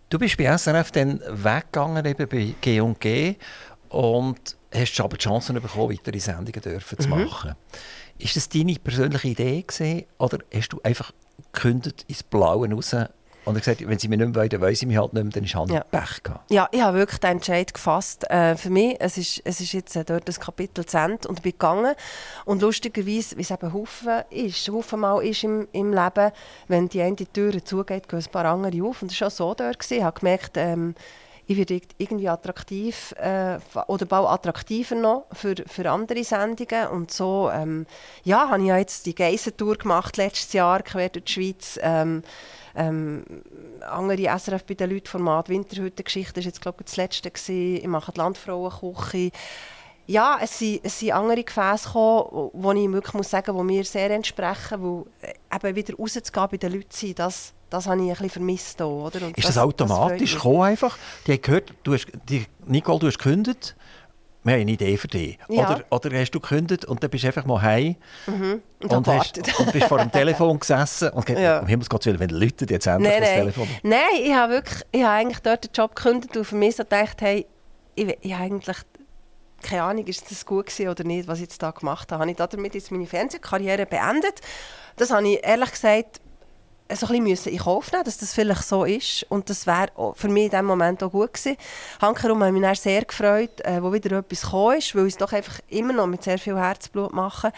Du 0.10 0.20
bist 0.20 0.38
bei 0.38 0.58
SRF 0.58 0.92
dann 0.92 1.22
weggegangen, 1.22 2.06
eben 2.06 2.28
bei 2.28 2.54
G&G 2.60 3.36
und 3.90 4.58
hast 4.74 5.00
aber 5.00 5.18
die 5.18 5.24
Chance 5.24 5.54
bekommen, 5.54 5.92
weitere 5.92 6.20
Sendungen 6.20 6.62
dürfen 6.62 7.00
zu 7.00 7.08
mhm. 7.08 7.24
machen. 7.24 7.56
Ist 8.18 8.36
das 8.36 8.50
deine 8.50 8.76
persönliche 8.76 9.30
Idee 9.30 9.62
gewesen, 9.62 10.06
oder 10.18 10.40
hast 10.54 10.74
du 10.74 10.82
einfach 10.84 11.12
gekündigt 11.52 12.06
ins 12.08 12.24
Blaue 12.24 12.70
raus 12.70 12.96
und 13.44 13.56
gesagt, 13.56 13.88
wenn 13.88 13.98
sie 13.98 14.08
mich 14.08 14.20
nicht 14.20 14.28
mehr 14.28 14.36
wollen, 14.36 14.50
dann 14.50 14.62
wollen 14.62 14.76
sie 14.76 14.86
mich 14.86 14.98
halt 14.98 15.14
nicht 15.14 15.24
mehr, 15.24 15.32
dann 15.32 15.44
ist 15.44 15.56
halt 15.56 15.70
ja. 15.72 15.84
Pech 15.84 16.24
gehabt. 16.24 16.52
Ja, 16.52 16.70
ich 16.72 16.82
habe 16.82 16.98
wirklich 16.98 17.20
den 17.20 17.32
Entscheid 17.32 17.74
gefasst. 17.74 18.30
Äh, 18.30 18.56
für 18.56 18.70
mich, 18.70 18.98
es 19.00 19.18
ist, 19.18 19.42
es 19.44 19.60
ist 19.60 19.74
jetzt 19.74 19.96
äh, 19.96 20.06
dort 20.06 20.28
das 20.28 20.40
Kapitel 20.40 20.86
zu 20.86 20.98
Ende 20.98 21.28
und 21.28 21.42
bin 21.42 21.54
gegangen. 21.54 21.96
Und 22.46 22.62
lustigerweise, 22.62 23.38
wie 23.38 23.42
es 23.42 23.52
eben 23.52 23.74
Haufen 23.74 24.22
ist, 24.30 24.70
Haufen 24.70 25.00
mal 25.00 25.24
ist 25.24 25.44
im, 25.44 25.68
im 25.72 25.92
Leben, 25.92 26.32
wenn 26.68 26.88
die 26.88 27.02
eine 27.02 27.16
Tür 27.16 27.64
zugeht, 27.64 28.08
gehen 28.08 28.20
ein 28.20 28.32
paar 28.32 28.46
andere 28.46 28.84
auf. 28.84 29.02
Und 29.02 29.12
das 29.12 29.20
war 29.22 29.28
auch 29.28 29.32
so 29.32 29.54
dort. 29.54 29.80
Gewesen. 29.80 29.98
Ich 29.98 30.04
habe 30.04 30.20
gemerkt, 30.20 30.58
ähm, 30.58 30.94
ich 31.48 31.58
werde 31.58 31.82
irgendwie 31.98 32.30
attraktiv 32.30 33.14
äh, 33.18 33.58
oder 33.88 34.06
bald 34.06 34.30
attraktiver 34.30 34.96
noch 34.96 35.26
für, 35.34 35.56
für 35.68 35.90
andere 35.90 36.24
Sendungen. 36.24 36.88
Und 36.88 37.12
so 37.12 37.50
ähm, 37.52 37.88
ja, 38.24 38.50
habe 38.50 38.62
ich 38.62 38.68
ja 38.68 38.78
jetzt 38.78 39.06
die 39.06 39.16
Geisentour 39.16 39.78
gemacht 39.78 40.18
letztes 40.18 40.54
Jahr 40.54 40.84
quer 40.84 41.10
durch 41.10 41.26
die 41.26 41.32
Schweiz. 41.32 41.80
Ähm, 41.82 42.24
ähm, 42.76 43.26
andere 43.82 44.40
SRF 44.40 44.64
bei 44.66 44.74
den 44.74 44.90
Leuten 44.90 45.08
Format 45.08 45.50
Winterhütte-Geschichte 45.50 46.38
war 46.38 46.44
jetzt 46.44 46.62
glaube 46.62 46.78
ich 46.82 46.86
das 46.86 46.98
letzte. 46.98 47.32
Gewesen. 47.32 47.78
Ich 47.78 47.88
mache 47.88 48.12
die 48.12 48.20
Landfrauenküche. 48.20 49.32
Ja, 50.08 50.40
es 50.42 50.58
sind, 50.60 50.82
es 50.84 51.00
sind 51.00 51.12
andere 51.14 51.44
Gefäße 51.44 51.86
gekommen, 51.86 52.50
wo 52.54 52.72
ich 52.72 52.92
wirklich 52.92 53.14
muss 53.14 53.30
sagen, 53.30 53.56
die 53.56 53.64
mir 53.64 53.84
sehr 53.84 54.10
entsprechen, 54.12 54.82
weil 54.82 55.06
äh, 55.22 55.68
eben 55.68 55.76
wieder 55.76 55.96
rauszugehen 55.96 56.48
bei 56.50 56.58
den 56.58 56.74
Leuten 56.74 56.92
sein, 56.92 57.16
das 57.16 57.54
das 57.72 57.88
habe 57.88 58.02
ich 58.02 58.10
ein 58.10 58.10
bisschen 58.10 58.30
vermisst. 58.30 58.78
Hier, 58.78 58.88
oder? 58.88 59.26
Und 59.26 59.38
ist 59.38 59.48
das, 59.48 59.56
das 59.56 59.64
automatisch 59.64 60.34
das 60.34 60.42
gekommen 60.42 60.62
einfach? 60.62 60.98
Die 61.26 61.32
haben 61.32 61.42
gehört, 61.42 61.74
du 61.84 61.94
hast, 61.94 62.06
die, 62.28 62.46
Nicole, 62.68 63.00
du 63.00 63.08
hast 63.08 63.18
gekündigt. 63.18 63.76
Wir 64.44 64.54
haben 64.54 64.62
eine 64.62 64.72
Idee 64.72 64.98
für 64.98 65.08
dich. 65.08 65.38
Ja. 65.50 65.70
Oder, 65.70 65.84
oder 65.90 66.20
hast 66.20 66.32
du 66.32 66.40
gekündigt 66.40 66.86
und 66.86 67.04
dann 67.04 67.10
bist 67.10 67.24
du 67.24 67.28
einfach 67.28 67.46
mal 67.46 67.62
heim 67.62 67.96
mhm. 68.26 68.62
und, 68.82 68.92
und, 68.92 69.08
hast, 69.08 69.38
und 69.60 69.72
bist 69.72 69.88
vor 69.88 70.00
dem 70.00 70.12
Telefon 70.12 70.60
gesessen 70.60 71.10
und 71.10 71.30
ja. 71.30 71.60
um 71.60 71.68
Himmels 71.68 71.90
Gottes 71.90 72.08
Willen, 72.08 72.20
wenn 72.20 72.30
Leute 72.30 72.66
jetzt 72.68 72.88
endlich 72.88 73.12
nein, 73.12 73.22
das 73.22 73.30
nein. 73.30 73.40
Telefon... 73.40 73.68
Nein, 73.84 74.00
ich 74.24 74.34
habe 74.34 74.54
wirklich, 74.54 74.82
ich 74.92 75.04
habe 75.04 75.14
eigentlich 75.14 75.40
dort 75.40 75.66
den 75.66 75.72
Job 75.74 75.96
gekündigt 75.96 76.36
und 76.36 76.46
für 76.46 76.56
mich 76.56 76.76
so 76.76 76.84
gedacht, 76.84 77.22
hey, 77.22 77.46
ich, 77.96 78.18
ich 78.22 78.34
habe 78.34 78.46
eigentlich 78.46 78.78
keine 79.62 79.84
Ahnung, 79.84 80.08
ist 80.08 80.30
das 80.32 80.44
gut 80.46 80.66
gewesen 80.66 80.90
oder 80.90 81.04
nicht, 81.04 81.28
was 81.28 81.38
ich 81.38 81.44
jetzt 81.44 81.62
da 81.62 81.70
gemacht 81.70 82.12
habe. 82.12 82.22
Habe 82.22 82.32
ich 82.32 82.38
damit 82.38 82.74
jetzt 82.74 82.92
meine 82.92 83.06
Fernsehkarriere 83.06 83.86
beendet? 83.86 84.42
Das 84.98 85.12
habe 85.12 85.28
ich 85.28 85.40
ehrlich 85.44 85.72
gesagt 85.72 86.20
so 86.96 87.08
ein 87.08 87.24
bisschen 87.24 87.54
in 87.54 87.60
Kauf 87.60 87.92
nehmen 87.92 88.04
dass 88.04 88.18
das 88.18 88.34
vielleicht 88.34 88.64
so 88.64 88.84
ist. 88.84 89.26
Und 89.30 89.50
das 89.50 89.68
wäre 89.68 89.90
für 90.16 90.28
mich 90.28 90.46
in 90.46 90.50
diesem 90.50 90.66
Moment 90.66 91.04
auch 91.04 91.12
gut 91.12 91.34
gewesen. 91.34 91.58
Hankerum 92.02 92.44
ich 92.44 92.52
mich 92.52 92.80
sehr 92.80 93.04
gefreut, 93.04 93.62
äh, 93.62 93.82
wo 93.82 93.94
wieder 93.94 94.18
etwas 94.18 94.42
gekommen 94.42 94.78
ist, 94.78 94.96
weil 94.96 95.08
ich 95.08 95.14
es 95.14 95.18
doch 95.18 95.32
einfach 95.32 95.60
immer 95.70 95.94
noch 95.94 96.08
mit 96.08 96.24
sehr 96.24 96.38
viel 96.38 96.58
Herzblut 96.58 97.14
mache. 97.14 97.52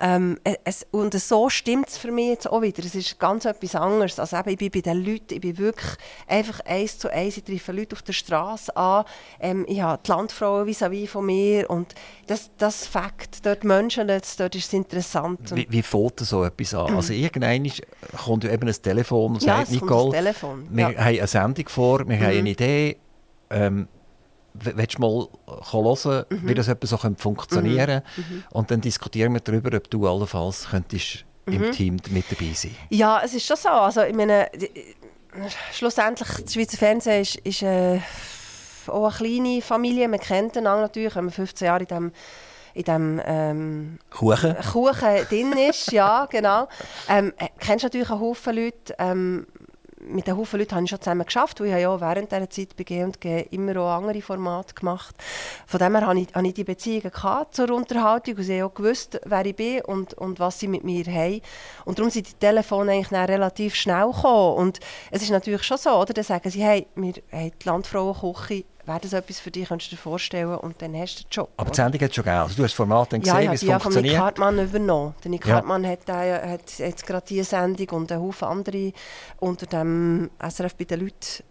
Ähm, 0.00 0.38
es, 0.64 0.86
und 0.90 1.14
so 1.14 1.48
stimmt 1.48 1.88
es 1.88 1.98
für 1.98 2.10
mich 2.10 2.28
jetzt 2.28 2.50
auch 2.50 2.62
wieder. 2.62 2.84
Es 2.84 2.94
ist 2.94 3.18
ganz 3.18 3.44
etwas 3.44 3.74
anderes. 3.74 4.18
Also 4.18 4.36
eben, 4.36 4.50
ich 4.50 4.58
bin 4.58 4.70
bei 4.70 4.80
den 4.80 5.04
Leuten, 5.04 5.34
ich 5.34 5.40
bin 5.40 5.58
wirklich 5.58 5.92
einfach 6.26 6.60
eins 6.60 6.98
zu 6.98 7.10
eins. 7.10 7.36
Ich 7.36 7.44
treffe 7.44 7.72
Leute 7.72 7.94
auf 7.96 8.02
der 8.02 8.12
Straße 8.12 8.76
an. 8.76 9.04
Ähm, 9.40 9.64
ich 9.68 9.80
habe 9.80 10.00
die 10.04 10.10
Landfrauen 10.10 10.66
vis-à-vis 10.66 11.08
von 11.08 11.26
mir. 11.26 11.68
Und 11.70 11.94
das, 12.26 12.50
das 12.58 12.86
Fakt, 12.86 13.44
dort 13.44 13.64
Menschen, 13.64 14.08
dort, 14.08 14.54
ist 14.54 14.66
es 14.66 14.72
interessant. 14.72 15.54
Wie, 15.54 15.66
wie 15.68 15.82
fällt 15.82 16.20
so 16.20 16.44
etwas 16.44 16.74
an? 16.74 16.94
Also 16.94 17.12
irgendwann 17.12 17.70
kommt 18.24 18.44
ja 18.44 18.52
eben 18.52 18.68
ein 18.68 18.75
Telefon 18.82 19.34
und 19.34 19.42
ja, 19.42 19.58
sagt, 19.58 19.70
Nicole, 19.70 20.12
Telefon. 20.12 20.66
wir 20.70 20.90
ja. 20.90 20.98
haben 20.98 21.18
eine 21.18 21.26
Sendung 21.26 21.68
vor, 21.68 21.98
wir 22.00 22.16
mhm. 22.16 22.20
haben 22.20 22.38
eine 22.38 22.50
Idee, 22.50 22.96
ähm, 23.50 23.88
willst 24.54 24.98
du 24.98 25.00
mal 25.00 25.28
hören, 25.70 26.24
mhm. 26.30 26.48
wie 26.48 26.54
das 26.54 26.70
so 26.82 26.96
funktionieren 26.96 27.86
könnte? 27.86 28.02
Mhm. 28.16 28.36
mhm. 28.36 28.44
Und 28.50 28.70
dann 28.70 28.80
diskutieren 28.80 29.32
wir 29.34 29.40
darüber, 29.40 29.76
ob 29.76 29.90
du 29.90 30.06
allenfalls 30.06 30.68
könntest 30.70 31.24
im 31.46 31.62
mhm. 31.62 31.72
Team 31.72 31.96
mit 32.10 32.24
dabei 32.30 32.52
sein 32.54 32.74
Ja, 32.90 33.20
es 33.24 33.34
ist 33.34 33.46
schon 33.46 33.56
so. 33.56 33.68
Also, 33.68 34.02
ich 34.02 34.14
meine, 34.14 34.48
schlussendlich, 35.72 36.28
das 36.28 36.52
Schweizer 36.52 36.76
Fernsehen 36.76 37.22
ist, 37.22 37.36
ist 37.36 37.62
äh, 37.62 38.00
auch 38.88 39.20
eine 39.20 39.28
kleine 39.28 39.62
Familie. 39.62 40.08
Man 40.08 40.20
kennt 40.20 40.56
einander 40.56 40.82
natürlich, 40.82 41.14
wenn 41.16 41.26
man 41.26 41.34
15 41.34 41.66
Jahre 41.66 41.80
in 41.80 41.86
diesem 41.86 42.12
in 42.76 42.84
dem 42.84 43.22
ähm, 43.24 43.98
Kuchen. 44.10 44.54
Kuchen 44.70 45.26
drin 45.28 45.52
ist, 45.52 45.92
ja, 45.92 46.26
genau. 46.26 46.68
Ähm, 47.08 47.32
äh, 47.38 47.48
kennst 47.58 47.84
du 47.84 47.86
natürlich 47.86 48.10
einen 48.10 48.20
Haufen 48.20 48.54
Leute, 48.54 48.94
ähm, 48.98 49.46
mit 50.08 50.28
einem 50.28 50.36
Haufen 50.36 50.60
Leuten 50.60 50.74
habe 50.74 50.84
ich 50.84 50.90
schon 50.90 51.00
zusammen 51.00 51.24
geschafft, 51.24 51.58
weil 51.58 51.68
ich 51.68 51.72
ja 51.80 52.00
während 52.00 52.30
dieser 52.30 52.50
Zeit 52.50 52.76
bei 52.76 52.84
G&G 52.84 53.46
immer 53.50 53.76
auch 53.78 53.96
andere 53.96 54.20
Formate 54.20 54.74
gemacht 54.74 55.16
Von 55.66 55.78
dem 55.78 55.96
her 55.96 56.06
hatte 56.06 56.20
ich, 56.20 56.34
hatte 56.34 56.46
ich 56.46 56.54
die 56.54 56.64
Beziehungen 56.64 57.10
zur 57.50 57.70
Unterhaltung 57.70 58.36
und 58.36 58.42
sie 58.42 58.62
auch 58.62 58.74
gewusst, 58.74 59.20
wer 59.24 59.46
ich 59.46 59.56
bin 59.56 59.80
und, 59.82 60.14
und 60.14 60.38
was 60.38 60.60
sie 60.60 60.68
mit 60.68 60.84
mir 60.84 61.04
haben. 61.06 61.40
Und 61.86 61.98
darum 61.98 62.10
sind 62.10 62.28
die 62.28 62.34
Telefone 62.34 62.92
eigentlich 62.92 63.10
relativ 63.10 63.74
schnell 63.74 64.12
gekommen. 64.12 64.56
Und 64.58 64.80
es 65.10 65.22
ist 65.22 65.30
natürlich 65.30 65.62
schon 65.62 65.78
so, 65.78 65.90
oder? 65.90 66.12
Dann 66.12 66.24
sagen 66.24 66.50
sie, 66.50 66.62
hey, 66.62 66.86
wir 66.94 67.14
haben 67.32 67.52
die 67.58 67.66
Landfrauenküche 67.68 68.64
wäre 68.86 69.00
das 69.00 69.12
etwas 69.12 69.40
für 69.40 69.50
dich, 69.50 69.68
könntest 69.68 69.92
du 69.92 69.96
dir 69.96 70.02
vorstellen 70.02 70.54
und 70.54 70.80
dann 70.80 70.94
hast 70.96 71.18
du 71.18 71.22
den 71.24 71.30
Job. 71.30 71.50
Aber 71.56 71.70
die 71.70 71.76
Sendung 71.76 72.00
hat 72.00 72.14
schon 72.14 72.24
gegeben, 72.24 72.42
also 72.42 72.56
du 72.56 72.62
hast 72.62 72.70
das 72.70 72.72
Format 72.72 73.12
dann 73.12 73.20
gesehen, 73.20 73.42
ja, 73.42 73.50
wie 73.50 73.54
es 73.54 73.64
funktioniert? 73.64 73.82
Ja, 73.84 73.90
von 73.90 74.02
Nick 74.02 74.18
Hartmann 74.18 74.58
übernommen. 74.58 75.14
Der 75.22 75.30
Nick 75.30 75.46
ja. 75.46 75.54
Hartmann 75.56 75.86
hat, 75.86 76.08
äh, 76.08 76.52
hat 76.52 76.78
jetzt 76.78 77.06
gerade 77.06 77.26
diese 77.28 77.44
Sendung 77.44 77.88
und 77.90 78.12
einen 78.12 78.22
Haufen 78.22 78.48
andere 78.48 78.92
unter 79.40 79.66
dem 79.66 80.30
SRF 80.40 80.74
bei 80.76 80.84
den 80.84 81.00
Leuten 81.00 81.44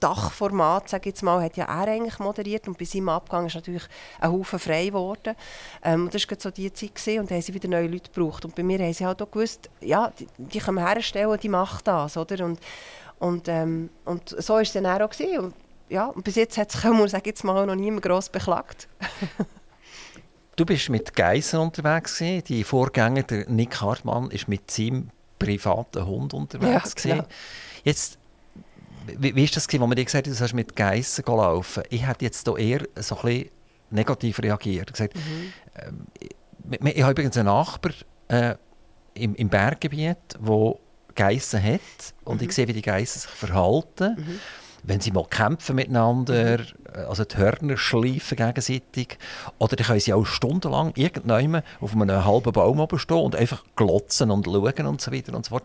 Dachformat, 0.00 0.88
sage 0.88 1.02
ich 1.02 1.14
jetzt 1.14 1.22
mal, 1.22 1.42
hat 1.42 1.56
ja 1.56 1.66
er 1.66 1.92
eigentlich 1.92 2.18
moderiert 2.18 2.66
und 2.66 2.78
bei 2.78 2.86
seinem 2.86 3.10
Abgang 3.10 3.46
ist 3.46 3.54
natürlich 3.54 3.82
ein 4.18 4.32
Haufen 4.32 4.58
frei 4.58 4.86
geworden. 4.86 5.36
Ähm, 5.84 6.08
das 6.10 6.28
war 6.28 6.38
so 6.40 6.50
die 6.50 6.72
Zeit 6.72 6.94
gewesen, 6.94 7.20
und 7.20 7.30
da 7.30 7.34
haben 7.34 7.42
sie 7.42 7.54
wieder 7.54 7.68
neue 7.68 7.86
Leute 7.86 8.10
gebraucht. 8.10 8.44
Und 8.46 8.54
bei 8.54 8.62
mir 8.62 8.78
haben 8.78 8.94
sie 8.94 9.06
halt 9.06 9.20
auch 9.20 9.30
gewusst, 9.30 9.68
ja, 9.80 10.10
die, 10.18 10.26
die 10.38 10.58
können 10.58 10.78
herstellen, 10.78 11.38
die 11.40 11.48
macht 11.50 11.86
das, 11.86 12.16
oder? 12.16 12.44
Und, 12.44 12.58
und, 13.18 13.48
ähm, 13.48 13.90
und 14.06 14.30
so 14.30 14.54
war 14.54 14.62
es 14.62 14.72
dann 14.72 14.86
auch. 14.86 15.10
Gewesen. 15.10 15.38
Und 15.38 15.54
ja, 15.90 16.06
und 16.06 16.24
bis 16.24 16.36
jetzt 16.36 16.56
hat 16.56 16.70
sich, 16.70 16.84
muss 16.84 17.12
ich 17.12 17.26
jetzt 17.26 17.44
mal, 17.44 17.66
noch 17.66 17.74
niemand 17.74 18.02
gross 18.02 18.28
beklagt. 18.28 18.88
du 20.56 20.64
bist 20.64 20.88
mit 20.88 21.14
Geissen 21.14 21.58
unterwegs 21.58 22.18
gewesen. 22.18 22.44
Die 22.44 22.64
Vorgänger, 22.64 23.24
der 23.24 23.50
Nick 23.50 23.80
Hartmann, 23.80 24.30
ist 24.30 24.48
mit 24.48 24.70
seinem 24.70 25.10
privaten 25.38 26.06
Hund 26.06 26.32
unterwegs 26.32 26.94
ja, 27.04 27.16
gewesen. 27.16 27.26
Jetzt, 27.82 28.18
wie, 29.18 29.34
wie 29.34 29.44
ist 29.44 29.56
das 29.56 29.66
gewesen, 29.66 29.82
wo 29.82 29.86
man 29.88 29.96
dir 29.96 30.04
gesagt 30.04 30.28
hat, 30.28 30.34
du 30.34 30.40
hast 30.40 30.54
mit 30.54 30.76
Geissen 30.76 31.24
laufen? 31.26 31.82
Ich 31.90 32.06
hätte 32.06 32.24
jetzt 32.24 32.46
hier 32.46 32.56
eher 32.56 32.86
so 32.96 33.16
ein 33.16 33.22
bisschen 33.22 33.50
negativ 33.90 34.38
reagiert. 34.40 34.92
Gesagt, 34.92 35.16
mhm. 35.16 35.52
ähm, 35.76 36.06
ich, 36.20 36.96
ich 36.96 37.02
habe 37.02 37.12
übrigens 37.12 37.36
einen 37.36 37.46
Nachbar 37.46 37.92
äh, 38.28 38.54
im, 39.14 39.34
im 39.34 39.48
Berggebiet, 39.48 40.18
der 40.38 40.74
Geissen 41.16 41.60
hat 41.60 41.80
und 42.22 42.40
mhm. 42.40 42.48
ich 42.48 42.54
sehe, 42.54 42.68
wie 42.68 42.74
die 42.74 42.82
Geissen 42.82 43.18
sich 43.18 43.30
verhalten. 43.30 44.16
Mhm 44.16 44.40
wenn 44.82 45.00
sie 45.00 45.10
mal 45.10 45.24
kämpfen 45.24 45.76
miteinander, 45.76 46.58
mhm. 46.58 47.08
also 47.08 47.24
die 47.24 47.36
Hörner 47.36 47.76
schleifen 47.76 48.36
gegenseitig, 48.36 49.18
oder 49.58 49.76
dann 49.76 49.86
können 49.86 50.00
sie 50.00 50.12
auch 50.12 50.24
stundenlang 50.24 50.92
irgendwann 50.96 51.62
auf 51.80 51.94
einem 51.94 52.24
halben 52.24 52.52
Baum 52.52 52.80
oben 52.80 52.98
stehen 52.98 53.18
und 53.18 53.36
einfach 53.36 53.64
glotzen 53.76 54.30
und 54.30 54.46
schauen 54.46 54.86
und 54.86 55.00
so 55.00 55.12
weiter 55.12 55.34
und 55.34 55.44
so 55.44 55.50
fort. 55.50 55.64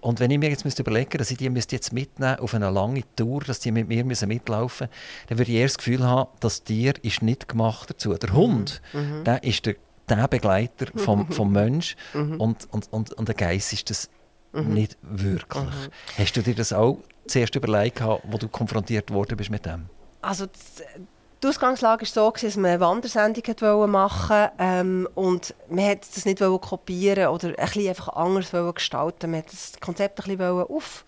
Und 0.00 0.20
wenn 0.20 0.30
ich 0.30 0.38
mir 0.38 0.50
jetzt 0.50 0.78
überlegen 0.78 1.16
dass 1.16 1.30
ich 1.30 1.38
die 1.38 1.46
jetzt 1.46 1.92
mitnehmen 1.92 2.38
auf 2.38 2.54
eine 2.54 2.70
lange 2.70 3.02
Tour, 3.16 3.40
dass 3.40 3.60
die 3.60 3.72
mit 3.72 3.88
mir 3.88 4.04
müssen 4.04 4.28
mitlaufen 4.28 4.88
müssen, 4.88 5.28
dann 5.28 5.38
würde 5.38 5.50
ich 5.50 5.58
eher 5.58 5.66
das 5.66 5.78
Gefühl 5.78 6.04
haben, 6.04 6.28
das 6.40 6.62
Tier 6.62 6.92
ist 7.02 7.22
nicht 7.22 7.48
gemacht 7.48 7.88
dazu. 7.88 8.12
Der 8.14 8.30
mhm. 8.30 8.36
Hund, 8.36 8.82
mhm. 8.92 9.24
der 9.24 9.42
ist 9.44 9.64
der, 9.64 9.76
der 10.08 10.28
Begleiter 10.28 10.86
vom, 10.96 11.30
vom 11.30 11.52
Mensch 11.52 11.96
mhm. 12.12 12.38
und, 12.38 12.68
und, 12.70 12.92
und, 12.92 13.12
und 13.14 13.28
der 13.28 13.34
Geist 13.34 13.72
ist 13.72 13.88
das 13.88 14.10
mhm. 14.54 14.74
nicht 14.74 14.96
wirklich. 15.02 15.64
Mhm. 15.64 16.18
Hast 16.18 16.36
du 16.36 16.42
dir 16.42 16.54
das 16.54 16.72
auch 16.72 16.98
zuerst 17.26 17.54
überlegt, 17.54 18.00
wo 18.00 18.38
du 18.38 18.48
konfrontiert 18.48 19.10
worden 19.10 19.36
bist 19.36 19.50
mit 19.50 19.66
dem? 19.66 19.86
Also 20.22 20.46
die 21.42 21.48
Ausgangslage 21.48 22.02
war 22.02 22.06
so, 22.06 22.30
dass 22.30 22.56
man 22.56 22.70
eine 22.70 22.80
Wandersendung 22.80 23.90
machen 23.90 24.30
wollte 24.30 24.52
ähm, 24.58 25.08
und 25.14 25.54
man 25.68 25.84
wollte 25.84 26.08
das 26.14 26.24
nicht 26.24 26.38
kopieren 26.38 27.28
oder 27.28 27.48
ein 27.48 27.54
bisschen 27.56 27.88
einfach 27.88 28.08
anders 28.08 28.50
gestalten. 28.74 29.30
Man 29.30 29.40
wollte 29.40 29.50
das 29.50 29.72
Konzept 29.80 30.20
ein 30.20 30.36
bisschen 30.36 30.62
auf 30.62 31.04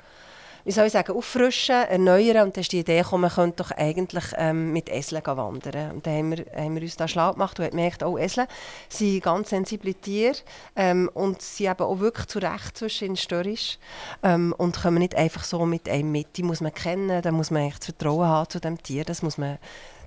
wie 0.66 0.72
soll 0.72 0.86
ich 0.86 0.92
sagen, 0.92 1.16
auffrischen, 1.16 1.76
erneuern. 1.76 2.48
Und 2.48 2.56
dann 2.56 2.62
ist 2.62 2.72
die 2.72 2.80
Idee 2.80 2.98
gekommen, 2.98 3.22
man 3.22 3.30
könnte 3.30 3.62
doch 3.62 3.70
eigentlich 3.70 4.24
ähm, 4.36 4.72
mit 4.72 4.88
Eseln 4.88 5.24
wandern. 5.24 5.92
Und 5.92 6.06
dann 6.06 6.14
haben 6.16 6.36
wir, 6.36 6.44
haben 6.56 6.74
wir 6.74 6.82
uns 6.82 6.96
da 6.96 7.06
schlau 7.06 7.32
gemacht 7.32 7.56
und 7.58 7.66
haben 7.66 7.70
gemerkt, 7.70 8.02
auch 8.02 8.14
oh, 8.14 8.18
Esel 8.18 8.48
sind 8.88 9.22
ganz 9.22 9.50
sensible 9.50 9.94
Tiere 9.94 10.34
ähm, 10.74 11.08
und 11.14 11.40
sie 11.40 11.66
eben 11.66 11.82
auch 11.82 12.00
wirklich 12.00 12.26
zu 12.26 12.40
Recht 12.40 12.76
zwischen 12.76 13.16
störrisch 13.16 13.78
ähm, 14.24 14.52
und 14.58 14.82
kommen 14.82 14.98
nicht 14.98 15.14
einfach 15.14 15.44
so 15.44 15.64
mit 15.66 15.88
einem 15.88 16.10
mit. 16.10 16.36
Die 16.36 16.42
muss 16.42 16.60
man 16.60 16.74
kennen, 16.74 17.22
da 17.22 17.30
muss 17.30 17.52
man 17.52 17.70
das 17.70 17.84
Vertrauen 17.84 18.26
haben 18.26 18.50
zu 18.50 18.58
dem 18.58 18.82
Tier, 18.82 19.04
das 19.04 19.22
muss 19.22 19.38
man 19.38 19.58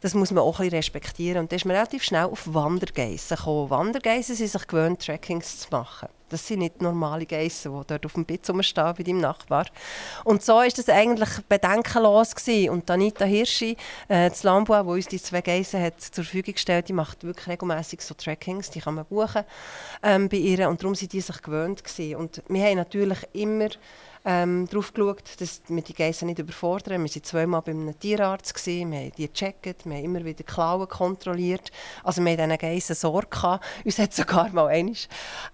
das 0.01 0.13
muss 0.13 0.31
man 0.31 0.43
auch 0.43 0.59
ein 0.59 0.69
respektieren. 0.69 1.41
Und 1.41 1.51
da 1.51 1.57
ist 1.57 1.65
man 1.65 1.75
relativ 1.75 2.03
schnell 2.03 2.25
auf 2.25 2.53
Wandergeissen 2.53 3.35
gekommen. 3.35 3.69
Wandergeissen 3.69 4.35
sind 4.35 4.49
sich 4.49 4.67
gewöhnt, 4.67 5.05
Trackings 5.05 5.59
zu 5.59 5.67
machen. 5.71 6.07
Das 6.29 6.47
sind 6.47 6.59
nicht 6.59 6.81
normale 6.81 7.25
Geissen, 7.25 7.71
die 7.71 7.87
dort 7.87 8.05
auf 8.05 8.13
dem 8.13 8.25
Bett 8.25 8.49
rumstehen 8.49 8.93
bei 8.97 9.03
deinem 9.03 9.19
Nachbar. 9.21 9.65
Und 10.23 10.43
so 10.43 10.55
war 10.55 10.67
das 10.67 10.89
eigentlich 10.89 11.29
bedenkenlos. 11.47 12.35
Gewesen. 12.35 12.69
Und 12.69 12.89
Anita 12.89 13.25
Hirschi, 13.25 13.75
äh, 14.07 14.29
das 14.29 14.43
Lambua, 14.43 14.83
die 14.83 14.89
uns 14.89 15.07
die 15.07 15.21
zwei 15.21 15.41
Geissen 15.41 15.81
hat 15.81 16.01
zur 16.01 16.23
Verfügung 16.23 16.53
gestellt 16.53 16.89
die 16.89 16.93
macht 16.93 17.23
wirklich 17.23 17.47
regelmäßig 17.47 18.01
so 18.01 18.13
Trackings, 18.13 18.69
die 18.69 18.79
kann 18.79 18.95
man 18.95 19.05
buchen 19.05 19.43
ähm, 20.03 20.29
bei 20.29 20.37
ihr. 20.37 20.69
Und 20.69 20.81
darum 20.81 20.95
sind 20.95 21.13
die 21.13 21.21
sich 21.21 21.41
gewöhnt. 21.41 21.83
Gewesen. 21.83 22.15
Und 22.15 22.43
wir 22.47 22.63
haben 22.63 22.77
natürlich 22.77 23.19
immer 23.33 23.69
ähm, 24.29 24.67
darauf 24.69 24.93
geschaut, 24.93 25.23
dass 25.39 25.61
wir 25.67 25.81
die 25.81 25.95
Geissen 25.95 26.27
nicht 26.27 26.37
überfordern. 26.37 27.03
Wir 27.03 27.09
waren 27.09 27.23
zweimal 27.23 27.61
bei 27.63 27.71
einem 27.71 27.97
Tierarzt, 27.97 28.53
gewesen, 28.53 28.91
wir 28.91 28.99
haben 28.99 29.11
die 29.17 29.27
gecheckt, 29.27 29.85
wir 29.85 29.97
haben 29.97 30.03
immer 30.03 30.23
wieder 30.23 30.43
Klauen 30.43 30.87
kontrolliert. 30.87 31.71
Also 32.03 32.23
wir 32.23 32.33
hatten 32.33 32.43
diesen 32.43 32.57
Geissen 32.59 32.95
Sorge. 32.95 33.27
Gehabt. 33.29 33.65
Uns 33.83 33.97
hat 33.97 34.13
sogar 34.13 34.49
mal 34.49 34.67
einmal, 34.67 34.95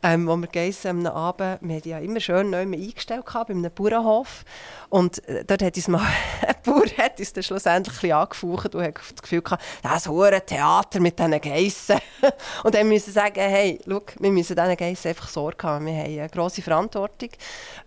ähm, 0.04 0.28
wo 0.28 0.36
wir 0.36 0.48
Geissen 0.48 0.90
am 0.90 1.06
Abend, 1.06 1.60
wir 1.62 1.76
haben 1.76 1.82
die 1.82 1.90
ja 1.90 2.00
immer 2.00 2.20
schön 2.20 2.50
neu 2.50 2.60
eingestellt 2.60 3.26
gehabt, 3.26 3.48
bei 3.48 3.54
einem 3.54 3.72
Bauernhof. 3.72 4.44
Und 4.90 5.26
äh, 5.28 5.46
dort 5.46 5.62
hat 5.62 5.78
uns 5.78 5.88
mal 5.88 6.06
ein 6.46 6.56
Bauer 6.64 6.86
hat 6.98 7.20
uns 7.20 7.32
dann 7.32 7.44
schlussendlich 7.44 8.04
ein 8.04 8.12
angefaucht 8.12 8.76
und 8.76 8.84
hat 8.84 8.96
das 8.96 9.22
Gefühl 9.22 9.42
gehabt, 9.42 9.64
das 9.84 10.06
ist 10.06 10.48
Theater 10.48 11.00
mit 11.00 11.18
diesen 11.18 11.42
Geissen. 11.42 11.98
und 12.64 12.76
dann 12.76 12.88
müssen 12.90 13.08
wir 13.08 13.14
sagen, 13.14 13.40
hey, 13.40 13.80
schau, 13.88 14.02
wir 14.20 14.32
müssen 14.32 14.56
diesen 14.56 14.78
Geissen 14.78 15.08
einfach 15.10 15.30
Sorge 15.30 15.66
haben. 15.66 15.86
Wir 15.86 15.94
haben 15.94 16.20
eine 16.20 16.30
grosse 16.30 16.62
Verantwortung, 16.62 17.30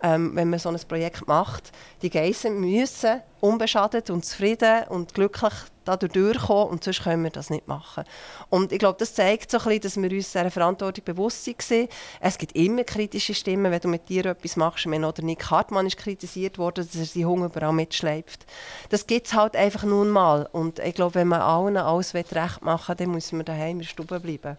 ähm, 0.03 0.35
wenn 0.35 0.49
man 0.49 0.59
so 0.59 0.69
ein 0.69 0.78
Projekt 0.85 1.27
macht. 1.27 1.73
Die 2.03 2.11
Geissen 2.11 2.61
müssen 2.61 3.23
unbeschadet 3.41 4.11
und 4.11 4.25
zufrieden 4.25 4.85
und 4.89 5.15
glücklich 5.15 5.53
dadurch 5.85 6.13
durchkommen 6.13 6.69
und 6.69 6.85
sonst 6.85 7.03
können 7.03 7.23
wir 7.25 7.31
das 7.31 7.51
nicht 7.51 7.67
machen. 7.67 8.05
Und 8.51 8.73
ich 8.73 8.79
glaube, 8.79 8.99
das 8.99 9.15
zeigt 9.15 9.51
so 9.51 9.59
ein 9.59 9.65
bisschen, 9.65 9.81
dass 9.81 9.97
wir 9.97 10.11
uns 10.11 10.33
dieser 10.33 10.51
Verantwortung 10.51 11.05
bewusst 11.05 11.45
sind. 11.45 11.91
Es 12.21 12.37
gibt 12.37 12.55
immer 12.57 12.85
kritische 12.85 13.35
Stimmen, 13.35 13.73
wenn 13.73 13.81
du 13.81 13.89
mit 13.89 14.09
dir 14.09 14.27
etwas 14.27 14.57
machst. 14.57 14.87
Meine, 14.87 15.09
oder 15.09 15.23
Nick 15.23 15.51
Hartmann 15.51 15.87
ist 15.87 15.97
kritisiert 15.97 16.59
worden, 16.59 16.87
dass 16.87 16.95
er 16.95 17.07
seinen 17.07 17.27
Hunger 17.27 17.47
überall 17.47 17.73
mitschleift. 17.73 18.45
Das 18.91 19.07
gibt 19.07 19.29
es 19.29 19.35
halt 19.35 19.57
einfach 19.57 19.85
nun 19.85 20.11
mal. 20.11 20.49
Und 20.53 20.79
ich 20.79 20.95
glaube, 20.95 21.15
wenn 21.15 21.29
man 21.29 21.41
allen 21.41 21.77
alles 21.77 22.15
recht 22.15 22.33
machen 22.61 22.89
will, 22.89 22.97
dann 22.97 23.11
müssen 23.13 23.39
wir 23.39 23.45
daheim 23.45 23.71
in 23.71 23.79
der 23.79 23.87
Stube 23.87 24.21
bleiben. 24.21 24.59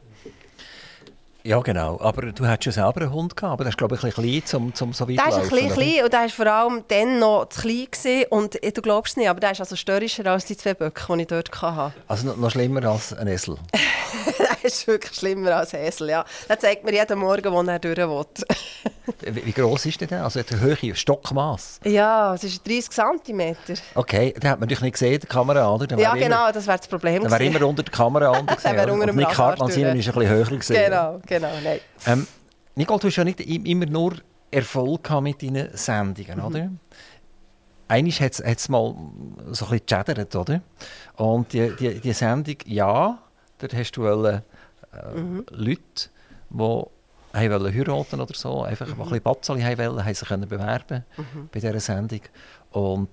Ja, 1.49 1.59
genau. 1.61 1.99
Aber 1.99 2.31
du 2.31 2.45
hattest 2.45 2.77
ja 2.77 2.83
selber 2.83 3.01
einen 3.01 3.11
Hund 3.11 3.35
gehabt, 3.35 3.53
aber 3.53 3.63
das 3.63 3.71
ist, 3.71 3.77
glaube 3.79 3.95
ich, 3.95 4.03
ein 4.03 4.11
bisschen 4.11 4.51
klein, 4.51 4.61
um, 4.61 4.87
um 4.87 4.93
so 4.93 5.09
weit 5.09 5.17
zu. 5.17 5.23
Der 5.23 5.27
ist 5.29 5.35
ein 5.35 5.49
bisschen 5.49 5.69
klein 5.71 6.03
und 6.03 6.13
der 6.13 6.19
war 6.19 6.29
vor 6.29 6.45
allem 6.45 6.83
dann 6.89 7.17
noch 7.17 7.45
zu 7.49 7.61
klein. 7.61 7.87
Gewesen. 7.89 8.25
Und 8.29 8.53
du 8.53 8.81
glaubst 8.83 9.13
es 9.13 9.17
nicht, 9.17 9.29
aber 9.29 9.39
der 9.39 9.53
ist 9.53 9.59
also 9.59 9.75
störrischer 9.75 10.27
als 10.27 10.45
die 10.45 10.55
zwei 10.55 10.75
Böcke, 10.75 11.11
die 11.11 11.21
ich 11.21 11.27
dort 11.27 11.59
hatte. 11.59 11.95
Also 12.07 12.27
noch, 12.27 12.37
noch 12.37 12.51
schlimmer 12.51 12.83
als 12.85 13.13
ein 13.13 13.27
Esel? 13.27 13.57
der 14.39 14.63
ist 14.63 14.85
wirklich 14.87 15.15
schlimmer 15.15 15.57
als 15.57 15.73
Esel, 15.73 16.09
ja. 16.09 16.25
Der 16.47 16.59
zeigt 16.59 16.83
mir 16.83 16.93
jeden 16.93 17.19
Morgen, 17.19 17.51
wo 17.51 17.61
er 17.61 17.79
durch 17.79 17.97
will. 17.97 18.25
wie, 19.21 19.45
wie 19.45 19.51
gross 19.51 19.85
ist 19.85 20.01
der 20.01 20.07
denn? 20.07 20.21
Also 20.21 20.41
der 20.41 20.59
Höhe, 20.59 20.95
Stockmaß? 20.95 21.81
Ja, 21.85 22.33
es 22.33 22.43
ist 22.43 22.67
30 22.67 22.89
cm. 22.89 23.55
Okay, 23.95 24.33
den 24.33 24.49
hat 24.49 24.59
man 24.59 24.67
natürlich 24.67 24.81
nicht 24.81 24.93
gesehen, 24.93 25.19
die 25.19 25.27
Kamera, 25.27 25.73
oder? 25.73 25.97
ja, 25.97 26.13
genau, 26.13 26.43
immer, 26.43 26.51
das 26.51 26.67
wäre 26.67 26.77
das 26.77 26.87
Problem. 26.87 27.21
Der 27.23 27.31
wäre 27.31 27.43
immer 27.43 27.65
unter 27.65 27.83
der 27.83 27.93
Kamera 27.93 28.31
wäre 28.63 28.93
unter 28.93 29.07
dem 29.07 29.15
Nick 29.15 29.37
Hartmann 29.37 29.69
ist 29.69 29.77
ein 29.77 29.95
bisschen 29.95 30.27
höher 30.27 30.45
gesehen. 30.45 30.85
Genau, 30.85 31.19
genau, 31.25 31.51
nein. 31.63 31.79
Ähm, 32.05 32.27
Nicole, 32.75 32.99
du 32.99 33.07
hast 33.07 33.15
ja 33.15 33.23
nicht 33.23 33.41
immer 33.41 33.85
nur 33.85 34.13
Erfolg 34.51 35.09
mit 35.21 35.41
deinen 35.41 35.69
Sendungen, 35.73 36.37
mhm. 36.37 36.45
oder? 36.45 36.69
Einmal 37.87 38.11
hat 38.13 38.39
es 38.39 38.69
mal 38.69 38.95
so 39.51 39.65
ein 39.65 39.71
bisschen 39.71 39.85
gechattert, 39.85 40.35
oder? 40.35 40.61
Und 41.15 41.51
die, 41.53 41.75
die, 41.75 41.99
die 41.99 42.13
Sendung, 42.13 42.55
ja, 42.65 43.17
dort 43.59 43.73
hast 43.73 43.91
du 43.91 44.03
wollen, 44.03 44.41
äh, 44.93 45.15
mhm. 45.15 45.45
Leute, 45.51 46.09
die 46.49 46.57
wollen 46.57 46.87
heiraten 47.33 48.19
oder 48.19 48.33
so, 48.33 48.63
einfach 48.63 48.87
mhm. 48.87 48.93
ein 48.93 48.99
bisschen 48.99 49.21
Batzeli 49.21 49.77
wollen, 49.77 50.03
haben 50.03 50.13
sich 50.13 50.27
können 50.27 50.49
bewerben 50.49 51.05
mhm. 51.15 51.49
bei 51.51 51.59
dieser 51.59 51.79
Sendung. 51.79 52.21
Und 52.71 53.09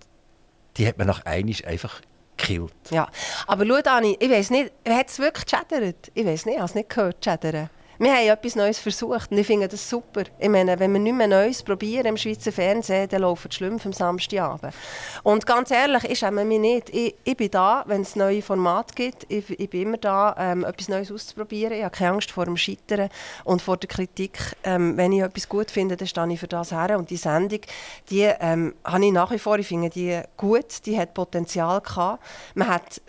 die 0.76 0.86
hat 0.86 0.98
man 0.98 1.06
nach 1.06 1.24
einmal 1.24 1.54
einfach 1.66 2.00
gekillt. 2.36 2.72
Ja, 2.90 3.08
aber 3.46 3.66
schau, 3.66 3.80
Dani, 3.80 4.16
ich 4.18 4.30
weiß 4.30 4.50
nicht, 4.50 4.72
hat 4.88 5.08
es 5.08 5.18
wirklich 5.18 5.46
gechattert? 5.46 6.10
Ich 6.14 6.24
weiß 6.24 6.46
nicht, 6.46 6.54
ich 6.54 6.60
habe 6.60 6.68
es 6.68 6.74
nicht 6.74 6.88
gehört, 6.88 7.20
chattern. 7.22 7.70
Wir 7.98 8.12
haben 8.12 8.28
etwas 8.28 8.56
Neues 8.56 8.78
versucht 8.78 9.30
und 9.30 9.38
ich 9.38 9.46
finde 9.46 9.68
das 9.68 9.88
super. 9.88 10.24
Ich 10.38 10.50
meine, 10.50 10.78
wenn 10.78 10.92
wir 10.92 11.00
nichts 11.00 11.16
mehr 11.16 11.28
Neues 11.28 11.62
probieren 11.62 12.06
im 12.06 12.16
Schweizer 12.18 12.52
Fernsehen, 12.52 13.08
dann 13.08 13.22
laufen 13.22 13.48
die 13.48 13.56
Schlümpfe 13.56 13.88
am 13.88 13.94
Samstagabend. 13.94 14.74
Und 15.22 15.46
ganz 15.46 15.70
ehrlich, 15.70 16.04
ich 16.04 16.18
schäme 16.18 16.44
mich 16.44 16.58
nicht. 16.58 16.90
Ich, 16.90 17.14
ich 17.24 17.36
bin 17.36 17.50
da, 17.50 17.84
wenn 17.86 18.02
es 18.02 18.14
neue 18.14 18.42
Formate 18.42 18.94
gibt. 18.94 19.24
Ich, 19.30 19.48
ich 19.58 19.70
bin 19.70 19.82
immer 19.82 19.96
da, 19.96 20.36
ähm, 20.38 20.64
etwas 20.64 20.88
Neues 20.88 21.10
auszuprobieren. 21.10 21.72
Ich 21.72 21.84
habe 21.84 21.96
keine 21.96 22.12
Angst 22.12 22.30
vor 22.30 22.44
dem 22.44 22.58
Scheitern 22.58 23.08
und 23.44 23.62
vor 23.62 23.78
der 23.78 23.88
Kritik. 23.88 24.38
Ähm, 24.62 24.96
wenn 24.98 25.12
ich 25.12 25.22
etwas 25.22 25.48
gut 25.48 25.70
finde, 25.70 25.96
dann 25.96 26.06
stehe 26.06 26.30
ich 26.30 26.40
für 26.40 26.48
das 26.48 26.72
her. 26.72 26.98
Und 26.98 27.08
die 27.08 27.16
Sendung, 27.16 27.60
die 28.10 28.22
ähm, 28.40 28.74
habe 28.84 29.06
ich 29.06 29.12
nach 29.12 29.30
wie 29.30 29.38
vor, 29.38 29.58
ich 29.58 29.66
finde 29.66 29.88
die 29.88 30.20
gut, 30.36 30.84
die 30.84 30.98
hat 30.98 31.14
Potenzial 31.14 31.80
gehabt. 31.80 32.22
Man 32.54 32.68
hat, 32.68 33.00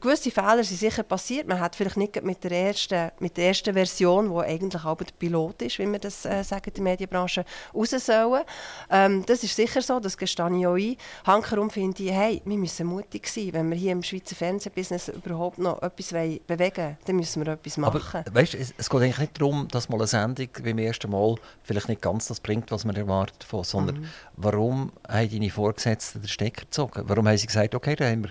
gewisse 0.00 0.30
Fehler 0.30 0.64
sind 0.64 0.78
sicher 0.78 1.02
passiert. 1.02 1.46
Man 1.46 1.60
hat 1.60 1.76
vielleicht 1.76 1.98
nicht 1.98 2.22
mit 2.22 2.42
der 2.42 2.52
ersten, 2.52 3.10
mit 3.18 3.36
der 3.36 3.48
ersten 3.48 3.74
Version 3.74 4.29
wo 4.30 4.40
eigentlich 4.40 4.84
auch 4.84 4.96
der 4.96 5.12
Pilot 5.18 5.62
ist, 5.62 5.78
wie 5.78 5.86
wir 5.86 5.98
das 5.98 6.24
äh, 6.24 6.42
sagen 6.42 6.66
in 6.66 6.74
der 6.74 6.82
Medienbranche, 6.82 7.44
raus 7.74 7.90
sollen. 7.90 8.42
Ähm, 8.90 9.24
das 9.26 9.42
ist 9.42 9.56
sicher 9.56 9.82
so, 9.82 10.00
das 10.00 10.16
gestehe 10.16 10.56
ich 10.58 10.66
auch 10.66 10.74
ein. 10.74 10.96
Hankerum 11.26 11.70
finde 11.70 12.02
ich, 12.02 12.12
hey, 12.12 12.42
wir 12.44 12.56
müssen 12.56 12.86
mutig 12.86 13.26
sein. 13.28 13.52
Wenn 13.52 13.70
wir 13.70 13.76
hier 13.76 13.92
im 13.92 14.02
Schweizer 14.02 14.34
Fernsehbusiness 14.34 15.08
überhaupt 15.08 15.58
noch 15.58 15.82
etwas 15.82 16.08
bewegen 16.08 16.76
wollen, 16.76 16.98
dann 17.04 17.16
müssen 17.16 17.44
wir 17.44 17.52
etwas 17.52 17.76
machen. 17.76 18.24
Aber 18.26 18.34
weißt, 18.34 18.54
es, 18.54 18.74
es 18.76 18.88
geht 18.88 19.00
eigentlich 19.00 19.18
nicht 19.18 19.40
darum, 19.40 19.68
dass 19.68 19.88
mal 19.88 19.96
eine 19.96 20.06
Sendung 20.06 20.48
beim 20.62 20.78
ersten 20.78 21.10
Mal 21.10 21.34
vielleicht 21.62 21.88
nicht 21.88 22.02
ganz 22.02 22.26
das 22.26 22.40
bringt, 22.40 22.70
was 22.70 22.84
man 22.84 22.96
erwartet, 22.96 23.44
von, 23.44 23.64
sondern 23.64 24.00
mhm. 24.00 24.08
warum 24.36 24.92
haben 25.08 25.30
deine 25.30 25.50
Vorgesetzten 25.50 26.22
den 26.22 26.28
Stecker 26.28 26.62
gezogen? 26.62 27.02
Warum 27.06 27.26
haben 27.28 27.36
sie 27.36 27.46
gesagt, 27.46 27.74
okay, 27.74 27.96
da 27.96 28.06
haben 28.06 28.24
wir 28.24 28.30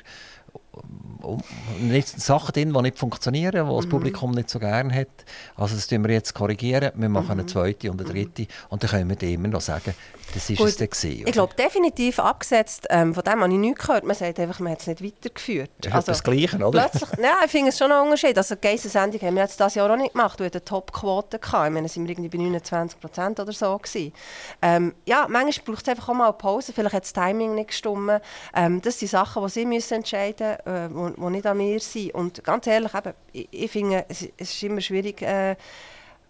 Sachen 2.19 2.53
drin, 2.53 2.73
die 2.73 2.81
nicht 2.81 2.97
funktionieren, 2.97 3.51
die 3.51 3.71
mhm. 3.71 3.75
das 3.75 3.87
Publikum 3.87 4.31
nicht 4.31 4.49
so 4.49 4.59
gerne 4.59 4.93
hat. 4.93 5.07
Also 5.55 5.75
das 5.75 5.87
korrigieren 5.87 6.03
wir 6.03 6.13
jetzt 6.13 6.33
korrigieren. 6.33 6.91
Wir 6.95 7.09
machen 7.09 7.25
mhm. 7.25 7.31
eine 7.31 7.45
zweite 7.45 7.91
und 7.91 8.01
eine 8.01 8.09
dritte 8.09 8.47
und 8.69 8.83
dann 8.83 8.89
können 8.89 9.19
wir 9.19 9.29
immer 9.29 9.47
noch 9.47 9.61
sagen, 9.61 9.93
das 10.33 10.49
ist 10.49 10.57
Gut. 10.57 10.67
es 10.67 10.77
dann 10.77 10.89
gewesen, 10.89 11.27
Ich 11.27 11.33
glaube 11.33 11.53
definitiv 11.55 12.19
abgesetzt, 12.19 12.87
ähm, 12.89 13.13
von 13.13 13.23
dem 13.23 13.41
habe 13.41 13.51
ich 13.51 13.59
nichts 13.59 13.85
gehört. 13.85 14.03
Man 14.03 14.15
sagt 14.15 14.39
einfach, 14.39 14.59
man 14.59 14.73
hat 14.73 14.81
es 14.81 14.87
nicht 14.87 15.03
weitergeführt. 15.03 15.69
Das 15.79 15.93
also, 15.93 16.11
das 16.11 16.23
Gleiche, 16.23 16.57
oder? 16.57 16.87
Plötzlich, 16.87 17.09
nein, 17.19 17.31
ich 17.45 17.51
finde 17.51 17.69
es 17.69 17.77
schon 17.77 17.91
ein 17.91 18.03
Unterschied. 18.03 18.37
Also 18.37 18.55
die 18.55 18.61
Geissensendung 18.61 19.21
haben 19.21 19.35
wir 19.35 19.43
jetzt 19.43 19.59
dieses 19.59 19.75
Jahr 19.75 19.91
auch 19.91 19.97
nicht 19.97 20.13
gemacht. 20.13 20.39
Wir 20.39 20.45
hatten 20.47 20.57
eine 20.57 20.65
Top-Quote. 20.65 21.39
Ich 21.41 21.51
meine, 21.51 21.87
sind 21.87 22.07
wir 22.07 22.11
irgendwie 22.11 22.29
bei 22.29 22.43
29 22.43 22.99
Prozent 22.99 23.39
oder 23.39 23.51
so 23.51 23.77
gewesen. 23.77 24.13
Ähm, 24.61 24.93
ja, 25.05 25.27
manchmal 25.29 25.65
braucht 25.65 25.87
es 25.87 25.89
einfach 25.89 26.09
auch 26.09 26.13
mal 26.13 26.25
eine 26.25 26.33
Pause. 26.33 26.73
Vielleicht 26.73 26.95
hat 26.95 27.03
das 27.03 27.13
Timing 27.13 27.55
nicht 27.55 27.69
gestimmt. 27.69 28.21
Ähm, 28.55 28.81
das 28.81 28.99
sind 28.99 29.09
Sachen, 29.09 29.43
die 29.43 29.49
sie 29.49 29.65
müssen 29.65 29.95
entscheiden 29.95 30.57
müssen, 30.65 31.13
äh, 31.13 31.17
die 31.17 31.29
nicht 31.29 31.45
an 31.45 31.57
mir 31.57 31.79
sind. 31.79 32.13
Und 32.13 32.43
ganz 32.43 32.67
ehrlich, 32.67 32.93
eben, 32.93 33.13
ich, 33.31 33.47
ich 33.51 33.71
finde, 33.71 34.05
es, 34.07 34.27
es 34.37 34.53
ist 34.53 34.63
immer 34.63 34.81
schwierig, 34.81 35.21
äh, 35.21 35.55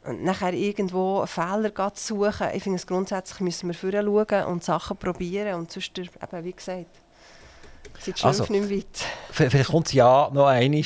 nachher 0.05 0.53
irgendwo 0.53 1.19
einen 1.19 1.27
Fehler 1.27 1.93
zu 1.93 2.15
suchen. 2.15 2.47
Ich 2.53 2.63
finde, 2.63 2.81
grundsätzlich 2.85 3.39
müssen 3.41 3.67
wir 3.67 3.73
vorher 3.73 4.03
schauen 4.03 4.45
und 4.45 4.63
Sachen 4.63 4.97
probieren 4.97 5.55
und 5.55 5.71
sonst, 5.71 5.97
eben, 5.97 6.43
wie 6.43 6.53
gesagt, 6.53 6.87
sind 7.99 8.19
die 8.19 8.23
also, 8.23 8.45
nicht 8.49 8.69
weit. 8.69 9.05
Vielleicht 9.31 9.69
kommt 9.69 9.87
es 9.87 9.93
ja 9.93 10.29
noch 10.31 10.47
einmal, 10.47 10.83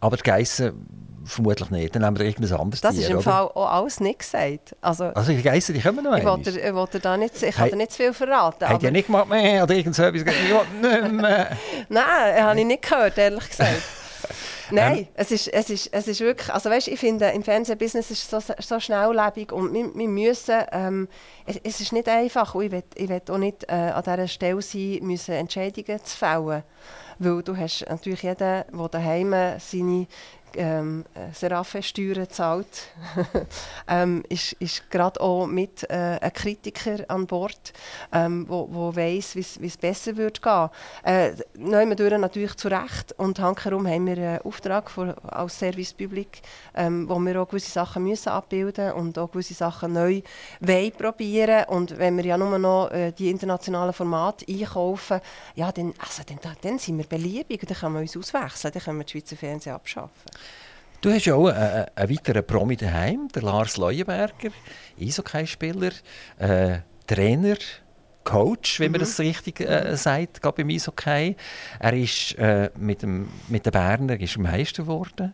aber 0.00 0.16
die 0.16 0.22
Geissen 0.22 0.86
vermutlich 1.24 1.70
nicht. 1.70 1.94
Dann 1.94 2.04
haben 2.04 2.18
wir 2.18 2.26
irgendein 2.26 2.58
anderes 2.58 2.80
Das 2.80 2.94
Tier, 2.94 3.04
ist 3.04 3.10
im 3.10 3.16
oder? 3.16 3.22
Fall 3.22 3.44
auch 3.54 3.70
alles 3.70 4.00
nicht 4.00 4.18
gesagt. 4.18 4.76
Also, 4.80 5.04
also 5.04 5.32
die 5.32 5.42
Geissen, 5.42 5.74
die 5.74 5.80
kommen 5.80 6.04
noch 6.04 6.16
ich 6.16 6.24
wollte, 6.24 6.58
ich 6.58 6.74
wollte 6.74 7.00
da 7.00 7.16
nicht, 7.16 7.42
ich 7.42 7.56
hey, 7.58 7.74
nicht 7.76 7.92
zu 7.92 7.98
viel 7.98 8.12
verraten. 8.12 8.68
Hat 8.68 8.82
ja 8.82 8.90
nicht 8.90 9.06
gemacht 9.06 9.28
mehr 9.28 9.62
oder 9.62 9.74
irgend 9.74 9.94
so 9.94 10.02
etwas? 10.02 10.24
Nein, 11.88 12.44
habe 12.44 12.60
ich 12.60 12.66
nicht 12.66 12.82
gehört, 12.82 13.16
ehrlich 13.18 13.48
gesagt. 13.48 13.82
Nein, 14.70 14.98
ähm, 14.98 15.06
es, 15.14 15.30
ist, 15.30 15.48
es, 15.48 15.70
ist, 15.70 15.88
es 15.92 16.08
ist 16.08 16.20
wirklich, 16.20 16.52
also 16.52 16.70
weißt, 16.70 16.88
ich 16.88 16.98
finde, 16.98 17.26
im 17.30 17.42
Fernsehbusiness 17.42 18.10
ist 18.10 18.32
es 18.32 18.46
so, 18.46 18.54
so 18.58 18.80
schnelllebig 18.80 19.52
und 19.52 19.72
wir, 19.72 19.94
wir 19.94 20.08
müssen, 20.08 20.62
ähm, 20.72 21.08
es, 21.46 21.60
es, 21.62 21.80
ist 21.80 21.92
nicht 21.92 22.08
einfach 22.08 22.54
und 22.54 22.64
ich 22.64 22.72
will, 22.72 22.82
ich 22.94 23.08
will 23.08 23.22
auch 23.30 23.38
nicht 23.38 23.64
äh, 23.68 23.72
an 23.72 24.02
dieser 24.02 24.28
Stelle 24.28 24.62
sein, 24.62 24.98
müssen 25.02 25.32
Entscheidungen 25.32 26.04
zu 26.04 26.16
fällen, 26.16 26.62
weil 27.18 27.42
du 27.42 27.56
hast 27.56 27.84
natürlich 27.88 28.22
jeden, 28.22 28.38
der 28.38 28.88
daheim 28.90 29.34
seine 29.58 30.06
ähm, 30.56 31.04
äh, 31.14 31.32
Seraphe-Steuern 31.32 32.28
zahlt, 32.28 32.88
ähm, 33.88 34.22
ist, 34.28 34.52
ist 34.54 34.90
gerade 34.90 35.20
auch 35.20 35.46
mit 35.46 35.88
äh, 35.90 36.18
ein 36.20 36.32
Kritiker 36.32 37.04
an 37.08 37.26
Bord, 37.26 37.72
ähm, 38.12 38.46
wo, 38.48 38.68
wo 38.70 38.94
weiss, 38.94 39.34
wie 39.34 39.66
es 39.66 39.76
besser 39.76 40.16
wird 40.16 40.42
gehen. 40.42 40.68
Äh, 41.04 41.32
nehmen 41.54 41.96
natürlich 42.20 42.54
zu 42.56 42.68
Recht 42.68 43.12
und 43.18 43.38
hankerum 43.38 43.86
haben 43.86 44.06
wir 44.06 44.16
einen 44.16 44.38
Auftrag 44.42 44.90
für, 44.90 45.16
als 45.24 45.58
Service 45.58 45.92
Public, 45.92 46.42
ähm, 46.74 47.08
wo 47.08 47.18
wir 47.18 47.42
auch 47.42 47.48
gewisse 47.48 47.70
Sachen 47.70 48.04
müssen 48.04 48.30
abbilden 48.30 48.92
und 48.92 49.18
auch 49.18 49.30
gewisse 49.30 49.54
Sachen 49.54 49.92
neu 49.92 50.22
probieren 50.96 51.64
und 51.68 51.98
wenn 51.98 52.16
wir 52.16 52.24
ja 52.24 52.38
nur 52.38 52.58
noch 52.58 52.90
äh, 52.90 53.12
die 53.12 53.30
internationalen 53.30 53.92
Formate 53.92 54.44
einkaufen, 54.48 55.20
ja, 55.54 55.70
dann, 55.72 55.94
also, 55.98 56.22
dann, 56.26 56.38
dann 56.60 56.78
sind 56.78 56.98
wir 56.98 57.06
beliebig, 57.06 57.60
dann 57.66 57.76
können 57.76 57.94
wir 57.94 58.00
uns 58.00 58.16
auswechseln, 58.16 58.72
dann 58.72 58.82
können 58.82 58.98
wir 58.98 59.04
die 59.04 59.12
Schweizer 59.12 59.36
Fernsehen 59.36 59.74
abschaffen. 59.74 60.10
Du 61.00 61.10
hast 61.10 61.24
ja 61.24 61.34
auch 61.34 61.46
einen, 61.46 61.86
einen 61.94 62.10
weiteren 62.10 62.46
Promi 62.46 62.76
daheim, 62.76 63.28
der 63.34 63.42
Lars 63.42 63.78
Leuenberger, 63.78 64.50
Eishockeyspieler, 65.00 65.92
äh, 66.38 66.80
Trainer, 67.06 67.56
Coach, 68.22 68.80
mhm. 68.80 68.92
man 68.92 69.00
das 69.00 69.18
richtig 69.18 69.60
äh, 69.60 69.96
sagt, 69.96 70.42
gerade 70.42 70.62
beim 70.62 70.68
Eishockey. 70.68 71.36
Er 71.78 71.92
ist 71.94 72.36
äh, 72.38 72.70
mit, 72.76 73.00
dem, 73.00 73.28
mit 73.48 73.64
den 73.64 73.72
Berner 73.72 74.20
ist 74.20 74.36
Meister 74.36 74.82
geworden. 74.82 75.32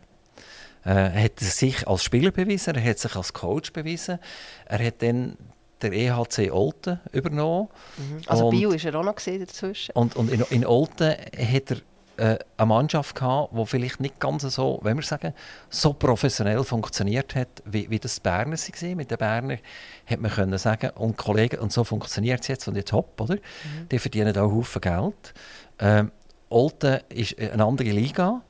Äh, 0.85 0.91
er 0.91 1.25
hat 1.25 1.41
sich 1.41 1.87
als 1.89 2.05
Spieler 2.05 2.31
bewiesen, 2.31 2.77
er 2.77 2.85
hat 2.89 3.01
sich 3.01 3.17
als 3.17 3.33
Coach 3.33 3.73
bewiesen. 3.73 4.21
Er 4.67 4.87
hat 4.87 5.03
dann 5.03 5.37
der 5.83 5.93
EHC 5.93 6.53
Olten 6.53 7.01
übernommen. 7.11 7.69
Mhm. 7.97 8.23
Also 8.27 8.47
und, 8.47 8.57
Bio 8.57 8.71
ist 8.71 8.85
er 8.85 8.95
auch 8.95 9.05
noch 9.05 9.17
dazwischen. 9.17 9.93
Und, 9.95 10.15
und 10.15 10.31
in, 10.31 10.43
in 10.51 10.65
Olten 10.65 11.11
hat 11.11 11.71
er 11.71 11.77
äh, 12.17 12.39
eine 12.57 12.67
Mannschaft 12.67 13.15
gehabt, 13.15 13.53
die 13.57 13.67
vielleicht 13.67 14.01
nicht 14.01 14.21
ganz 14.21 14.43
so, 14.43 14.81
wenn 14.83 14.97
wir 14.97 15.03
sagen, 15.03 15.35
so 15.71 15.93
professionell 15.93 16.65
funktioniert 16.65 17.35
hat, 17.35 17.49
wie, 17.65 17.89
wie 17.91 17.99
das 17.99 18.17
die 18.17 18.21
Berner 18.23 18.57
waren. 18.57 18.97
Mit 18.97 19.11
den 19.11 19.19
Berner 19.19 19.59
hat 20.07 20.21
man 20.21 20.31
können 20.31 20.59
sagen, 20.59 20.91
und 20.91 21.17
Kollegen, 21.17 21.59
und 21.59 21.73
so 21.73 21.85
funktioniert 21.85 22.41
es 22.41 22.49
jetzt 22.49 22.69
und 22.69 22.77
jetzt 22.77 22.93
hopp, 22.93 23.21
oder? 23.21 23.35
Mhm. 23.35 23.89
Die 23.91 23.99
verdienen 23.99 24.37
auch 24.37 24.51
Haufen 24.51 24.81
Geld. 24.81 25.35
Ähm, 25.79 26.11
Olten 26.49 27.01
ist 27.09 27.39
eine 27.39 27.65
andere 27.65 27.91
Liga 27.91 28.41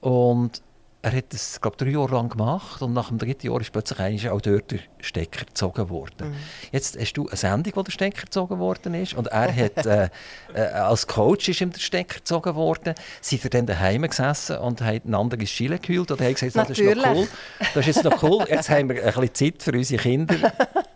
und 0.00 0.62
er 1.04 1.12
hat 1.12 1.34
das, 1.34 1.60
glaube 1.60 1.76
drei 1.76 1.90
Jahre 1.90 2.14
lang 2.14 2.30
gemacht 2.30 2.80
und 2.80 2.94
nach 2.94 3.08
dem 3.08 3.18
dritten 3.18 3.46
Jahr 3.46 3.60
ist 3.60 3.72
plötzlich 3.72 4.30
auch 4.30 4.40
dort 4.40 4.70
der 4.70 4.78
Stecker 5.02 5.44
gezogen 5.44 5.90
worden. 5.90 6.30
Mhm. 6.30 6.34
Jetzt 6.72 6.98
hast 6.98 7.12
du 7.12 7.28
eine 7.28 7.36
Sendung, 7.36 7.72
wo 7.76 7.82
der 7.82 7.92
Stecker 7.92 8.22
gezogen 8.22 8.58
worden 8.58 8.94
ist 8.94 9.12
und 9.12 9.26
er 9.26 9.54
hat 9.54 9.84
äh, 9.84 10.08
äh, 10.54 10.60
als 10.60 11.06
Coach 11.06 11.50
ist 11.50 11.60
ihm 11.60 11.70
der 11.70 11.80
Stecker 11.80 12.20
gezogen 12.20 12.54
worden. 12.54 12.94
Seid 13.20 13.44
ihr 13.44 13.50
dann 13.50 13.66
daheim 13.66 14.02
gesessen 14.02 14.56
und 14.56 14.80
hat 14.80 15.04
ein 15.04 15.14
anderes 15.14 15.50
Chile 15.50 15.78
gekühlt 15.78 16.10
oder 16.10 16.24
hat 16.24 16.36
gesagt, 16.40 16.56
das 16.56 16.78
ist 16.78 16.96
noch 16.96 17.14
cool, 17.14 17.28
das 17.74 17.86
ist 17.86 18.04
noch 18.04 18.22
cool, 18.22 18.44
jetzt 18.48 18.70
haben 18.70 18.88
wir 18.88 18.96
ein 19.04 19.12
bisschen 19.12 19.34
Zeit 19.34 19.62
für 19.62 19.72
unsere 19.72 20.02
Kinder 20.02 20.36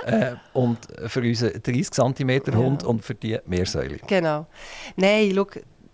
äh, 0.06 0.36
und 0.54 0.78
für 1.06 1.20
unseren 1.20 1.62
30 1.62 1.90
cm 1.90 2.56
Hund 2.56 2.82
ja. 2.82 2.88
und 2.88 3.04
für 3.04 3.14
die 3.14 3.38
Meersäule. 3.44 3.98
Genau. 4.06 4.46
Nein, 4.96 5.32
schau, 5.34 5.46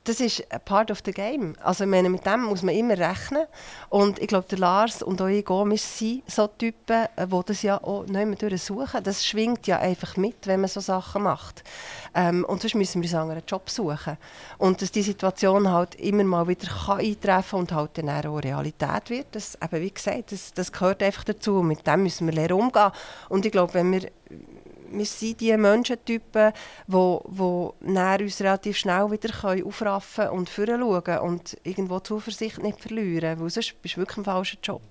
das 0.04 0.20
ist 0.20 0.44
part 0.66 0.90
of 0.90 1.00
the 1.04 1.12
game. 1.12 1.54
Also 1.62 1.86
meine, 1.86 2.10
mit 2.10 2.26
dem 2.26 2.44
muss 2.44 2.62
man 2.62 2.74
immer 2.74 2.96
rechnen. 2.98 3.46
Und 3.88 4.18
ich 4.18 4.28
glaube, 4.28 4.54
Lars 4.56 5.02
und 5.02 5.20
auch 5.22 5.28
ich, 5.28 5.48
wir 5.48 5.78
sind 5.78 6.30
so 6.30 6.46
Typen, 6.46 7.06
die 7.16 7.22
äh, 7.22 7.42
das 7.46 7.62
ja 7.62 7.82
auch 7.82 8.04
nicht 8.06 8.40
mehr 8.40 8.58
suchen. 8.58 9.02
Das 9.02 9.24
schwingt 9.24 9.66
ja 9.66 9.78
einfach 9.78 10.18
mit, 10.18 10.46
wenn 10.46 10.60
man 10.60 10.68
so 10.68 10.80
Sachen 10.80 11.22
macht. 11.22 11.64
Ähm, 12.14 12.44
und 12.44 12.60
sonst 12.60 12.74
müssen 12.74 13.02
wir 13.02 13.08
uns 13.08 13.14
einen 13.14 13.42
Job 13.46 13.70
suchen. 13.70 14.18
Und 14.58 14.82
dass 14.82 14.92
die 14.92 15.02
Situation 15.02 15.72
halt 15.72 15.94
immer 15.94 16.24
mal 16.24 16.48
wieder 16.48 16.68
kann 16.68 17.00
eintreffen 17.00 17.60
und 17.60 17.72
halt 17.72 17.96
dann 17.96 18.10
auch 18.10 18.42
Realität 18.42 19.08
wird, 19.08 19.26
das, 19.32 19.56
eben 19.62 19.82
wie 19.82 19.90
gesagt, 19.90 20.32
das, 20.32 20.52
das 20.52 20.70
gehört 20.70 21.02
einfach 21.02 21.24
dazu. 21.24 21.60
Und 21.60 21.68
mit 21.68 21.86
dem 21.86 22.02
müssen 22.02 22.26
wir 22.26 22.34
lernen 22.34 22.60
umgehen. 22.60 22.92
Und 23.30 23.46
ich 23.46 23.52
glaube, 23.52 23.72
wenn 23.72 23.90
wir 23.90 24.10
wir 24.96 25.06
sind 25.06 25.40
die 25.40 25.56
Menschentypen, 25.56 26.52
die, 26.86 26.92
die 26.92 28.24
uns 28.24 28.40
relativ 28.40 28.76
schnell 28.76 29.10
wieder 29.10 29.66
aufraffen 29.66 30.28
und 30.28 30.48
schauen 30.48 31.04
können 31.04 31.18
und 31.20 31.56
irgendwo 31.64 31.98
die 31.98 32.04
Zuversicht 32.04 32.62
nicht 32.62 32.80
verlieren, 32.80 33.40
weil 33.40 33.50
sonst 33.50 33.80
bist 33.82 33.96
du 33.96 34.00
wirklich 34.00 34.18
im 34.18 34.24
falschen 34.24 34.58
Job. 34.62 34.82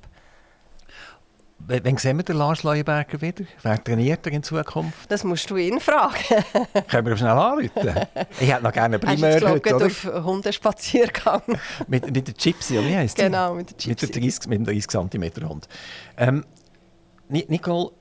Wann 1.66 1.97
sehen 1.97 2.18
wir 2.18 2.24
den 2.24 2.36
Lars 2.36 2.64
Leuenberger 2.64 3.22
wieder? 3.22 3.45
Wer 3.62 3.82
trainiert 3.82 4.26
er 4.26 4.34
in 4.34 4.43
Zukunft? 4.43 5.10
Das 5.10 5.24
musst 5.24 5.49
du 5.49 5.56
ihn 5.56 5.80
fragen. 5.80 6.43
Können 6.89 7.06
wir 7.06 7.14
ihm 7.14 7.18
schnell 7.18 7.30
anrufen? 7.30 8.08
Ich 8.39 8.51
hätte 8.51 8.64
noch 8.64 8.74
gerne 8.74 8.97
einen 8.97 8.99
Primär 8.99 9.39
heute, 9.49 9.76
oder? 9.76 9.86
auf 9.86 10.04
Hundespaziergang. 10.04 11.41
mit, 11.88 12.12
mit 12.14 12.28
der 12.28 12.34
Gypsy, 12.34 12.78
oder 12.78 12.88
wie 12.88 12.95
heisst 12.97 13.18
Genau, 13.18 13.54
mit 13.54 13.70
der 13.70 13.78
Gypsy. 13.78 13.89
Mit, 13.89 14.01
der 14.01 14.22
30, 14.22 14.47
mit 14.47 14.60
dem 14.60 14.66
30 14.66 14.88
cm 14.89 15.47
Hund. 15.47 15.68
Ähm, 16.18 16.45
Nicole, 17.30 17.91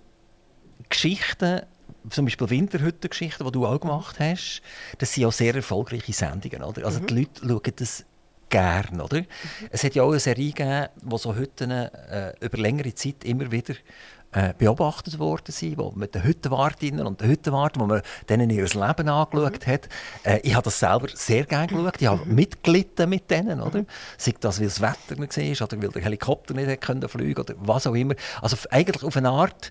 Geschichten 0.89 1.63
zum 2.11 2.25
Beispiel 2.27 2.51
Winterhüttengeschichten, 2.51 3.47
die 3.47 3.53
du 3.53 3.67
auch 3.67 3.81
gemacht 3.81 4.19
hast, 4.19 4.63
das 4.99 5.13
sind 5.13 5.23
ja 5.23 5.31
sehr 5.31 5.55
erfolgreiche 5.55 6.13
Sendungen. 6.13 6.63
Oder? 6.63 6.85
Also 6.85 7.01
mhm. 7.01 7.07
die 7.07 7.15
Leute 7.15 7.41
schauen 7.47 7.73
das 7.77 8.05
gern, 8.49 9.01
oder? 9.01 9.23
Es 9.71 9.83
hat 9.83 9.95
ja 9.95 10.03
auch 10.03 10.11
eine 10.11 10.21
Serie 10.21 10.53
gegeben, 10.53 10.89
wo 11.03 11.17
so 11.17 11.35
Hütten 11.35 11.71
äh, 11.71 12.35
über 12.41 12.59
längere 12.59 12.95
Zeit 12.95 13.25
immer 13.25 13.51
wieder 13.51 13.75
äh, 14.33 14.55
beobachtet 14.57 15.19
worden 15.19 15.53
sind, 15.53 15.79
wo 15.79 15.93
mit 15.95 16.15
den 16.15 16.25
Hüttenwartinnen 16.25 17.07
und 17.07 17.21
den 17.21 17.53
Warten, 17.53 17.81
wo 17.81 17.87
man 17.87 18.03
denen 18.29 18.51
ihr 18.51 18.65
Leben 18.65 19.09
angeschaut 19.09 19.67
hat. 19.67 19.89
Äh, 20.23 20.41
ich 20.43 20.55
habe 20.55 20.65
das 20.65 20.79
selber 20.79 21.09
sehr 21.15 21.45
gerne 21.45 21.67
geschaut. 21.67 22.01
Ich 22.01 22.07
habe 22.07 22.25
mitgelitten 22.27 23.11
mit 23.11 23.31
denen, 23.31 23.61
oder? 23.61 23.85
Sei 24.17 24.35
das, 24.41 24.59
weil 24.59 24.67
das 24.67 24.81
Wetter 24.81 25.21
nicht 25.21 25.37
war 25.37 25.67
oder 25.69 25.83
weil 25.83 25.91
der 25.91 26.03
Helikopter 26.03 26.55
nicht 26.55 26.85
fliegen 26.85 27.35
konnte 27.35 27.41
oder 27.41 27.55
was 27.59 27.87
auch 27.87 27.95
immer. 27.95 28.15
Also 28.41 28.57
eigentlich 28.71 29.03
auf 29.03 29.17
eine 29.17 29.31
Art 29.31 29.71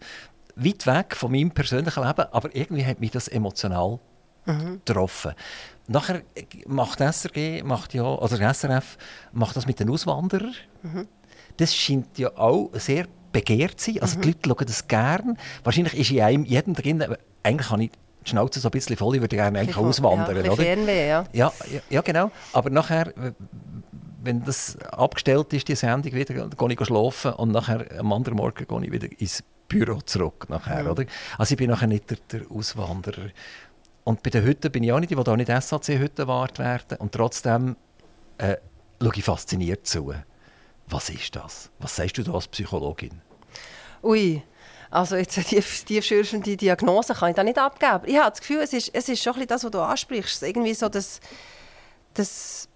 weit 0.56 0.86
weg 0.88 1.16
von 1.16 1.32
meinem 1.32 1.52
persönlichen 1.52 2.04
Leben, 2.04 2.26
aber 2.32 2.56
irgendwie 2.56 2.86
hat 2.86 3.00
mich 3.00 3.12
das 3.12 3.28
emotional 3.28 4.00
mhm. 4.46 4.82
getroffen. 4.86 5.34
Nachher 5.88 6.22
macht 6.68 7.00
SRG, 7.00 7.64
macht 7.64 7.94
ja, 7.94 8.04
also 8.04 8.36
SRF 8.38 8.98
macht 9.34 9.56
das 9.56 9.66
mit 9.66 9.80
den 9.80 9.90
Auswanderern. 9.90 10.54
Mhm. 10.84 11.08
Das 11.58 11.76
scheint 11.76 12.18
ja 12.18 12.30
auch 12.38 12.70
sehr 12.74 13.08
begehrt 13.32 13.80
zu 13.80 13.92
sein. 13.92 14.02
Also 14.02 14.18
mhm. 14.18 14.22
die 14.22 14.28
Leute 14.30 14.50
schauen 14.50 14.66
das 14.68 14.88
gerne. 14.88 15.36
Wahrscheinlich 15.64 15.98
ist 15.98 16.12
in 16.12 16.22
einem 16.22 16.46
jedem 16.46 16.74
drin, 16.74 17.04
eigentlich 17.44 17.70
habe 17.70 17.84
ich 17.84 17.92
die 18.24 18.30
Schnauze 18.30 18.60
so 18.60 18.68
ein 18.68 18.72
bisschen 18.72 18.98
voll, 18.98 19.16
ich 19.16 19.22
würde 19.22 19.36
gerne 19.36 19.60
eigentlich 19.60 19.78
auswandern. 19.78 20.46
Ja, 20.46 20.52
oder? 20.52 20.64
Fernweh, 20.64 21.08
ja. 21.08 21.26
ja. 21.34 21.52
Ja, 21.90 22.02
genau. 22.02 22.32
Aber 22.54 22.70
nachher, 22.70 23.14
wenn 24.24 24.46
das 24.46 24.78
abgestellt 24.92 25.52
ist, 25.54 25.68
die 25.68 25.76
Sendung 25.76 26.14
wieder, 26.14 26.48
gehe 26.48 26.72
ich 26.72 26.86
schlafen 26.86 27.34
und 27.34 27.52
nachher 27.52 27.86
am 28.00 28.14
anderen 28.14 28.38
Morgen 28.38 28.66
gehe 28.68 28.84
ich 28.84 28.92
wieder 28.92 29.08
ins 29.20 29.44
Büro 29.72 30.02
zurück. 30.02 30.48
Nachher, 30.50 30.84
mhm. 30.84 30.92
oder? 30.92 31.06
Also 31.38 31.54
ich 31.54 31.58
bin 31.58 31.70
nachher 31.70 31.88
nicht 31.88 32.10
der, 32.10 32.18
der 32.32 32.52
Auswanderer. 32.52 33.30
Und 34.04 34.24
bei 34.24 34.30
den 34.30 34.44
Hütten 34.44 34.72
bin 34.72 34.84
ich 34.84 34.92
auch 34.92 35.00
nicht, 35.00 35.12
ich 35.12 35.18
will 35.18 35.28
auch 35.28 35.36
nicht 35.36 35.50
SAC-Hütten 35.50 36.28
wart 36.28 36.60
werden. 36.60 36.98
Und 36.98 37.12
trotzdem 37.12 37.76
äh, 38.38 38.58
schaue 39.02 39.12
ich 39.16 39.24
fasziniert 39.24 39.86
zu. 39.88 40.14
Was 40.88 41.10
ist 41.10 41.36
das? 41.36 41.70
Was 41.80 41.96
sagst 41.96 42.18
du 42.18 42.24
da 42.24 42.34
als 42.34 42.48
Psychologin? 42.48 43.22
Ui, 44.04 44.44
also 44.90 45.16
jetzt 45.16 45.38
eine 45.38 45.46
tief, 45.46 45.86
tiefschürfende 45.86 46.58
Diagnose 46.58 47.14
kann 47.14 47.30
ich 47.30 47.36
da 47.36 47.44
nicht 47.44 47.58
abgeben. 47.58 48.04
Ich 48.06 48.18
habe 48.18 48.32
das 48.32 48.42
Gefühl, 48.42 48.60
es 48.62 48.74
ist, 48.74 48.90
es 48.94 49.08
ist 49.08 49.24
schon 49.24 49.36
ein 49.36 49.48
das, 49.48 49.64
was 49.64 49.72
du 49.72 49.80
ansprichst. 49.80 50.44
Irgendwie 50.44 50.74
so 50.74 50.90
das, 50.90 51.22
das, 52.14 52.68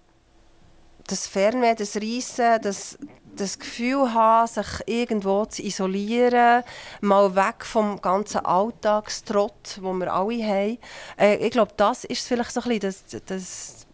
das 1.06 1.26
Fernweh, 1.26 1.74
das 1.74 1.96
Reissen, 1.96 2.60
das, 2.62 2.98
das 3.34 3.58
Gefühl 3.58 4.12
haben, 4.12 4.48
sich 4.48 4.66
irgendwo 4.86 5.44
zu 5.46 5.62
isolieren, 5.62 6.64
mal 7.00 7.34
weg 7.34 7.64
vom 7.64 8.00
ganzen 8.00 8.44
Alltagstrott, 8.44 9.78
wo 9.80 9.92
wir 9.92 10.12
alle 10.12 10.42
haben. 10.44 10.78
Äh, 11.18 11.36
ich 11.36 11.50
glaube, 11.50 11.72
das 11.76 12.04
ist 12.04 12.26
vielleicht 12.26 12.52
so 12.52 12.60
ein 12.60 12.78
bisschen 12.78 12.94
das, 13.10 13.24
das, 13.26 13.86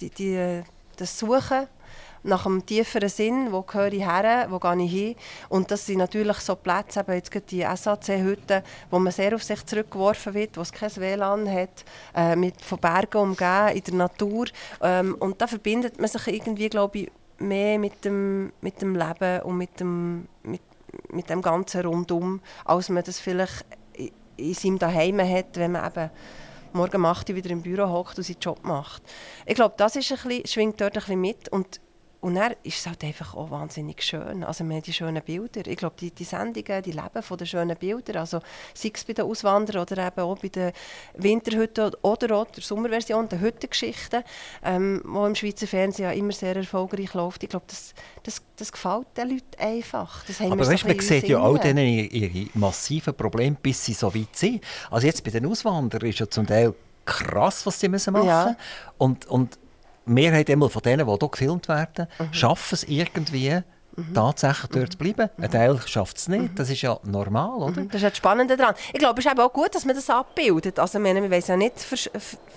die, 0.00 0.10
die, 0.10 0.62
das 0.96 1.18
Suchen 1.18 1.66
nach 2.24 2.46
einem 2.46 2.64
tieferen 2.64 3.08
Sinn, 3.08 3.52
wo 3.52 3.62
gehöre 3.62 3.92
ich 3.92 4.04
her, 4.04 4.46
wo 4.50 4.58
gehe 4.58 4.84
ich 4.84 4.90
hin. 4.90 5.16
Und 5.48 5.70
das 5.70 5.86
sind 5.86 5.98
natürlich 5.98 6.38
so 6.38 6.56
Plätze, 6.56 7.00
eben 7.00 7.12
jetzt 7.12 7.50
die 7.50 7.62
SAC-Hütten, 7.62 8.62
wo 8.90 8.98
man 8.98 9.12
sehr 9.12 9.34
auf 9.34 9.42
sich 9.42 9.64
zurückgeworfen 9.64 10.34
wird, 10.34 10.56
wo 10.56 10.62
es 10.62 10.72
kein 10.72 10.94
WLAN 10.96 11.50
hat, 11.50 11.84
äh, 12.14 12.34
mit, 12.34 12.60
von 12.62 12.78
Bergen 12.78 13.18
umgeben, 13.18 13.76
in 13.76 13.84
der 13.84 13.94
Natur. 13.94 14.46
Ähm, 14.82 15.16
und 15.20 15.40
da 15.40 15.46
verbindet 15.46 16.00
man 16.00 16.08
sich 16.08 16.26
irgendwie, 16.26 16.68
glaube 16.68 16.98
ich, 16.98 17.12
mehr 17.38 17.78
mit 17.78 18.04
dem, 18.04 18.52
mit 18.60 18.80
dem 18.80 18.96
Leben 18.96 19.42
und 19.42 19.58
mit 19.58 19.78
dem, 19.80 20.26
mit, 20.42 20.62
mit 21.10 21.28
dem 21.28 21.42
Ganzen 21.42 21.84
rundum, 21.84 22.40
als 22.64 22.88
man 22.88 23.04
das 23.04 23.20
vielleicht 23.20 23.64
in 24.36 24.54
seinem 24.54 24.78
Daheim 24.78 25.20
hat, 25.20 25.56
wenn 25.56 25.72
man 25.72 25.86
eben 25.86 26.10
morgen 26.72 27.00
macht 27.00 27.32
wieder 27.32 27.50
im 27.50 27.62
Büro 27.62 27.88
hockt 27.88 28.18
und 28.18 28.24
seinen 28.24 28.40
Job 28.40 28.64
macht. 28.64 29.02
Ich 29.46 29.54
glaube, 29.54 29.74
das 29.76 29.96
ist 29.96 30.10
ein 30.10 30.18
bisschen, 30.28 30.46
schwingt 30.46 30.80
dort 30.80 30.96
ein 30.96 31.00
bisschen 31.00 31.20
mit 31.20 31.48
und 31.50 31.80
und 32.24 32.36
dann 32.36 32.54
ist 32.62 32.78
es 32.78 32.86
halt 32.86 33.04
einfach 33.04 33.34
auch 33.34 33.50
wahnsinnig 33.50 34.02
schön. 34.02 34.44
Also 34.44 34.64
wir 34.64 34.76
haben 34.76 34.82
die 34.82 34.94
schönen 34.94 35.22
Bilder. 35.22 35.66
Ich 35.66 35.76
glaube, 35.76 35.96
die, 36.00 36.10
die 36.10 36.24
Sendungen, 36.24 36.82
die 36.82 36.92
leben 36.92 37.22
von 37.22 37.36
den 37.36 37.46
schönen 37.46 37.76
Bildern. 37.76 38.16
Also 38.16 38.40
sei 38.72 38.92
es 38.94 39.04
bei 39.04 39.12
den 39.12 39.26
Auswanderern 39.26 39.82
oder 39.82 40.06
eben 40.06 40.20
auch 40.20 40.38
bei 40.38 40.48
den 40.48 40.72
Winterhütten 41.18 41.92
oder 42.00 42.36
auch 42.36 42.46
der 42.46 42.62
Sommerversion, 42.62 43.28
der 43.28 43.42
Hüttengeschichten, 43.42 44.24
ähm, 44.64 45.02
die 45.04 45.26
im 45.26 45.34
Schweizer 45.34 45.66
Fernsehen 45.66 46.06
ja 46.06 46.12
immer 46.12 46.32
sehr 46.32 46.56
erfolgreich 46.56 47.12
läuft. 47.12 47.42
Ich 47.42 47.50
glaube, 47.50 47.66
das, 47.68 47.92
das, 48.22 48.40
das 48.56 48.72
gefällt 48.72 49.08
den 49.18 49.28
Leuten 49.28 49.60
einfach. 49.60 50.24
Aber 50.40 50.66
weißt, 50.66 50.86
man 50.86 50.98
sieht 51.00 51.28
ja 51.28 51.40
auch 51.40 51.58
denen 51.58 51.86
ihre 51.86 52.48
massiven 52.54 53.12
Probleme, 53.14 53.58
bis 53.62 53.84
sie 53.84 53.92
so 53.92 54.14
weit 54.14 54.34
sind. 54.34 54.64
Also 54.90 55.06
jetzt 55.06 55.22
bei 55.24 55.30
den 55.30 55.44
Auswanderern 55.44 56.08
ist 56.08 56.20
ja 56.20 56.30
zum 56.30 56.46
Teil 56.46 56.72
krass, 57.04 57.66
was 57.66 57.78
sie 57.78 57.88
machen 57.90 58.14
müssen. 58.14 58.26
Ja. 58.26 58.56
Und, 58.96 59.26
und 59.26 59.58
Mehrheit 60.06 60.50
einmal 60.50 60.68
von 60.68 60.82
denen, 60.82 61.06
die 61.06 61.18
hier 61.18 61.28
gefilmt 61.28 61.68
werden, 61.68 62.06
mhm. 62.18 62.32
schaffen 62.32 62.74
es 62.74 62.84
irgendwie, 62.84 63.60
Mhm. 63.96 64.14
tatsächlich 64.14 64.70
dort 64.70 64.92
zu 64.92 64.98
bleiben. 64.98 65.30
Mhm. 65.36 65.44
Ein 65.44 65.50
Teil 65.50 65.80
schafft 65.86 66.16
es 66.16 66.28
nicht. 66.28 66.52
Mhm. 66.52 66.54
Das 66.54 66.70
ist 66.70 66.82
ja 66.82 66.98
normal, 67.04 67.62
oder? 67.62 67.80
Mhm. 67.80 67.88
Das 67.88 68.02
ist 68.02 68.10
das 68.10 68.16
Spannende 68.16 68.56
daran. 68.56 68.74
Ich 68.92 68.98
glaube, 68.98 69.20
es 69.20 69.26
ist 69.26 69.32
eben 69.32 69.40
auch 69.40 69.52
gut, 69.52 69.74
dass 69.74 69.84
man 69.84 69.94
das 69.94 70.08
abbildet. 70.10 70.78
Also, 70.78 70.98
wir 71.02 71.14
wollen 71.14 71.42
ja 71.46 71.56
nicht 71.56 71.80
ver 71.80 71.98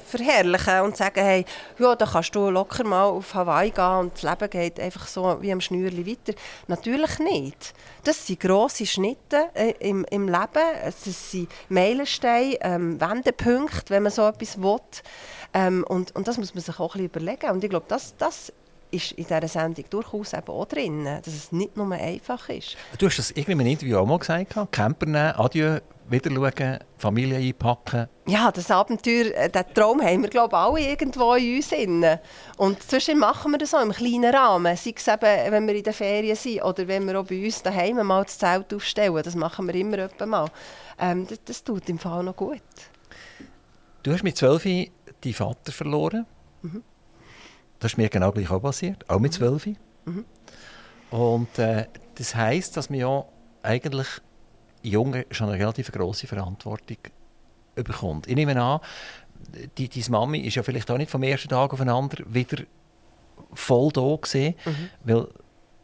verherrlichen 0.08 0.82
und 0.82 0.96
sagen, 0.96 1.20
hey, 1.20 1.46
ja, 1.80 1.94
da 1.94 2.06
kannst 2.06 2.34
du 2.34 2.50
locker 2.50 2.86
mal 2.86 3.04
auf 3.04 3.34
Hawaii 3.34 3.72
gehen 3.72 4.00
und 4.00 4.14
das 4.14 4.24
Leben 4.24 4.50
geht 4.50 4.80
einfach 4.80 5.06
so 5.06 5.38
wie 5.42 5.52
am 5.52 5.60
Schnürli 5.60 6.08
weiter. 6.08 6.38
Natürlich 6.68 7.20
nicht. 7.20 7.74
Das 8.06 8.26
sind 8.26 8.40
grosse 8.40 8.86
Schnitte 8.86 9.50
äh, 9.54 9.74
im, 9.80 10.06
im 10.10 10.28
Leben. 10.28 10.64
Es 10.84 11.04
sind 11.04 11.50
Meilensteine, 11.68 12.58
ähm, 12.62 13.02
Wendepunkte, 13.02 13.90
wenn 13.90 14.04
man 14.04 14.12
so 14.14 14.26
etwas 14.28 14.62
will. 14.62 14.78
Ähm, 15.54 15.84
und, 15.88 16.16
und 16.16 16.28
das 16.28 16.38
muss 16.38 16.56
man 16.56 16.64
sich 16.64 16.80
auch 16.80 16.96
ein 16.96 17.10
bisschen 17.10 17.26
überlegen. 17.26 17.52
Und 17.52 17.64
ich 17.64 17.70
glaube, 17.70 17.86
das, 17.90 18.16
das 18.18 18.54
ist 18.92 19.12
in 19.14 19.26
dieser 19.26 19.48
Sendung 19.48 19.86
durchaus 19.90 20.34
eben 20.34 20.48
auch 20.48 20.66
drin, 20.66 21.06
dass 21.06 21.28
es 21.28 21.52
nicht 21.52 21.76
nur 21.76 21.92
einfach 21.92 22.50
ist. 22.50 22.78
Du 22.98 23.06
hast 23.08 23.20
das 23.20 23.32
irgendwie 23.32 23.52
in 23.54 23.60
einem 23.62 23.70
Interview 23.72 23.98
auch 23.98 24.06
mal 24.06 24.20
gesagt, 24.20 24.56
Camper 24.72 25.06
nehmen, 25.06 25.34
Adieu, 25.36 25.80
wieder 26.10 26.32
schauen, 26.32 26.80
Familie 26.98 27.38
einpacken. 27.38 28.08
Ja, 28.28 28.52
das 28.52 28.72
Abenteuer, 28.72 29.34
äh, 29.36 29.50
den 29.50 29.64
Traum 29.74 30.02
haben 30.02 30.22
wir 30.22 30.30
glaube 30.30 30.56
ich 30.56 30.60
alle 30.60 30.90
irgendwo 30.92 31.34
in 31.34 31.58
uns 31.58 31.70
drin. 31.70 32.06
Und 32.58 32.82
zwischen 32.84 33.20
machen 33.20 33.52
wir 33.52 33.58
das 33.58 33.72
so 33.72 33.78
im 33.78 33.92
kleinen 33.92 34.34
Rahmen, 34.34 34.76
sei 34.76 34.94
es 34.96 35.08
eben, 35.08 35.52
wenn 35.52 35.68
wir 35.68 35.76
in 35.76 35.84
den 35.84 35.94
Ferien 35.94 36.36
sind 36.36 36.64
oder 36.64 36.88
wenn 36.88 37.06
wir 37.06 37.20
auch 37.20 37.26
bei 37.26 37.44
uns 37.44 37.62
daheim 37.62 38.06
mal 38.06 38.24
das 38.24 38.38
Zelt 38.38 38.74
aufstellen, 38.74 39.22
das 39.24 39.36
machen 39.36 39.68
wir 39.68 39.76
immer 39.76 39.98
öppe 40.00 40.26
mal. 40.26 40.50
Ähm, 41.00 41.28
das, 41.28 41.40
das 41.44 41.64
tut 41.64 41.88
im 41.90 42.00
Fall 42.00 42.24
noch 42.24 42.36
gut. 42.36 42.62
Du 44.04 44.14
hast 44.14 44.24
mit 44.24 44.38
zwölf 44.38 44.64
deinen 44.64 45.34
Vater 45.34 45.72
verloren. 45.72 46.26
Mhm. 46.62 46.84
Das 47.80 47.93
ist 47.93 47.97
mir 47.97 48.09
genau 48.09 48.32
gleich 48.32 48.49
auch 48.49 48.61
passiert, 48.61 49.09
auch 49.09 49.19
mit 49.19 49.32
mhm. 49.34 49.36
zwölf. 49.36 49.65
Mhm. 50.05 50.25
Und 51.11 51.59
äh, 51.59 51.86
das 52.15 52.36
heisst, 52.36 52.78
dass 52.78 52.89
man 52.89 52.99
ja 52.99 53.25
eigentlich 53.63 54.07
Junge 54.82 55.25
schon 55.32 55.49
eine 55.49 55.59
relativ 55.59 55.91
große 55.91 56.28
Verantwortung 56.28 56.97
bekommt. 57.75 58.28
Ich 58.28 58.36
nehme 58.36 58.59
an, 58.61 58.80
die, 59.78 59.89
deine 59.89 60.09
Mami 60.09 60.39
ist 60.39 60.55
ja 60.55 60.63
vielleicht 60.63 60.89
auch 60.89 60.97
nicht 60.97 61.11
vom 61.11 61.23
ersten 61.23 61.49
Tag 61.49 61.73
auf 61.73 61.80
den 61.80 61.89
anderen 61.89 62.34
wieder 62.34 62.63
voll 63.53 63.91
da 63.91 64.15
gewesen, 64.15 64.55
mhm. 64.65 64.89
weil 65.03 65.28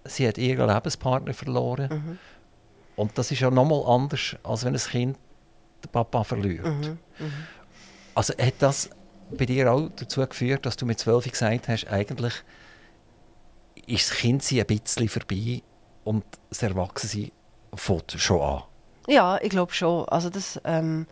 sie 0.05 0.27
hat 0.27 0.37
ihren 0.37 0.69
Lebenspartner 0.69 1.33
verloren. 1.33 1.89
Mhm. 1.89 2.19
Und 2.95 3.17
das 3.17 3.31
ist 3.31 3.39
ja 3.39 3.49
nochmal 3.49 3.83
anders, 3.85 4.35
als 4.43 4.65
wenn 4.65 4.73
ein 4.73 4.81
Kind 4.81 5.17
den 5.83 5.91
Papa 5.91 6.23
verliert. 6.23 6.65
Mhm. 6.65 6.97
mhm. 7.19 7.33
Also 8.15 8.33
hat 8.37 8.53
das 8.59 8.89
bei 9.37 9.45
dir 9.45 9.71
auch 9.71 9.89
dazu 9.95 10.25
geführt, 10.25 10.65
dass 10.65 10.77
du 10.77 10.85
mit 10.85 10.99
zwölf 10.99 11.29
gesagt 11.29 11.67
hast, 11.67 11.87
eigentlich 11.87 12.33
ist 13.85 14.09
das 14.09 14.17
Kindsein 14.17 14.59
ein 14.59 14.65
bisschen 14.67 15.09
vorbei 15.09 15.61
und 16.03 16.23
das 16.49 16.63
Erwachsensein 16.63 17.31
fängt 17.75 18.11
schon 18.13 18.41
an? 18.41 18.63
Ja, 19.07 19.37
ich 19.41 19.49
glaube 19.49 19.73
schon. 19.73 20.07
Also 20.07 20.29
das 20.29 20.59
ähm, 20.63 21.07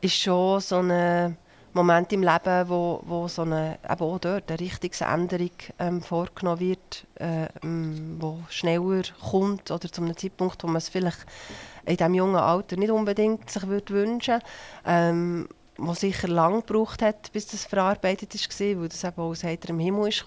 ist 0.00 0.16
schon 0.16 0.60
so 0.60 0.78
ein 0.78 1.36
Moment 1.72 2.12
im 2.12 2.22
Leben, 2.22 2.68
wo, 2.68 3.02
wo 3.04 3.28
so 3.28 3.42
eine, 3.42 3.78
eben 3.84 4.00
auch 4.00 4.18
dort 4.18 4.50
eine 4.50 4.60
Richtungsänderung 4.60 5.50
ähm, 5.78 6.00
vorgenommen 6.00 6.60
wird, 6.60 7.06
äh, 7.16 7.48
wo 7.62 8.38
schneller 8.48 9.02
kommt 9.30 9.70
oder 9.70 9.92
zu 9.92 10.02
einem 10.02 10.16
Zeitpunkt, 10.16 10.62
wo 10.62 10.68
man 10.68 10.76
es 10.76 10.88
vielleicht 10.88 11.26
in 11.84 11.96
diesem 11.96 12.14
jungen 12.14 12.36
Alter 12.36 12.76
nicht 12.76 12.90
unbedingt 12.90 13.50
sich 13.50 13.66
würde 13.66 14.40
ähm, 14.86 15.48
wo 15.78 15.94
sicher 15.94 16.28
lang 16.28 16.66
gebraucht 16.66 17.02
hat, 17.02 17.32
bis 17.32 17.46
das 17.46 17.64
verarbeitet 17.64 18.34
war, 18.34 18.80
weil 18.80 18.88
das 18.88 19.04
eben 19.04 19.20
aus 19.20 19.44
heiterem 19.44 19.78
Himmel 19.78 20.08
ist. 20.08 20.24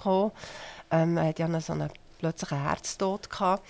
Ähm, 0.91 1.18
er 1.18 1.28
hatte 1.28 1.41
ja 1.43 1.62
so 1.62 1.74
einen 1.74 1.89
plötzlichen 2.20 2.62
Herztod. 2.62 3.30
Gehabt. 3.30 3.64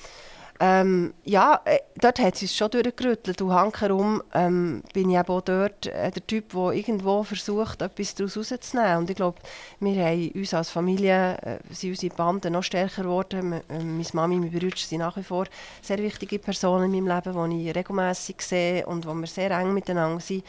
Ähm, 0.62 1.14
ja, 1.24 1.62
äh, 1.64 1.80
dort 2.02 2.20
hat 2.20 2.36
es 2.36 2.42
uns 2.42 2.56
schon 2.56 2.70
durchgerüttelt. 2.70 3.42
Und 3.42 3.54
hankerum 3.54 4.22
ähm, 4.34 4.84
bin 4.94 5.10
ich 5.10 5.18
eben 5.18 5.30
auch 5.30 5.42
dort 5.42 5.88
äh, 5.88 6.12
der 6.12 6.28
Typ, 6.28 6.52
der 6.52 6.72
irgendwo 6.72 7.24
versucht, 7.24 7.82
etwas 7.82 8.14
daraus 8.16 8.36
rauszunehmen. 8.38 8.98
Und 8.98 9.10
ich 9.10 9.16
glaube, 9.16 9.40
wir 9.80 10.06
haben 10.06 10.32
uns 10.32 10.54
als 10.54 10.70
Familie, 10.70 11.38
äh, 11.38 11.74
sind 11.74 11.92
unsere 11.92 12.14
Banden 12.14 12.52
noch 12.52 12.64
stärker 12.64 13.04
geworden. 13.04 13.54
M 13.54 13.62
äh, 13.70 13.84
meine 13.84 14.06
Mami 14.12 14.36
mein 14.36 14.52
Bruder 14.52 14.76
sind 14.76 15.00
nach 15.00 15.16
wie 15.16 15.24
vor 15.24 15.46
sehr 15.82 16.00
wichtige 16.00 16.40
Personen 16.40 16.94
in 16.94 17.06
meinem 17.06 17.24
Leben, 17.24 17.52
die 17.52 17.70
ich 17.70 17.76
regelmässig 17.76 18.42
sehe 18.42 18.86
und 18.86 19.08
wo 19.08 19.14
wir 19.14 19.28
sehr 19.28 19.52
eng 19.52 19.74
miteinander 19.74 20.20
sind 20.20 20.44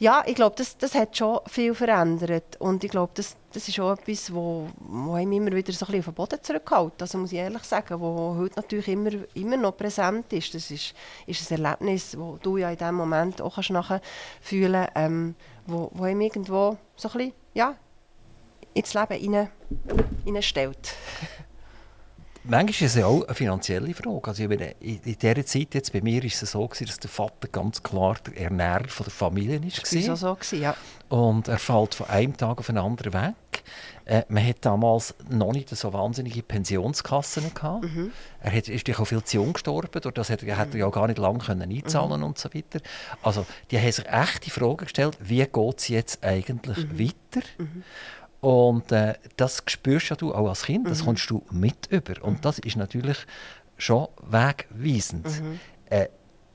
ja, 0.00 0.22
ich 0.26 0.36
glaube, 0.36 0.54
das, 0.56 0.76
das 0.78 0.94
hat 0.94 1.16
schon 1.16 1.40
viel 1.46 1.74
verändert. 1.74 2.56
Und 2.60 2.84
ich 2.84 2.90
glaube, 2.90 3.12
das, 3.14 3.36
das 3.52 3.66
ist 3.66 3.80
auch 3.80 3.92
etwas, 3.92 4.32
wo, 4.32 4.68
wo 4.78 5.14
einem 5.14 5.32
immer 5.32 5.52
wieder 5.52 5.72
so 5.72 5.86
ein 5.86 5.92
bisschen 5.92 6.00
auf 6.00 6.04
den 6.04 6.14
Boden 6.14 6.42
zurückhält. 6.42 6.92
Also 7.00 7.18
muss 7.18 7.32
ich 7.32 7.38
ehrlich 7.38 7.64
sagen, 7.64 8.00
wo 8.00 8.36
heute 8.36 8.56
natürlich 8.56 8.88
immer, 8.88 9.10
immer 9.34 9.56
noch 9.56 9.76
präsent 9.76 10.32
ist. 10.32 10.54
Das 10.54 10.70
ist, 10.70 10.94
ist 11.26 11.50
ein 11.50 11.64
Erlebnis, 11.64 12.12
das 12.12 12.40
du 12.42 12.56
ja 12.58 12.70
in 12.70 12.76
diesem 12.78 12.94
Moment 12.94 13.42
auch 13.42 13.56
kannst 13.56 13.70
nachfühlen 13.70 14.86
kannst, 14.86 14.92
ähm, 14.94 15.34
wo, 15.66 15.90
wo 15.92 16.04
einem 16.04 16.20
irgendwo 16.20 16.76
so 16.96 17.08
ein 17.08 17.18
bisschen, 17.18 17.32
ja, 17.54 17.74
ins 18.74 18.94
Leben 18.94 19.34
rein, 19.34 19.48
reinstellt 20.24 20.94
manchmal 22.48 22.70
ist 22.70 22.82
es 22.82 22.94
ja 22.96 23.06
auch 23.06 23.24
eine 23.24 23.34
finanzielle 23.34 23.94
Frage. 23.94 24.28
Also 24.28 24.42
in 24.42 25.00
dieser 25.04 25.46
Zeit, 25.46 25.74
jetzt 25.74 25.92
bei 25.92 26.00
mir, 26.00 26.24
ist 26.24 26.42
es 26.42 26.52
so, 26.52 26.66
gewesen, 26.66 26.86
dass 26.86 26.98
der 26.98 27.10
Vater 27.10 27.48
ganz 27.50 27.82
klar 27.82 28.16
der 28.26 28.44
Ernährer 28.44 28.88
von 28.88 29.04
der 29.04 29.12
Familie 29.12 29.60
ist. 29.64 29.82
Das 29.82 30.08
war 30.08 30.16
so, 30.16 30.36
so 30.40 30.56
ja. 30.56 30.74
Und 31.08 31.48
er 31.48 31.58
fällt 31.58 31.94
von 31.94 32.06
einem 32.08 32.36
Tag 32.36 32.58
auf 32.58 32.66
den 32.66 32.78
anderen 32.78 33.12
weg. 33.12 33.62
Äh, 34.04 34.24
man 34.28 34.46
hat 34.46 34.56
damals 34.62 35.14
noch 35.28 35.52
nicht 35.52 35.68
so 35.68 35.92
wahnsinnige 35.92 36.42
Pensionskassen 36.42 37.52
gehabt. 37.52 37.84
Mhm. 37.84 38.10
Er 38.40 38.52
hat, 38.52 38.68
ist 38.68 38.98
auch 38.98 39.04
viel 39.04 39.22
zu 39.22 39.36
jung 39.36 39.52
gestorben, 39.52 40.00
durch 40.00 40.14
das 40.14 40.30
hat, 40.30 40.42
mhm. 40.42 40.48
er 40.48 40.66
ja 40.74 40.88
gar 40.88 41.06
nicht 41.06 41.18
lange 41.18 41.40
können 41.40 41.70
einzahlen 41.70 42.20
mhm. 42.20 42.26
und 42.26 42.38
so 42.38 42.48
weiter. 42.54 42.80
Also 43.22 43.44
die 43.70 43.78
haben 43.78 43.92
sich 43.92 44.06
echt 44.06 44.46
die 44.46 44.50
Frage 44.50 44.84
gestellt, 44.84 45.18
wie 45.20 45.44
geht 45.44 45.78
es 45.78 45.88
jetzt 45.88 46.24
eigentlich 46.24 46.86
mhm. 46.86 46.98
weiter? 46.98 47.46
Und 48.40 48.92
äh, 48.92 49.14
das 49.36 49.62
spürst 49.66 50.10
ja 50.10 50.16
du 50.16 50.32
auch 50.32 50.48
als 50.48 50.62
Kind, 50.64 50.88
das 50.88 51.02
mhm. 51.02 51.06
kommst 51.06 51.30
du 51.30 51.44
mit 51.50 51.86
über. 51.90 52.22
Und 52.22 52.34
mhm. 52.34 52.40
das 52.42 52.58
ist 52.60 52.76
natürlich 52.76 53.18
schon 53.76 54.08
wegweisend. 54.22 55.26
Mhm. 55.26 55.60
Äh, 55.90 56.08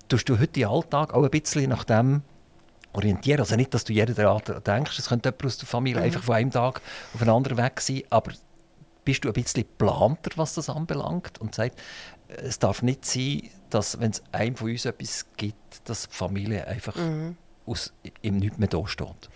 tust 0.07 0.29
du 0.29 0.39
heute 0.39 0.61
im 0.61 0.69
Alltag 0.69 1.13
auch 1.13 1.23
ein 1.23 1.29
bisschen 1.29 1.69
nach 1.69 1.83
dem 1.83 2.21
orientieren? 2.93 3.41
Also 3.41 3.55
nicht, 3.55 3.73
dass 3.73 3.83
du 3.83 3.93
jeden 3.93 4.15
Tag 4.15 4.63
denkst, 4.63 4.97
es 4.97 5.09
könnte 5.09 5.29
jemand 5.29 5.45
aus 5.45 5.57
der 5.57 5.67
Familie 5.67 5.99
mhm. 5.99 6.05
einfach 6.05 6.23
von 6.23 6.35
einem 6.35 6.51
Tag 6.51 6.81
auf 7.13 7.21
einen 7.21 7.31
anderen 7.31 7.57
weg 7.57 7.81
sein, 7.81 8.03
aber 8.09 8.31
bist 9.03 9.25
du 9.25 9.29
ein 9.29 9.33
bisschen 9.33 9.65
planter, 9.77 10.31
was 10.37 10.53
das 10.53 10.69
anbelangt 10.69 11.39
und 11.41 11.55
sagt, 11.55 11.81
es 12.27 12.59
darf 12.59 12.81
nicht 12.81 13.05
sein, 13.05 13.49
dass 13.69 13.99
wenn 13.99 14.11
es 14.11 14.23
einem 14.31 14.55
von 14.55 14.69
uns 14.69 14.85
etwas 14.85 15.25
gibt, 15.35 15.89
dass 15.89 16.07
die 16.07 16.15
Familie 16.15 16.65
einfach 16.67 16.95
mhm. 16.95 17.35
aus, 17.65 17.93
im 18.21 18.37
Nichts 18.37 18.57
mehr 18.57 18.69
da 18.69 18.87
steht? 18.87 19.29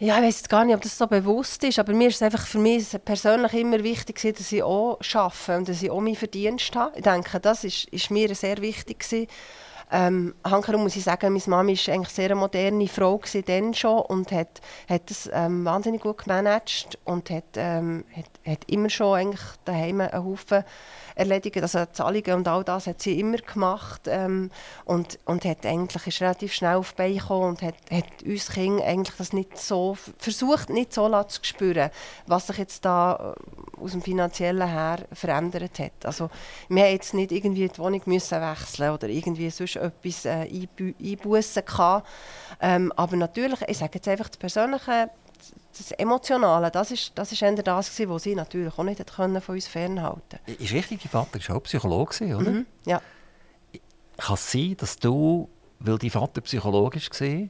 Ja, 0.00 0.18
ich 0.18 0.26
weiß 0.26 0.48
gar 0.48 0.64
nicht, 0.64 0.76
ob 0.76 0.82
das 0.82 0.96
so 0.96 1.08
bewusst 1.08 1.64
ist, 1.64 1.80
aber 1.80 1.92
mir 1.92 2.06
ist 2.06 2.16
es 2.16 2.22
einfach 2.22 2.46
für 2.46 2.58
mich 2.58 2.86
persönlich 3.04 3.52
immer 3.54 3.82
wichtig, 3.82 4.20
dass 4.36 4.52
ich 4.52 4.62
auch 4.62 5.00
arbeite 5.12 5.56
und 5.56 5.68
dass 5.68 5.82
ich 5.82 5.90
auch 5.90 6.00
meinen 6.00 6.14
Verdienst 6.14 6.76
habe. 6.76 6.96
Ich 6.96 7.02
denke, 7.02 7.40
das 7.40 7.64
ist, 7.64 7.88
ist 7.88 8.08
mir 8.12 8.32
sehr 8.36 8.58
wichtig. 8.58 9.00
Gewesen. 9.00 9.26
Ähm, 9.90 10.34
Hankerum 10.44 10.82
muss 10.82 10.96
ich 10.96 11.04
sagen, 11.04 11.32
meine 11.32 11.42
Mama 11.46 11.70
war 11.70 11.94
eigentlich 11.94 12.08
sehr 12.08 12.26
eine 12.26 12.34
moderne 12.34 12.88
Frau 12.88 13.20
dann 13.46 13.72
schon 13.74 14.00
und 14.00 14.32
hat, 14.32 14.60
hat 14.88 15.10
das 15.10 15.30
ähm, 15.32 15.64
wahnsinnig 15.64 16.02
gut 16.02 16.24
gemanagt 16.24 16.98
und 17.04 17.30
hat, 17.30 17.56
ähm, 17.56 18.04
hat, 18.14 18.26
hat 18.46 18.64
immer 18.66 18.90
schon 18.90 19.14
eigentlich 19.16 19.40
daheim 19.64 20.00
einen 20.00 20.24
Haufen 20.24 20.64
erledigen. 21.14 21.62
Also 21.62 21.84
Zahlungen 21.86 22.34
und 22.34 22.48
all 22.48 22.64
das 22.64 22.86
hat 22.86 23.00
sie 23.00 23.18
immer 23.18 23.38
gemacht 23.38 24.02
ähm, 24.06 24.50
und, 24.84 25.18
und 25.24 25.44
hat 25.44 25.64
eigentlich 25.64 26.06
ist 26.06 26.20
relativ 26.20 26.52
schnell 26.52 26.76
auf 26.76 26.92
die 26.92 26.96
Beine 26.96 27.14
gekommen 27.14 27.48
und 27.48 27.62
hat, 27.62 27.74
hat 27.90 28.22
uns 28.24 28.50
Kinder 28.50 28.84
eigentlich 28.84 29.16
das 29.16 29.32
nicht 29.32 29.58
so 29.58 29.96
versucht, 30.18 30.70
nicht 30.70 30.92
so 30.92 31.08
zu 31.24 31.40
spüren, 31.42 31.90
was 32.26 32.46
sich 32.46 32.58
jetzt 32.58 32.84
da 32.84 33.34
äh, 33.34 33.82
aus 33.82 33.92
dem 33.92 34.02
finanziellen 34.02 34.68
her 34.68 34.98
verändert 35.12 35.78
hat. 35.78 36.04
Also 36.04 36.30
wir 36.68 36.84
haben 36.84 36.92
jetzt 36.92 37.14
nicht 37.14 37.32
irgendwie 37.32 37.68
die 37.68 37.78
Wohnung 37.78 38.02
müssen 38.06 38.40
wechseln 38.40 38.92
oder 38.92 39.08
irgendwie 39.08 39.50
sonst 39.50 39.77
etwas 39.78 40.24
äh, 40.24 40.48
einbußen 41.00 41.64
gehabt. 41.64 42.08
Ähm, 42.60 42.92
aber 42.96 43.16
natürlich, 43.16 43.60
ich 43.66 43.78
sage 43.78 43.92
jetzt 43.94 44.08
einfach 44.08 44.28
das 44.28 44.36
Persönliche 44.36 45.10
das 45.76 45.92
Emotionale, 45.92 46.70
das 46.70 46.90
ist, 46.90 47.12
das 47.14 47.32
ist 47.32 47.42
eher 47.42 47.52
das, 47.52 47.90
gewesen, 47.90 48.10
was 48.10 48.22
sie 48.24 48.34
natürlich 48.34 48.76
auch 48.76 48.84
nicht 48.84 49.14
können 49.14 49.40
von 49.40 49.54
uns 49.54 49.68
fernhalten 49.68 50.22
konnten. 50.46 50.62
Ist 50.62 50.72
richtig, 50.72 51.00
dein 51.02 51.10
Vater 51.10 51.48
war 51.48 51.56
auch 51.56 51.62
Psychologe, 51.62 52.36
oder? 52.36 52.50
Mhm, 52.50 52.66
ja. 52.84 53.00
Kann 54.16 54.34
es 54.34 54.50
sein, 54.50 54.76
dass 54.76 54.98
du, 54.98 55.48
weil 55.78 55.98
dein 55.98 56.10
Vater 56.10 56.40
psychologisch 56.40 57.10
war, 57.10 57.48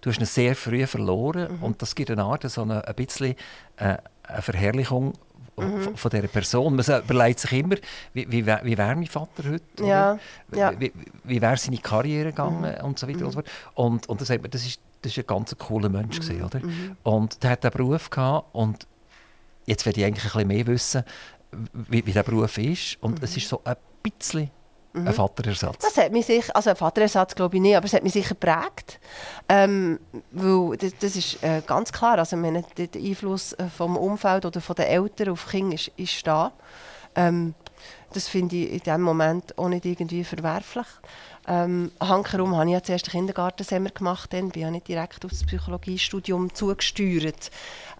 du 0.00 0.10
hast 0.10 0.18
ihn 0.18 0.26
sehr 0.26 0.54
früh 0.54 0.86
verloren 0.86 1.56
mhm. 1.56 1.62
und 1.62 1.82
das 1.82 1.94
gibt 1.94 2.10
eine 2.10 2.24
Art, 2.24 2.48
so 2.50 2.62
eine, 2.62 2.86
ein 2.86 2.94
bisschen 2.94 3.34
äh, 3.76 3.96
eine 4.22 4.42
Verherrlichung 4.42 5.14
mhm. 5.60 5.96
von 5.96 6.10
dieser 6.10 6.28
Person. 6.28 6.76
Man 6.76 6.84
überlegt 6.84 7.40
sich 7.40 7.52
immer, 7.52 7.76
wie, 8.12 8.30
wie, 8.30 8.46
wie 8.46 8.78
wäre 8.78 8.94
mein 8.96 9.06
Vater 9.06 9.44
heute? 9.50 9.84
Ja, 9.84 10.18
ja. 10.54 10.78
Wie, 10.78 10.92
wie 11.24 11.40
wäre 11.40 11.56
seine 11.56 11.78
Karriere 11.78 12.30
gegangen 12.30 12.74
mhm. 12.78 12.84
und 12.84 12.98
so 12.98 13.08
weiter. 13.08 13.24
Mhm. 13.24 13.42
Und, 13.74 14.08
und 14.08 14.20
dann 14.20 14.26
sagt 14.26 14.42
man, 14.42 14.50
das 14.50 14.66
ist 14.66 14.80
das 15.02 15.16
war 15.16 15.24
ein 15.24 15.26
ganz 15.26 15.56
cooler 15.56 15.88
Mensch. 15.88 16.18
Mhm. 16.18 16.22
Gewesen, 16.22 16.44
oder? 16.44 16.60
Mhm. 16.60 16.96
Und 17.02 17.42
der 17.42 17.50
hat 17.50 17.64
einen 17.64 17.72
Beruf 17.72 18.10
gehabt 18.10 18.48
und 18.52 18.86
jetzt 19.66 19.86
will 19.86 19.96
ich 19.96 20.04
eigentlich 20.04 20.24
ein 20.24 20.30
bisschen 20.30 20.48
mehr 20.48 20.66
wissen, 20.66 21.04
wie, 21.72 22.04
wie 22.06 22.12
der 22.12 22.22
Beruf 22.22 22.58
ist. 22.58 23.02
Und 23.02 23.18
mhm. 23.18 23.24
es 23.24 23.36
ist 23.36 23.48
so 23.48 23.62
ein 23.64 23.76
bisschen 24.02 24.50
mhm. 24.92 25.08
ein 25.08 25.14
Vaterersatz. 25.14 25.78
Das 25.78 25.96
hat 25.96 26.12
mich 26.12 26.26
sicher, 26.26 26.54
also 26.54 26.70
ein 26.70 26.76
Vaterersatz 26.76 27.34
glaube 27.34 27.56
ich 27.56 27.62
nicht, 27.62 27.76
aber 27.76 27.86
es 27.86 27.92
hat 27.92 28.02
mich 28.02 28.12
sicher 28.12 28.30
geprägt. 28.30 29.00
Ähm, 29.48 30.00
weil 30.30 30.76
das, 30.76 30.92
das 30.98 31.16
ist 31.16 31.42
äh, 31.42 31.62
ganz 31.66 31.92
klar, 31.92 32.18
also 32.18 32.36
meine, 32.36 32.64
der 32.76 32.88
Einfluss 32.94 33.52
äh, 33.54 33.68
vom 33.68 33.96
Umfeld 33.96 34.44
oder 34.44 34.60
von 34.60 34.76
den 34.76 34.86
Eltern 34.86 35.30
auf 35.30 35.46
Kinder 35.48 35.74
ist, 35.74 35.90
ist 35.96 36.26
da. 36.26 36.52
Ähm, 37.14 37.54
das 38.12 38.28
finde 38.28 38.56
ich 38.56 38.72
in 38.72 38.78
diesem 38.80 39.02
Moment 39.02 39.56
auch 39.56 39.68
nicht 39.68 39.84
irgendwie 39.84 40.24
verwerflich. 40.24 40.86
Ähm, 41.50 41.90
hankerum 41.98 42.54
habe 42.54 42.66
ich 42.66 42.74
ja 42.74 42.82
zuerst 42.82 43.06
den 43.08 43.10
Kindergartensemmer 43.10 43.90
gemacht, 43.90 44.32
dann 44.32 44.50
bin 44.50 44.62
ich 44.62 44.70
nicht 44.70 44.86
direkt 44.86 45.24
auf 45.24 45.32
das 45.32 45.44
Psychologiestudium 45.44 46.54
zugesteuert. 46.54 47.50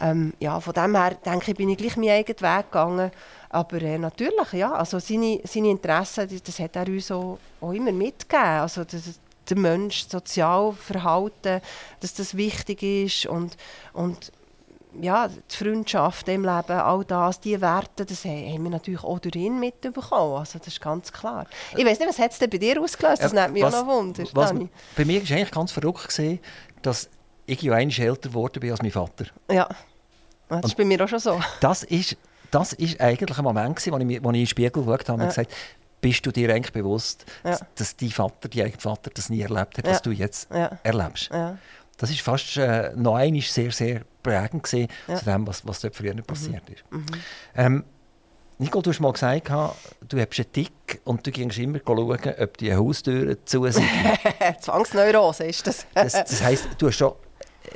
Ähm, 0.00 0.34
ja, 0.38 0.60
von 0.60 0.72
dem 0.72 0.94
her 0.94 1.16
denke 1.24 1.50
ich, 1.50 1.56
bin 1.56 1.68
ich 1.68 1.76
gleich 1.76 1.96
meinen 1.96 2.10
eigenen 2.10 2.40
Weg 2.40 2.66
gegangen. 2.70 3.10
Aber 3.48 3.82
äh, 3.82 3.98
natürlich, 3.98 4.52
ja, 4.52 4.70
also 4.70 5.00
seine, 5.00 5.40
seine 5.42 5.70
Interessen, 5.70 6.28
das, 6.44 6.60
hat 6.60 6.76
er 6.76 6.86
uns 6.86 7.10
auch, 7.10 7.38
auch 7.60 7.72
immer 7.72 7.90
mitgegeben. 7.90 8.60
Also 8.60 8.84
das, 8.84 9.18
der 9.48 9.58
Mensch, 9.58 10.04
das 10.04 10.12
Sozialverhalten, 10.12 11.60
dass 11.98 12.14
das 12.14 12.36
wichtig 12.36 12.84
ist 12.84 13.26
und, 13.26 13.56
und 13.92 14.30
ja, 15.00 15.28
die 15.28 15.56
Freundschaft 15.56 16.28
im 16.28 16.42
Leben, 16.44 16.72
all 16.72 17.04
das, 17.04 17.40
die 17.40 17.60
Werte, 17.60 18.04
das 18.04 18.24
haben 18.24 18.62
wir 18.62 18.70
natürlich 18.70 19.02
auch 19.02 19.18
durch 19.18 19.36
ihn 19.36 19.58
mitbekommen. 19.60 20.38
Also 20.38 20.58
das 20.58 20.68
ist 20.68 20.80
ganz 20.80 21.12
klar. 21.12 21.46
Ich 21.76 21.84
weiß 21.84 21.98
nicht, 21.98 22.08
was 22.08 22.18
hat 22.18 22.32
es 22.32 22.38
denn 22.38 22.50
bei 22.50 22.58
dir 22.58 22.80
ausgelöst? 22.80 23.22
Das 23.22 23.32
ja, 23.32 23.42
nimmt 23.42 23.54
mich 23.54 23.62
was, 23.62 23.74
auch 23.74 23.86
noch 23.86 23.94
Wunder. 23.94 24.24
Was, 24.32 24.52
bei 24.96 25.04
mir 25.04 25.22
war 25.22 25.36
eigentlich 25.36 25.50
ganz 25.50 25.72
verrückt, 25.72 26.08
gewesen, 26.08 26.40
dass 26.82 27.08
ich 27.46 27.62
ja 27.62 27.72
einmal 27.74 27.98
älter 27.98 28.28
geworden 28.28 28.60
bin 28.60 28.70
als 28.70 28.82
mein 28.82 28.90
Vater. 28.90 29.26
Ja, 29.50 29.68
das 30.48 30.66
ist 30.66 30.76
bei 30.76 30.84
mir 30.84 31.02
auch 31.04 31.08
schon 31.08 31.18
so. 31.18 31.40
Das 31.60 31.84
ist, 31.84 32.16
das 32.50 32.72
ist 32.72 33.00
eigentlich 33.00 33.38
ein 33.38 33.44
Moment, 33.44 33.76
gewesen, 33.76 33.92
wo 33.92 33.98
ich, 33.98 34.24
wo 34.24 34.30
ich 34.30 34.34
in 34.36 34.40
den 34.40 34.46
Spiegel 34.46 34.82
geschaut 34.82 35.08
habe 35.08 35.14
und 35.14 35.20
ja. 35.20 35.28
gesagt 35.28 35.52
bist 36.00 36.24
du 36.24 36.30
dir 36.30 36.52
eigentlich 36.54 36.72
bewusst, 36.72 37.26
ja. 37.44 37.58
dass 37.74 37.96
dein 37.96 38.10
Vater, 38.10 38.48
dein 38.48 38.66
eigener 38.66 38.80
Vater 38.80 39.10
das 39.12 39.28
nie 39.28 39.42
erlebt 39.42 39.78
hat, 39.78 39.86
was 39.86 40.02
du 40.02 40.10
jetzt 40.10 40.50
erlebst? 40.50 41.30
Das 42.00 42.10
ist 42.10 42.22
fast 42.22 42.56
äh, 42.56 42.92
noch 42.96 43.16
einmal 43.16 43.42
sehr, 43.42 43.70
sehr 43.70 44.00
prägend 44.22 44.62
gewesen, 44.62 44.88
ja. 45.06 45.16
zu 45.16 45.24
dem, 45.26 45.46
was, 45.46 45.66
was 45.66 45.80
dort 45.80 45.94
früher 45.94 46.14
mhm. 46.14 46.24
passiert 46.24 46.68
ist. 46.70 46.82
Mhm. 46.90 47.06
Ähm, 47.54 47.84
Nicole, 48.58 48.82
du 48.82 48.90
hast 48.90 49.00
mal 49.00 49.12
gesagt, 49.12 49.48
du 49.48 50.18
hast 50.18 50.38
einen 50.38 50.52
Tick 50.52 51.00
und 51.04 51.26
du 51.26 51.30
gehst 51.30 51.58
immer 51.58 51.78
schauen, 51.86 52.34
ob 52.40 52.56
die 52.58 52.74
Haustüren 52.74 53.36
zu 53.44 53.66
sind. 53.70 53.86
Zwangsneurose 54.60 55.44
ist 55.44 55.66
das. 55.66 55.86
das. 55.94 56.12
Das 56.12 56.42
heisst, 56.42 56.68
du 56.78 56.88
hast 56.88 56.96
schon 56.96 57.12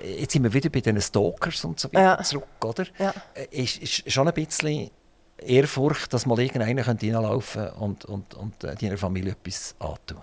jetzt 0.03 0.33
sind 0.33 0.43
wir 0.43 0.53
wieder 0.53 0.71
bei 0.71 0.81
den 0.81 1.01
Stalkers 1.01 1.65
und 1.65 1.79
so 1.79 1.89
weiter 1.89 2.19
ja. 2.19 2.23
zurück, 2.23 2.65
oder? 2.65 2.87
Ja. 2.99 3.15
Äh, 3.35 3.63
ist, 3.63 3.79
ist 3.79 4.11
schon 4.11 4.27
ein 4.27 4.35
bisschen 4.35 4.91
Ehrfurcht, 5.39 6.13
dass 6.13 6.27
mal 6.27 6.39
irgendeiner 6.39 6.87
reinlaufen 6.87 7.65
könnte 7.65 7.75
und, 7.79 8.05
und, 8.07 8.35
und 8.35 8.65
äh, 8.65 8.75
deiner 8.75 8.97
Familie 8.97 9.33
etwas 9.33 9.75
antun. 9.79 10.23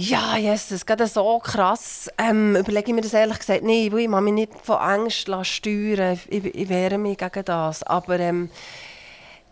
Ja, 0.00 0.36
yes, 0.36 0.68
das 0.68 0.84
ist 0.84 1.14
so 1.14 1.40
krass. 1.40 2.08
Ähm, 2.18 2.54
überlege 2.54 2.90
ich 2.90 2.94
mir 2.94 3.00
das 3.00 3.14
ehrlich 3.14 3.40
gesagt 3.40 3.64
nicht, 3.64 3.90
weil 3.90 4.02
ich 4.02 4.08
mich 4.08 4.32
nicht 4.32 4.52
von 4.62 4.76
Angst 4.76 5.26
steuern 5.42 6.16
ich, 6.28 6.44
ich 6.44 6.68
wehre 6.68 6.98
mich 6.98 7.18
gegen 7.18 7.44
das. 7.44 7.82
Aber 7.82 8.20
ähm, 8.20 8.48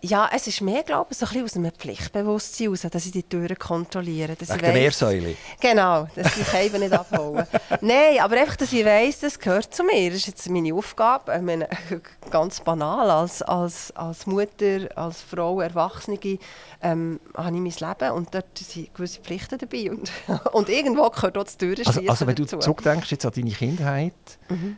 ja, 0.02 0.28
es 0.32 0.46
ist 0.46 0.60
mehr, 0.60 0.82
glaube 0.82 1.08
ich, 1.10 1.18
so 1.18 1.26
ein 1.26 1.42
aus 1.42 1.56
einem 1.56 1.72
Pflichtbewusstsein 1.72 2.66
heraus, 2.66 2.86
dass 2.90 3.06
ich 3.06 3.12
die 3.12 3.22
Türen 3.22 3.58
kontrolliere. 3.58 4.36
Dass 4.36 4.48
der 4.48 4.72
Meersäule? 4.72 5.36
Genau, 5.60 6.06
dass 6.14 6.36
ich 6.36 6.54
eben 6.54 6.80
nicht 6.80 6.92
abhauen. 6.92 7.46
Nein, 7.80 8.18
aber 8.20 8.36
einfach, 8.36 8.56
dass 8.56 8.72
ich 8.72 8.84
weiss, 8.84 9.20
das 9.20 9.38
gehört 9.38 9.74
zu 9.74 9.84
mir. 9.84 10.10
Das 10.10 10.18
ist 10.18 10.26
jetzt 10.26 10.50
meine 10.50 10.74
Aufgabe. 10.74 11.34
Ich 11.34 11.42
meine, 11.42 11.68
ganz 12.30 12.60
banal, 12.60 13.10
als, 13.10 13.42
als, 13.42 13.90
als 13.96 14.26
Mutter, 14.26 14.88
als 14.94 15.22
Frau, 15.22 15.60
Erwachsene, 15.60 16.18
ähm, 16.82 17.20
habe 17.34 17.56
ich 17.56 17.80
mein 17.80 17.90
Leben 17.90 18.12
und 18.12 18.34
dort 18.34 18.58
sind 18.58 18.94
gewisse 18.94 19.20
Pflichten 19.20 19.58
dabei. 19.58 19.90
Und, 19.90 20.10
und 20.52 20.68
irgendwo 20.68 21.08
gehört 21.10 21.38
auch 21.38 21.44
das 21.44 21.56
Türenschließen 21.56 22.08
also, 22.08 22.10
also 22.10 22.26
wenn 22.26 22.36
du 22.36 22.44
zurückdenkst 22.44 23.10
jetzt 23.10 23.26
an 23.26 23.32
deine 23.34 23.50
Kindheit, 23.50 24.14
mhm. 24.48 24.76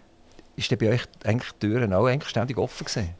ist 0.57 0.79
bei 0.79 0.91
euch 0.91 1.03
eigentlich 1.25 1.53
die 1.53 1.69
Türen 1.69 1.93
auch 1.93 2.07
eigentlich 2.07 2.31
ständig 2.31 2.57
offen 2.57 2.87
gewesen? 2.87 3.14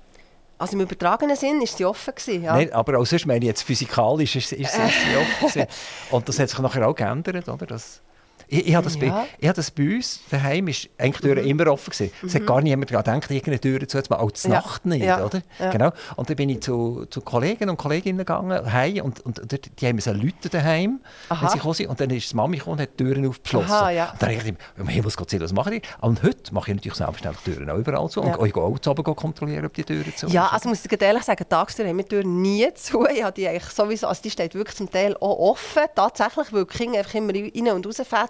Also 0.59 0.75
im 0.75 0.81
übertragenen 0.81 1.37
Sinn 1.37 1.61
war 1.61 1.67
sie 1.67 1.85
offen. 1.85 2.15
Gewesen, 2.15 2.43
ja. 2.43 2.53
Nein, 2.55 2.73
aber 2.73 2.99
auch 2.99 3.07
sonst 3.07 3.27
meine 3.27 3.41
ich 3.41 3.47
jetzt 3.47 3.63
physikalisch 3.63 4.37
ist, 4.37 4.53
ist, 4.53 4.61
ist 4.61 4.75
sie 4.75 5.17
offen 5.17 5.49
gewesen. 5.49 5.67
Und 6.11 6.29
das 6.29 6.39
hat 6.39 6.51
sich 6.51 6.59
nachher 6.59 6.87
auch 6.89 6.95
geändert, 6.95 7.49
oder? 7.49 7.67
Das 7.67 8.01
Ich, 8.49 8.69
ich 8.69 8.75
habe 8.75 8.85
das, 8.85 8.95
Ja. 8.97 9.01
bei, 9.41 9.47
habe 9.49 9.55
das 9.57 9.71
bei 9.71 9.97
uns 9.97 10.21
daheim 10.31 10.69
ist 10.69 10.89
eigentlich 10.99 11.17
die 11.21 11.29
Tür 11.29 11.37
immer 11.43 11.67
offen 11.69 11.91
gewesen. 11.91 12.13
Es 12.27 12.35
hat 12.35 12.47
gar 12.47 12.61
niemand 12.61 12.91
daran 12.91 13.21
gedacht, 13.21 13.31
irgendeine 13.31 13.61
Tür 13.61 13.87
zu 13.87 13.99
machen, 13.99 14.13
auch 14.15 14.31
Mhm. 14.31 14.35
Ja. 14.45 14.49
Nacht 14.61 14.87
nicht, 14.87 15.05
Ja. 15.05 15.25
oder? 15.25 15.43
Genau. 15.73 15.93
Und 16.17 16.29
dann 16.31 16.37
bin 16.37 16.49
ich 16.49 16.61
zu, 16.61 17.07
zu 17.11 17.21
Kollegen 17.21 17.69
und 17.71 17.77
Kolleginnen 17.77 18.19
gegangen, 18.19 18.73
heim, 18.73 19.05
und, 19.05 19.21
und 19.21 19.39
dort, 19.51 19.71
die 19.81 19.87
haben 19.87 19.97
müssen 19.97 20.21
Leute 20.21 20.49
daheim, 20.49 21.01
wenn 21.29 21.37
Aha. 21.37 21.49
sie 21.49 21.57
gekommen 21.59 21.75
sind. 21.75 21.89
Und 21.89 22.01
dann 22.01 22.11
ist 22.11 22.31
die 22.33 22.37
Mami 22.37 22.57
gekommen 22.59 22.79
und 22.79 22.83
hat 22.83 22.91
die 22.99 23.05
Türen 23.05 23.27
aufgeschlossen. 23.29 23.71
Aha, 23.71 23.91
ja. 23.91 24.11
Und 24.13 24.23
dann 24.23 24.29
habe 24.31 24.39
ich 24.39 24.45
gedacht, 24.45 24.63
um 24.79 24.89
Himmels 24.89 25.17
Gott, 25.17 25.41
was 25.41 25.53
mache 25.53 25.75
ich? 25.77 25.83
Und 26.01 26.23
heute 26.23 26.55
mache 26.55 26.71
ich 26.71 26.77
natürlich 26.77 26.97
selbstverständlich 26.97 27.45
die 27.45 27.53
Türen 27.53 27.71
auch 27.71 27.77
überall 27.79 28.09
zu. 28.09 28.21
Und 28.23 28.47
ich 28.47 28.53
gehe 28.53 28.63
auch 28.63 28.79
zu 28.79 28.91
oben 28.91 29.03
kontrollieren, 29.15 29.67
ob 29.67 29.75
die 29.75 29.85
Türen 29.85 30.15
zu 30.17 30.27
Ja, 30.29 30.49
also 30.49 30.69
muss 30.69 30.85
ich 30.85 31.03
ehrlich 31.03 31.23
sagen, 31.23 31.45
Tagstür 31.49 31.87
haben 31.87 31.97
wir 31.97 32.05
die 32.05 32.09
Tür 32.09 32.25
nie 32.25 32.67
zu. 32.75 33.07
Ich 33.19 33.23
habe 33.25 33.33
die 33.33 33.49
eigentlich 33.49 33.65
sowieso, 33.65 34.07
also 34.07 34.23
die 34.23 34.31
steht 34.31 34.55
wirklich 34.55 34.77
zum 34.77 34.91
Teil 34.91 35.17
auch 35.17 35.51
offen, 35.51 35.83
tatsächlich, 35.95 36.53
weil 36.53 36.65
die 36.65 36.77
Kinder 36.79 36.99
einfach 36.99 37.15
immer 37.15 37.33
rein 37.35 37.73
und 37.73 37.87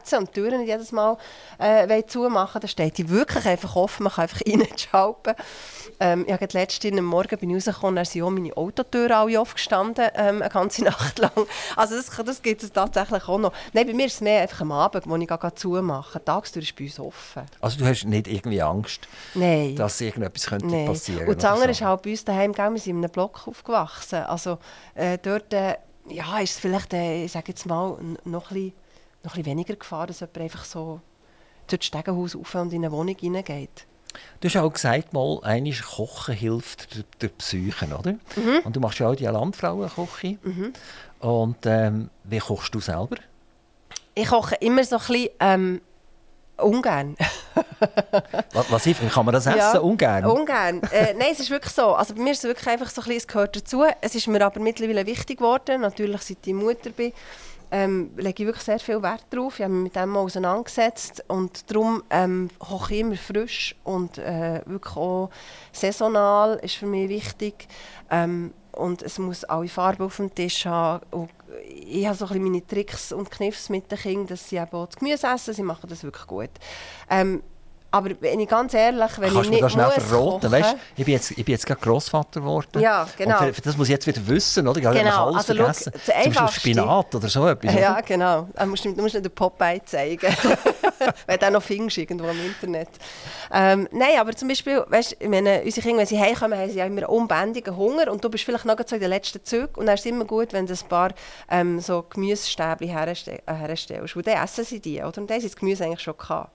rausfetzen 0.08 0.18
und 0.18 0.28
die 0.28 0.40
Türen 0.40 0.60
nicht 0.60 0.68
jedes 0.68 0.92
Mal 0.92 1.16
äh, 1.58 2.02
zumachen 2.06 2.60
Dann 2.60 2.68
steht 2.68 2.98
die 2.98 3.08
wirklich 3.08 3.46
einfach 3.46 3.76
offen, 3.76 4.04
man 4.04 4.12
kann 4.12 4.22
einfach 4.22 4.40
reinschalten. 4.46 5.34
Ähm, 6.00 6.24
ich 6.26 6.32
habe 6.32 6.46
gerade 6.46 6.58
letzten 6.58 7.02
Morgen 7.04 7.38
bin 7.38 7.50
ich 7.50 7.56
rausgekommen, 7.56 7.96
da 7.96 8.04
sind 8.04 8.22
auch 8.22 8.30
meine 8.30 8.56
Autotüren 8.56 9.12
alle 9.12 9.40
aufgestanden, 9.40 10.08
ähm, 10.14 10.42
eine 10.42 10.50
ganze 10.50 10.84
Nacht 10.84 11.18
lang. 11.18 11.46
Also 11.76 11.96
das, 11.96 12.10
das 12.24 12.42
gibt 12.42 12.62
es 12.62 12.72
tatsächlich 12.72 13.28
auch 13.28 13.38
noch. 13.38 13.52
Nein, 13.72 13.86
bei 13.86 13.94
mir 13.94 14.06
ist 14.06 14.14
es 14.14 14.20
mehr 14.20 14.42
einfach 14.42 14.60
am 14.60 14.72
Abend, 14.72 15.08
wo 15.08 15.16
ich 15.16 15.26
gerade 15.26 15.54
zumache. 15.54 16.24
Tagstür 16.24 16.62
ist 16.62 16.76
bei 16.76 16.84
uns 16.84 17.00
offen. 17.00 17.42
Also 17.60 17.78
du 17.78 17.86
hast 17.86 18.04
nicht 18.04 18.28
irgendwie 18.28 18.62
Angst, 18.62 19.08
Nein. 19.34 19.76
dass 19.76 20.00
irgendetwas 20.00 20.46
könnte 20.46 20.66
Nein. 20.66 20.86
passieren 20.86 21.28
Und 21.28 21.42
das 21.42 21.44
andere 21.44 21.66
so. 21.66 21.70
ist 21.70 21.80
halt 21.82 22.02
bei 22.02 22.10
uns 22.10 22.24
daheim, 22.24 22.52
gell, 22.52 22.72
wir 22.72 22.80
sind 22.80 22.96
in 22.96 23.04
einem 23.04 23.10
Block 23.10 23.46
aufgewachsen. 23.46 24.22
Also 24.24 24.58
äh, 24.94 25.18
dort 25.18 25.52
äh, 25.52 25.74
ja, 26.10 26.38
ist 26.38 26.52
es 26.52 26.58
vielleicht, 26.58 26.92
äh, 26.92 27.24
ich 27.24 27.32
sage 27.32 27.48
jetzt 27.48 27.66
mal, 27.66 27.96
noch 28.24 28.50
ein, 28.50 28.54
bisschen, 28.54 28.72
noch 29.28 29.34
ein 29.34 29.42
bisschen 29.42 29.50
weniger 29.52 29.76
Gefahr, 29.76 30.06
dass 30.06 30.20
jemand 30.20 30.38
einfach 30.38 30.64
so 30.64 31.00
durch 31.66 31.80
das 31.80 31.86
Stegenhaus 31.86 32.34
rauf 32.34 32.54
und 32.54 32.72
in 32.72 32.84
eine 32.84 32.92
Wohnung 32.92 33.16
hineingeht. 33.18 33.86
Du 34.40 34.48
hast 34.48 34.56
auch 34.56 34.72
gesagt, 34.72 35.12
mal, 35.12 35.38
einmal 35.42 35.74
Kochen 35.74 36.34
hilft 36.34 36.96
der, 36.96 37.04
der 37.20 37.28
Psyche, 37.28 37.86
oder? 37.86 38.12
Mhm. 38.12 38.60
Und 38.64 38.74
du 38.74 38.80
machst 38.80 38.98
ja 38.98 39.08
auch 39.08 39.14
die 39.14 39.26
Landfrauenküche. 39.26 40.38
Und 41.20 41.56
ähm, 41.66 42.10
wie 42.24 42.38
kochst 42.38 42.74
du 42.74 42.80
selber? 42.80 43.16
Ich 44.14 44.28
koche 44.28 44.54
immer 44.56 44.82
so 44.82 44.96
ein 44.96 45.02
bisschen 45.06 45.28
ähm, 45.40 45.80
ungern. 46.56 47.16
Was, 48.52 48.86
was 48.86 49.12
kann 49.12 49.24
man 49.24 49.34
das 49.34 49.46
essen? 49.46 49.58
Ja, 49.58 49.78
Ungern? 49.78 50.24
Ungern. 50.24 50.82
Äh, 50.90 51.14
nein, 51.14 51.28
es 51.32 51.40
ist 51.40 51.50
wirklich 51.50 51.72
so. 51.72 51.94
Also 51.94 52.14
bei 52.14 52.22
mir 52.22 52.32
ist 52.32 52.38
es 52.38 52.44
wirklich 52.44 52.66
einfach 52.66 52.90
so 52.90 53.00
ein 53.00 53.04
bisschen, 53.04 53.18
es 53.18 53.26
gehört 53.26 53.56
dazu. 53.56 53.84
Es 54.00 54.14
ist 54.14 54.26
mir 54.26 54.44
aber 54.44 54.58
mittlerweile 54.60 55.06
wichtig 55.06 55.38
geworden. 55.38 55.82
Natürlich, 55.82 56.22
seit 56.22 56.44
ich 56.44 56.54
Mutter 56.54 56.90
bin, 56.90 57.12
ähm, 57.70 58.10
lege 58.16 58.42
ich 58.42 58.46
wirklich 58.46 58.64
sehr 58.64 58.78
viel 58.78 59.02
Wert 59.02 59.26
drauf. 59.30 59.58
Ich 59.58 59.64
habe 59.64 59.74
mich 59.74 59.84
mit 59.84 59.96
dem 59.96 60.10
mal 60.10 60.20
auseinandergesetzt. 60.20 61.24
Und 61.28 61.70
darum 61.70 62.02
ähm, 62.10 62.48
koche 62.58 62.94
ich 62.94 63.00
immer 63.00 63.16
frisch 63.16 63.74
und 63.84 64.18
äh, 64.18 64.62
wirklich 64.66 64.96
auch 64.96 65.30
saisonal 65.72 66.58
ist 66.62 66.76
für 66.76 66.86
mich 66.86 67.08
wichtig. 67.08 67.68
Ähm, 68.10 68.52
und 68.72 69.02
es 69.02 69.18
muss 69.18 69.44
alle 69.44 69.68
Farben 69.68 70.04
auf 70.04 70.16
dem 70.16 70.34
Tisch 70.34 70.64
haben. 70.64 71.04
Und 71.10 71.30
ich 71.66 72.06
habe 72.06 72.16
so 72.16 72.26
ein 72.26 72.28
bisschen 72.28 72.44
meine 72.44 72.66
Tricks 72.66 73.12
und 73.12 73.30
Kniffs 73.30 73.68
mit 73.68 73.90
den 73.90 73.98
Kindern, 73.98 74.26
dass 74.28 74.48
sie 74.48 74.56
eben 74.56 74.72
auch 74.72 74.86
das 74.86 74.96
Gemüse 74.96 75.26
essen. 75.26 75.54
Sie 75.54 75.62
machen 75.62 75.88
das 75.88 76.04
wirklich 76.04 76.26
gut. 76.26 76.50
Ähm, 77.10 77.42
aber 77.90 78.10
wenn 78.20 78.40
ich 78.40 78.48
ganz 78.48 78.74
ehrlich, 78.74 79.10
wenn 79.18 79.32
Kannst 79.32 79.44
ich 79.44 79.50
nicht 79.50 79.62
das 79.62 79.72
schnell 79.72 79.90
verraten? 79.90 80.52
Weißt, 80.52 80.76
ich 80.96 81.04
bin 81.04 81.14
jetzt, 81.14 81.30
ich 81.30 81.44
bin 81.44 81.52
jetzt 81.52 81.66
gerade 81.66 81.80
Grossvater 81.80 82.40
geworden. 82.40 82.80
Ja, 82.80 83.06
genau. 83.16 83.38
Und 83.38 83.46
für, 83.46 83.54
für 83.54 83.62
das 83.62 83.76
muss 83.76 83.88
ich 83.88 83.92
jetzt 83.92 84.06
wieder 84.06 84.26
wissen, 84.26 84.68
oder? 84.68 84.78
Ich 84.78 84.86
habe 84.86 84.98
Genau, 84.98 85.26
alles 85.26 85.48
also 85.48 85.54
vergessen. 85.54 85.92
das 85.94 86.04
Zum 86.04 86.32
Beispiel 86.32 86.60
Spinat 86.60 87.14
oder 87.14 87.28
so 87.28 87.46
etwas. 87.48 87.74
Ja, 87.74 87.92
oder? 87.92 88.02
genau. 88.02 88.48
Du 88.58 88.66
musst, 88.66 88.84
du 88.84 88.90
musst 88.90 89.14
nicht 89.14 89.24
den 89.24 89.34
Popeye 89.34 89.80
zeigen. 89.84 90.34
wenn 91.26 91.38
du 91.38 91.46
den 91.46 91.52
noch 91.52 91.62
findest, 91.62 91.98
irgendwo 91.98 92.28
im 92.28 92.44
Internet. 92.44 92.88
Ähm, 93.52 93.88
nein, 93.92 94.18
aber 94.18 94.34
zum 94.34 94.48
Beispiel, 94.48 94.84
weißt, 94.86 95.16
ich 95.18 95.28
meine, 95.28 95.62
unsere 95.62 95.82
Kinder, 95.82 95.98
wenn 96.00 96.06
sie 96.06 96.18
heimkommen, 96.18 96.58
haben 96.58 96.70
sie 96.70 96.78
ja 96.78 96.84
immer 96.84 97.08
unbändigen 97.08 97.76
Hunger 97.76 98.10
und 98.10 98.22
du 98.22 98.28
bist 98.28 98.44
vielleicht 98.44 98.64
noch 98.64 98.76
so 98.86 98.96
in 98.96 99.00
den 99.00 99.10
letzten 99.10 99.44
Zügen 99.44 99.74
und 99.76 99.86
dann 99.86 99.94
ist 99.94 100.00
es 100.00 100.06
immer 100.06 100.24
gut, 100.24 100.52
wenn 100.52 100.66
du 100.66 100.72
ein 100.72 100.88
paar 100.88 101.12
ähm, 101.50 101.80
so 101.80 102.04
Gemüsestäbchen 102.08 102.88
äh, 102.88 103.54
herstellst. 103.54 104.16
Und 104.16 104.26
dann 104.26 104.44
essen 104.44 104.64
sie 104.64 104.80
die, 104.80 105.00
oder? 105.00 105.18
Und 105.18 105.30
dann 105.30 105.40
sie 105.40 105.48
das 105.48 105.56
Gemüse 105.56 105.84
eigentlich 105.84 106.00
schon 106.00 106.16
gehabt. 106.16 106.52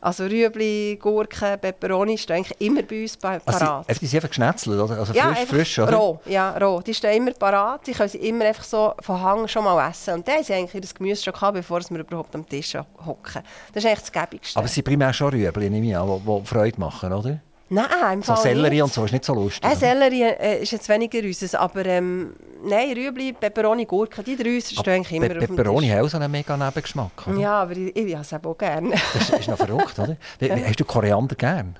Also 0.00 0.24
Rüebli, 0.24 0.75
Gurken, 1.00 1.58
Peperoni 1.60 2.16
stehen 2.18 2.36
eigentlich 2.36 2.60
immer 2.60 2.82
bei 2.82 3.02
uns 3.02 3.18
Also, 3.22 3.40
parat. 3.58 3.88
die, 3.90 3.98
die 3.98 4.06
sind 4.06 4.18
einfach 4.18 4.28
geschnetzelt, 4.28 4.80
oder? 4.80 4.98
Also 4.98 5.12
Ja, 5.12 5.24
frisch, 5.28 5.38
einfach 5.38 5.54
frisch, 5.56 5.78
oder? 5.78 5.96
roh. 5.96 6.20
Ja, 6.26 6.56
roh. 6.58 6.80
Die 6.80 6.94
stehen 6.94 7.16
immer 7.22 7.32
parat. 7.32 7.86
Die 7.86 7.92
können 7.92 8.08
sie 8.08 8.18
immer 8.18 8.44
einfach 8.46 8.64
so 8.64 8.94
von 9.00 9.20
Hang 9.20 9.48
schon 9.48 9.64
mal 9.64 9.88
essen. 9.90 10.14
Und 10.14 10.28
dann 10.28 10.36
haben 10.36 10.44
sie 10.44 10.54
eigentlich 10.54 10.74
ihr 10.82 10.94
Gemüse 10.94 11.22
schon 11.24 11.32
gehabt, 11.32 11.54
bevor 11.54 11.80
wir 11.88 11.98
überhaupt 12.00 12.34
am 12.34 12.46
Tisch 12.48 12.74
hocken. 12.74 13.42
Das 13.72 13.84
ist 13.84 13.88
eigentlich 13.90 14.00
das 14.00 14.12
Gäbigste. 14.12 14.56
Aber 14.58 14.66
es 14.66 14.74
sind 14.74 14.84
primär 14.84 15.12
schon 15.12 15.28
Rüebli, 15.30 15.70
nehme 15.70 15.86
ich 15.86 15.96
an, 15.96 16.20
die 16.26 16.46
Freude 16.46 16.80
machen, 16.80 17.12
oder? 17.12 17.40
Nein, 17.68 17.88
im 18.12 18.22
So 18.22 18.34
Fall 18.34 18.42
Sellerie 18.44 18.70
nicht. 18.74 18.82
und 18.84 18.92
so 18.92 19.04
ist 19.04 19.12
nicht 19.12 19.24
so 19.24 19.34
lustig. 19.34 19.68
Äh? 19.68 19.74
Sellerie 19.74 20.22
äh, 20.22 20.62
ist 20.62 20.70
jetzt 20.70 20.88
weniger 20.88 21.18
unseres, 21.18 21.54
aber 21.56 21.84
ähm, 21.86 22.34
nein, 22.64 22.92
Rüebli, 22.92 23.32
Peperoni, 23.32 23.84
Gurken, 23.86 24.22
die 24.24 24.36
drei 24.36 24.60
stehen 24.60 24.84
eigentlich 24.94 25.12
immer 25.12 25.28
Pe 25.28 25.38
auf 25.38 25.46
dem 25.46 25.56
Tisch. 25.56 25.66
haben 25.90 26.04
auch 26.04 26.08
so 26.08 26.16
einen 26.16 26.30
mega 26.30 26.56
Nebengeschmack. 26.56 27.26
Oder? 27.26 27.38
Ja, 27.38 27.62
aber 27.62 27.72
ich, 27.76 27.96
ich 27.96 28.14
habe 28.14 28.22
es 28.22 28.32
auch 28.32 28.56
gerne. 28.58 28.94
Das 29.14 29.30
ist 29.30 29.48
noch 29.48 29.56
verrückt, 29.56 29.98
oder? 29.98 30.16
Wie, 30.38 30.48
wie, 30.48 30.64
hast 30.64 30.78
du 30.78 30.84
Koriander 30.84 31.34
gern? 31.34 31.74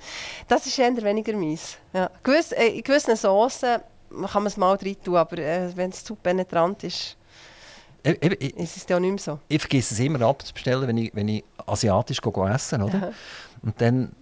Das 0.49 0.67
ist 0.67 0.77
eher 0.79 0.97
weniger 1.03 1.35
meins. 1.35 1.77
Ja. 1.93 2.11
Gewiss, 2.23 2.51
äh, 2.53 2.67
in 2.67 2.83
gewissen 2.83 3.15
Soßen 3.15 3.79
kann 4.11 4.43
man 4.43 4.47
es 4.47 4.57
mal 4.57 4.75
rein 4.75 4.97
tun, 5.05 5.17
aber 5.17 5.39
äh, 5.39 5.69
wenn 5.77 5.91
es 5.91 6.03
zu 6.03 6.17
penetrant 6.17 6.83
ist, 6.83 7.17
Ich, 8.03 8.23
ich, 8.23 8.41
ich, 8.41 8.57
ist 8.57 8.77
es 8.77 8.87
ja 8.89 8.99
nicht 8.99 9.11
mehr 9.11 9.19
so. 9.19 9.39
ich 9.49 9.61
vergesse 9.61 9.95
es 9.95 10.01
immer 10.01 10.21
abzubestellen, 10.23 10.89
wenn 10.89 10.97
ich, 10.99 11.15
wenn 11.15 11.29
ich 11.29 11.45
asiatisch 11.67 12.21
go, 12.21 12.31
go 12.33 12.47
essen 12.47 12.83
oder? 12.83 13.13
Und 13.63 13.81
dann 13.81 14.13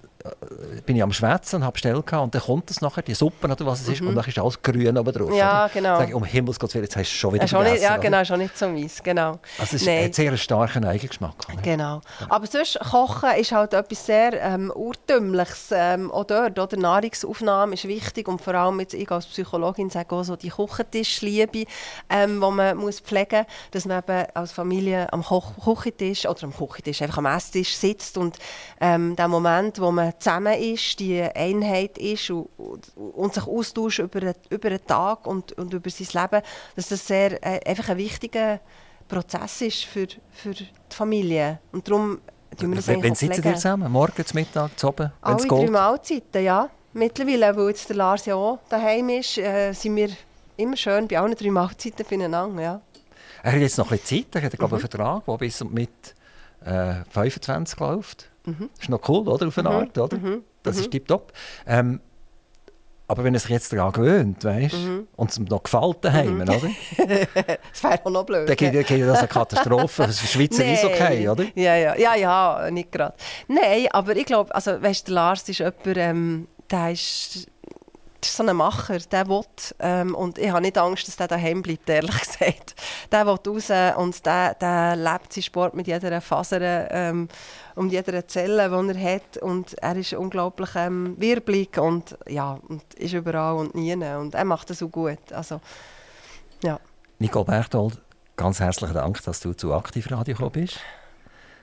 bin 0.87 0.97
ich 0.97 1.03
am 1.03 1.13
Schwätzen 1.13 1.57
und 1.57 1.65
habe 1.65 1.79
gehabt, 1.79 2.13
und 2.13 2.35
dann 2.35 2.41
kommt 2.43 2.71
es 2.71 2.81
nachher, 2.81 3.03
die 3.03 3.13
Suppe 3.15 3.47
oder 3.47 3.67
was 3.67 3.83
es 3.83 3.89
ist, 3.89 4.01
und 4.01 4.15
dann 4.15 4.25
ist 4.25 4.39
alles 4.39 4.61
grün 4.63 4.97
oben 4.97 5.13
drauf. 5.13 5.29
Mhm. 5.29 5.37
Ja, 5.37 5.65
oder? 5.65 5.75
genau. 5.75 5.99
Sag 5.99 6.09
ich, 6.09 6.15
um 6.15 6.25
Himmels 6.25 6.59
Gott, 6.59 6.73
jetzt 6.73 6.97
hast 6.97 6.97
du 6.97 7.01
es 7.03 7.09
schon 7.11 7.35
wieder 7.35 7.45
Äh, 7.45 7.49
schon 7.49 7.59
nicht, 7.61 7.69
vergessen. 7.69 7.85
ja, 7.85 7.93
oder? 7.93 8.03
genau, 8.03 8.25
schon 8.25 8.39
nicht 8.39 8.57
so 8.59 8.69
meins. 8.69 9.03
Genau. 9.03 9.39
Also 9.59 9.77
es 9.77 9.83
ist 9.83 9.89
hat 9.89 10.15
sehr 10.15 10.37
starken 10.39 10.85
Eigengeschmack. 10.87 11.35
Oder? 11.53 11.63
Genau. 11.63 12.01
Aber 12.31 12.47
sonst, 12.47 12.79
Kochen 12.81 13.31
ist 13.39 13.53
halt 13.53 13.75
etwas 13.75 14.07
sehr 14.07 14.41
ähm, 14.43 14.71
Urtümliches. 14.75 15.69
Ähm, 15.73 16.11
auch 16.11 16.25
dort, 16.25 16.59
oder? 16.59 16.77
Nahrungsaufnahme 16.77 17.75
ist 17.75 17.87
wichtig 17.87 18.27
und 18.27 18.41
vor 18.41 18.55
allem, 18.55 18.81
jetzt, 18.81 18.95
ich 18.95 19.11
als 19.11 19.27
Psychologin 19.27 19.91
sage 19.91 20.15
auch 20.15 20.23
so 20.25 20.37
die 20.37 20.49
Küchentischliebe, 20.49 21.65
ähm, 22.09 22.41
die 22.41 22.51
man 22.51 22.77
muss 22.79 23.01
pflegen 23.01 23.41
muss, 23.41 23.47
dass 23.73 23.85
man 23.85 23.99
eben 23.99 24.27
als 24.35 24.53
Familie 24.53 25.13
am 25.13 25.23
Koch 25.23 25.53
Küchentisch 25.63 26.27
oder 26.27 26.45
am 26.45 26.55
Küchentisch, 26.57 27.03
einfach 27.03 27.19
am 27.19 27.27
Esstisch 27.27 27.77
sitzt 27.77 28.17
und 28.17 28.39
ähm, 28.81 29.17
der 29.17 29.29
Moment, 29.29 29.81
wo 29.81 29.91
man 29.91 30.14
zusammen 30.19 30.55
ist, 30.55 30.99
die 31.01 31.21
Einheit 31.23 31.99
ist 31.99 32.31
und, 32.31 32.49
und, 32.57 32.91
und 32.97 33.35
sich 33.35 33.47
austauscht 33.47 33.99
über, 34.01 34.21
den- 34.21 34.35
über 34.51 34.71
den 34.71 34.85
Tag 34.87 35.27
und, 35.27 35.53
und 35.53 35.73
über 35.73 35.91
sein 35.91 36.23
Leben, 36.23 36.43
dass 36.77 36.89
das 36.89 37.07
sehr, 37.07 37.43
äh, 37.45 37.61
einfach 37.69 37.89
ein 37.91 37.97
wichtiger 37.99 38.61
Prozess 39.09 39.61
ist 39.63 39.85
für, 39.85 40.07
für 40.31 40.51
die 40.55 40.67
Familie. 40.91 41.59
Und 41.73 41.87
darum 41.89 42.21
tun 42.59 42.71
wir 42.71 42.77
das 42.77 42.87
Wenn, 42.89 43.03
wenn 43.03 43.15
sitzen 43.15 43.45
ihr 43.45 43.55
zusammen? 43.55 43.91
Morgen, 43.93 44.25
zum 44.25 44.37
Mittag, 44.41 44.79
zu 44.79 44.89
oben, 44.89 45.13
Alle 45.21 45.37
es 45.37 45.47
drei 45.47 45.59
geht? 45.61 45.71
Mahlzeiten, 45.71 46.45
ja. 46.45 46.71
Mittlerweile, 46.93 47.57
weil 47.57 47.69
jetzt 47.69 47.89
der 47.89 47.97
Lars 47.97 48.25
ja 48.27 48.35
auch 48.37 48.61
daheim 48.69 49.09
ist, 49.09 49.37
äh, 49.39 49.73
sind 49.73 49.97
wir 49.97 50.11
immer 50.57 50.77
schön 50.77 51.09
bei 51.09 51.19
allen 51.19 51.35
drei 51.35 51.51
Mahlzeiten 51.51 52.07
beieinander. 52.09 52.63
Ja. 52.63 52.81
Er 53.43 53.53
hat 53.53 53.61
jetzt 53.61 53.77
noch 53.77 53.91
ein 53.91 53.99
bisschen 53.99 54.25
Zeit. 54.33 54.37
Er 54.37 54.43
hat 54.47 54.53
glaube 54.59 54.77
ich, 54.77 54.83
Mhm. 54.83 54.87
einen 54.87 54.91
Vertrag, 54.91 55.25
der 55.27 55.37
bis 55.37 55.61
und 55.61 55.75
mit 55.75 55.91
äh, 56.65 56.95
25 57.11 57.79
läuft. 57.81 58.31
Mhm. 58.47 58.69
Das 58.75 58.83
ist 58.85 58.89
noch 58.89 59.09
cool, 59.09 59.27
oder? 59.29 59.47
Auf 59.49 59.59
eine 59.59 59.71
Art, 59.71 59.97
oder? 59.99 60.19
Das 60.63 60.77
ist 60.79 60.91
tipptopp. 60.91 61.33
Ähm, 61.67 62.01
aber 63.07 63.23
wenn 63.23 63.35
er 63.35 63.41
sich 63.41 63.51
jetzt 63.51 63.71
daran 63.73 63.93
gewöhnt, 63.93 64.43
weißt, 64.45 64.75
Mhm. 64.75 65.09
und 65.17 65.31
es 65.31 65.37
ihm 65.37 65.45
noch 65.45 65.63
gefällt 65.63 65.99
daheim, 66.03 66.41
oder? 66.41 66.55
Das 66.97 67.83
wäre 67.85 68.01
auch 68.03 68.11
noch 68.11 68.25
blöd. 68.25 68.49
dann 68.49 68.57
geht, 68.57 68.87
geht 68.87 69.03
das 69.03 69.19
eine 69.19 69.29
Katastrophe. 69.29 70.03
Das 70.07 70.23
ist 70.23 70.33
Schweizer 70.33 70.65
Eishockey, 70.65 71.29
oder? 71.29 71.45
Ja, 71.55 71.77
ja, 71.77 71.95
ja, 71.97 72.15
ja 72.15 72.71
nicht 72.71 72.91
gerade. 72.91 73.15
Nein, 73.47 73.89
aber 73.93 74.17
ich 74.17 74.25
glaube, 74.25 74.55
also, 74.55 74.81
weißt, 74.83 75.07
der 75.09 75.15
Lars 75.15 75.47
ist 75.49 75.59
jemand, 75.59 75.77
ähm, 75.97 76.49
der 76.71 76.93
ist, 76.93 77.47
ist 78.25 78.37
so 78.37 78.43
ein 78.43 78.57
Macher, 78.57 78.99
der 78.99 79.29
will, 79.29 79.43
ähm, 79.81 80.15
und 80.15 80.39
ich 80.39 80.49
habe 80.51 80.63
nicht 80.63 80.79
Angst, 80.79 81.07
dass 81.07 81.17
der 81.17 81.29
daheim 81.29 81.61
bleibt, 81.61 81.87
ehrlich 81.91 82.19
gesagt. 82.21 82.75
Der 83.13 83.27
will 83.27 83.37
raus 83.47 83.97
und 83.99 84.25
der, 84.25 84.55
der 84.55 84.97
lebt 84.97 85.31
seinen 85.31 85.43
Sport 85.43 85.75
mit 85.75 85.87
jeder 85.87 86.23
Faser 86.23 86.91
ähm, 86.91 87.29
und 87.75 87.91
jeder 87.91 88.27
Zelle, 88.29 88.69
die 88.69 88.99
er 88.99 89.15
hat 89.15 89.37
und 89.39 89.75
er 89.75 89.97
ist 89.97 90.13
unglaublich 90.13 90.71
ähm, 90.77 91.15
wirbelig 91.19 91.77
und, 91.79 92.17
ja, 92.29 92.59
und 92.69 92.83
ist 92.95 93.15
überall 93.15 93.57
und 93.57 93.75
nie 93.75 93.95
und 93.95 94.35
er 94.35 94.45
macht 94.45 94.71
das 94.71 94.79
so 94.79 94.89
gut. 94.89 95.33
Also, 95.33 95.61
ja. 96.63 96.79
Nicole 97.19 97.45
Berthold, 97.45 98.01
ganz 98.37 98.61
herzlichen 98.61 98.95
Dank, 98.95 99.23
dass 99.23 99.41
du 99.41 99.53
zu 99.53 99.75
Aktivradio 99.75 100.35
gekommen 100.35 100.53
bist. 100.53 100.79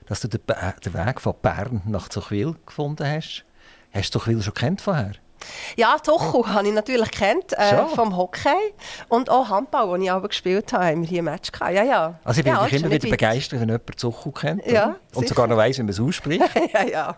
Dass 0.08 0.20
du 0.20 0.28
den, 0.28 0.42
Be- 0.46 0.74
den 0.84 0.94
Weg 0.94 1.22
von 1.22 1.36
Bern 1.42 1.82
nach 1.86 2.10
Zuchwil 2.10 2.56
gefunden 2.66 3.08
hast. 3.08 3.46
Hast 3.94 4.14
du 4.14 4.20
Zuchwil 4.20 4.42
schon 4.42 4.54
kennt 4.54 4.82
vorher? 4.82 5.14
Ja, 5.76 5.98
Tuchel 5.98 6.48
habe 6.54 6.68
ich 6.68 6.74
natürlich 6.74 7.12
kennt, 7.12 7.54
äh, 7.54 7.86
vom 7.96 8.16
Hockey. 8.18 8.74
Und 9.10 9.30
auch 9.30 9.50
Handball, 9.50 9.88
wo 9.90 9.96
ich 9.96 10.12
aber 10.12 10.28
gespielt 10.28 10.74
habe, 10.74 10.86
haben 10.86 11.02
wir 11.02 11.10
hier 11.10 11.22
ein 11.22 11.26
Match 11.26 11.52
gehabt. 11.52 11.74
Ja, 11.74 11.84
ja. 11.84 12.20
Also 12.24 12.40
ich 12.40 12.46
bin 12.46 12.54
ja, 12.54 12.66
immer 12.66 12.92
wieder 12.92 13.10
begeistert, 13.10 13.60
wenn 13.60 13.70
jemand 13.70 14.00
Zuchu 14.00 14.32
kennt. 14.32 14.66
Ja, 14.66 14.84
oder? 14.86 14.96
Und 15.14 15.24
sicher. 15.24 15.28
sogar 15.30 15.48
noch 15.48 15.58
weiss, 15.58 15.78
wie 15.78 15.84
man 15.84 15.90
es 15.90 16.00
ausspricht. 16.00 16.44
ja, 16.74 16.84
ja. 16.84 17.16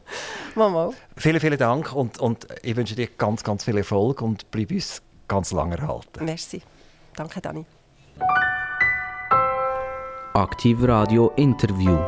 mal, 0.54 0.70
mal. 0.70 0.90
vielen, 1.16 1.40
vielen 1.40 1.58
Dank 1.58 1.92
und, 1.92 2.18
und 2.18 2.46
ich 2.62 2.76
wünsche 2.76 2.94
dir 2.94 3.06
ganz, 3.06 3.42
ganz 3.42 3.64
viel 3.64 3.76
Erfolg 3.76 4.22
und 4.22 4.50
bleib 4.50 4.70
uns 4.70 5.02
ganz 5.28 5.52
lange 5.52 5.78
erhalten. 5.78 6.24
Merci. 6.24 6.62
Danke, 7.16 7.40
Dani. 7.40 7.64
Aktiv 10.34 10.78
Radio 10.80 11.30
Interview. 11.36 11.98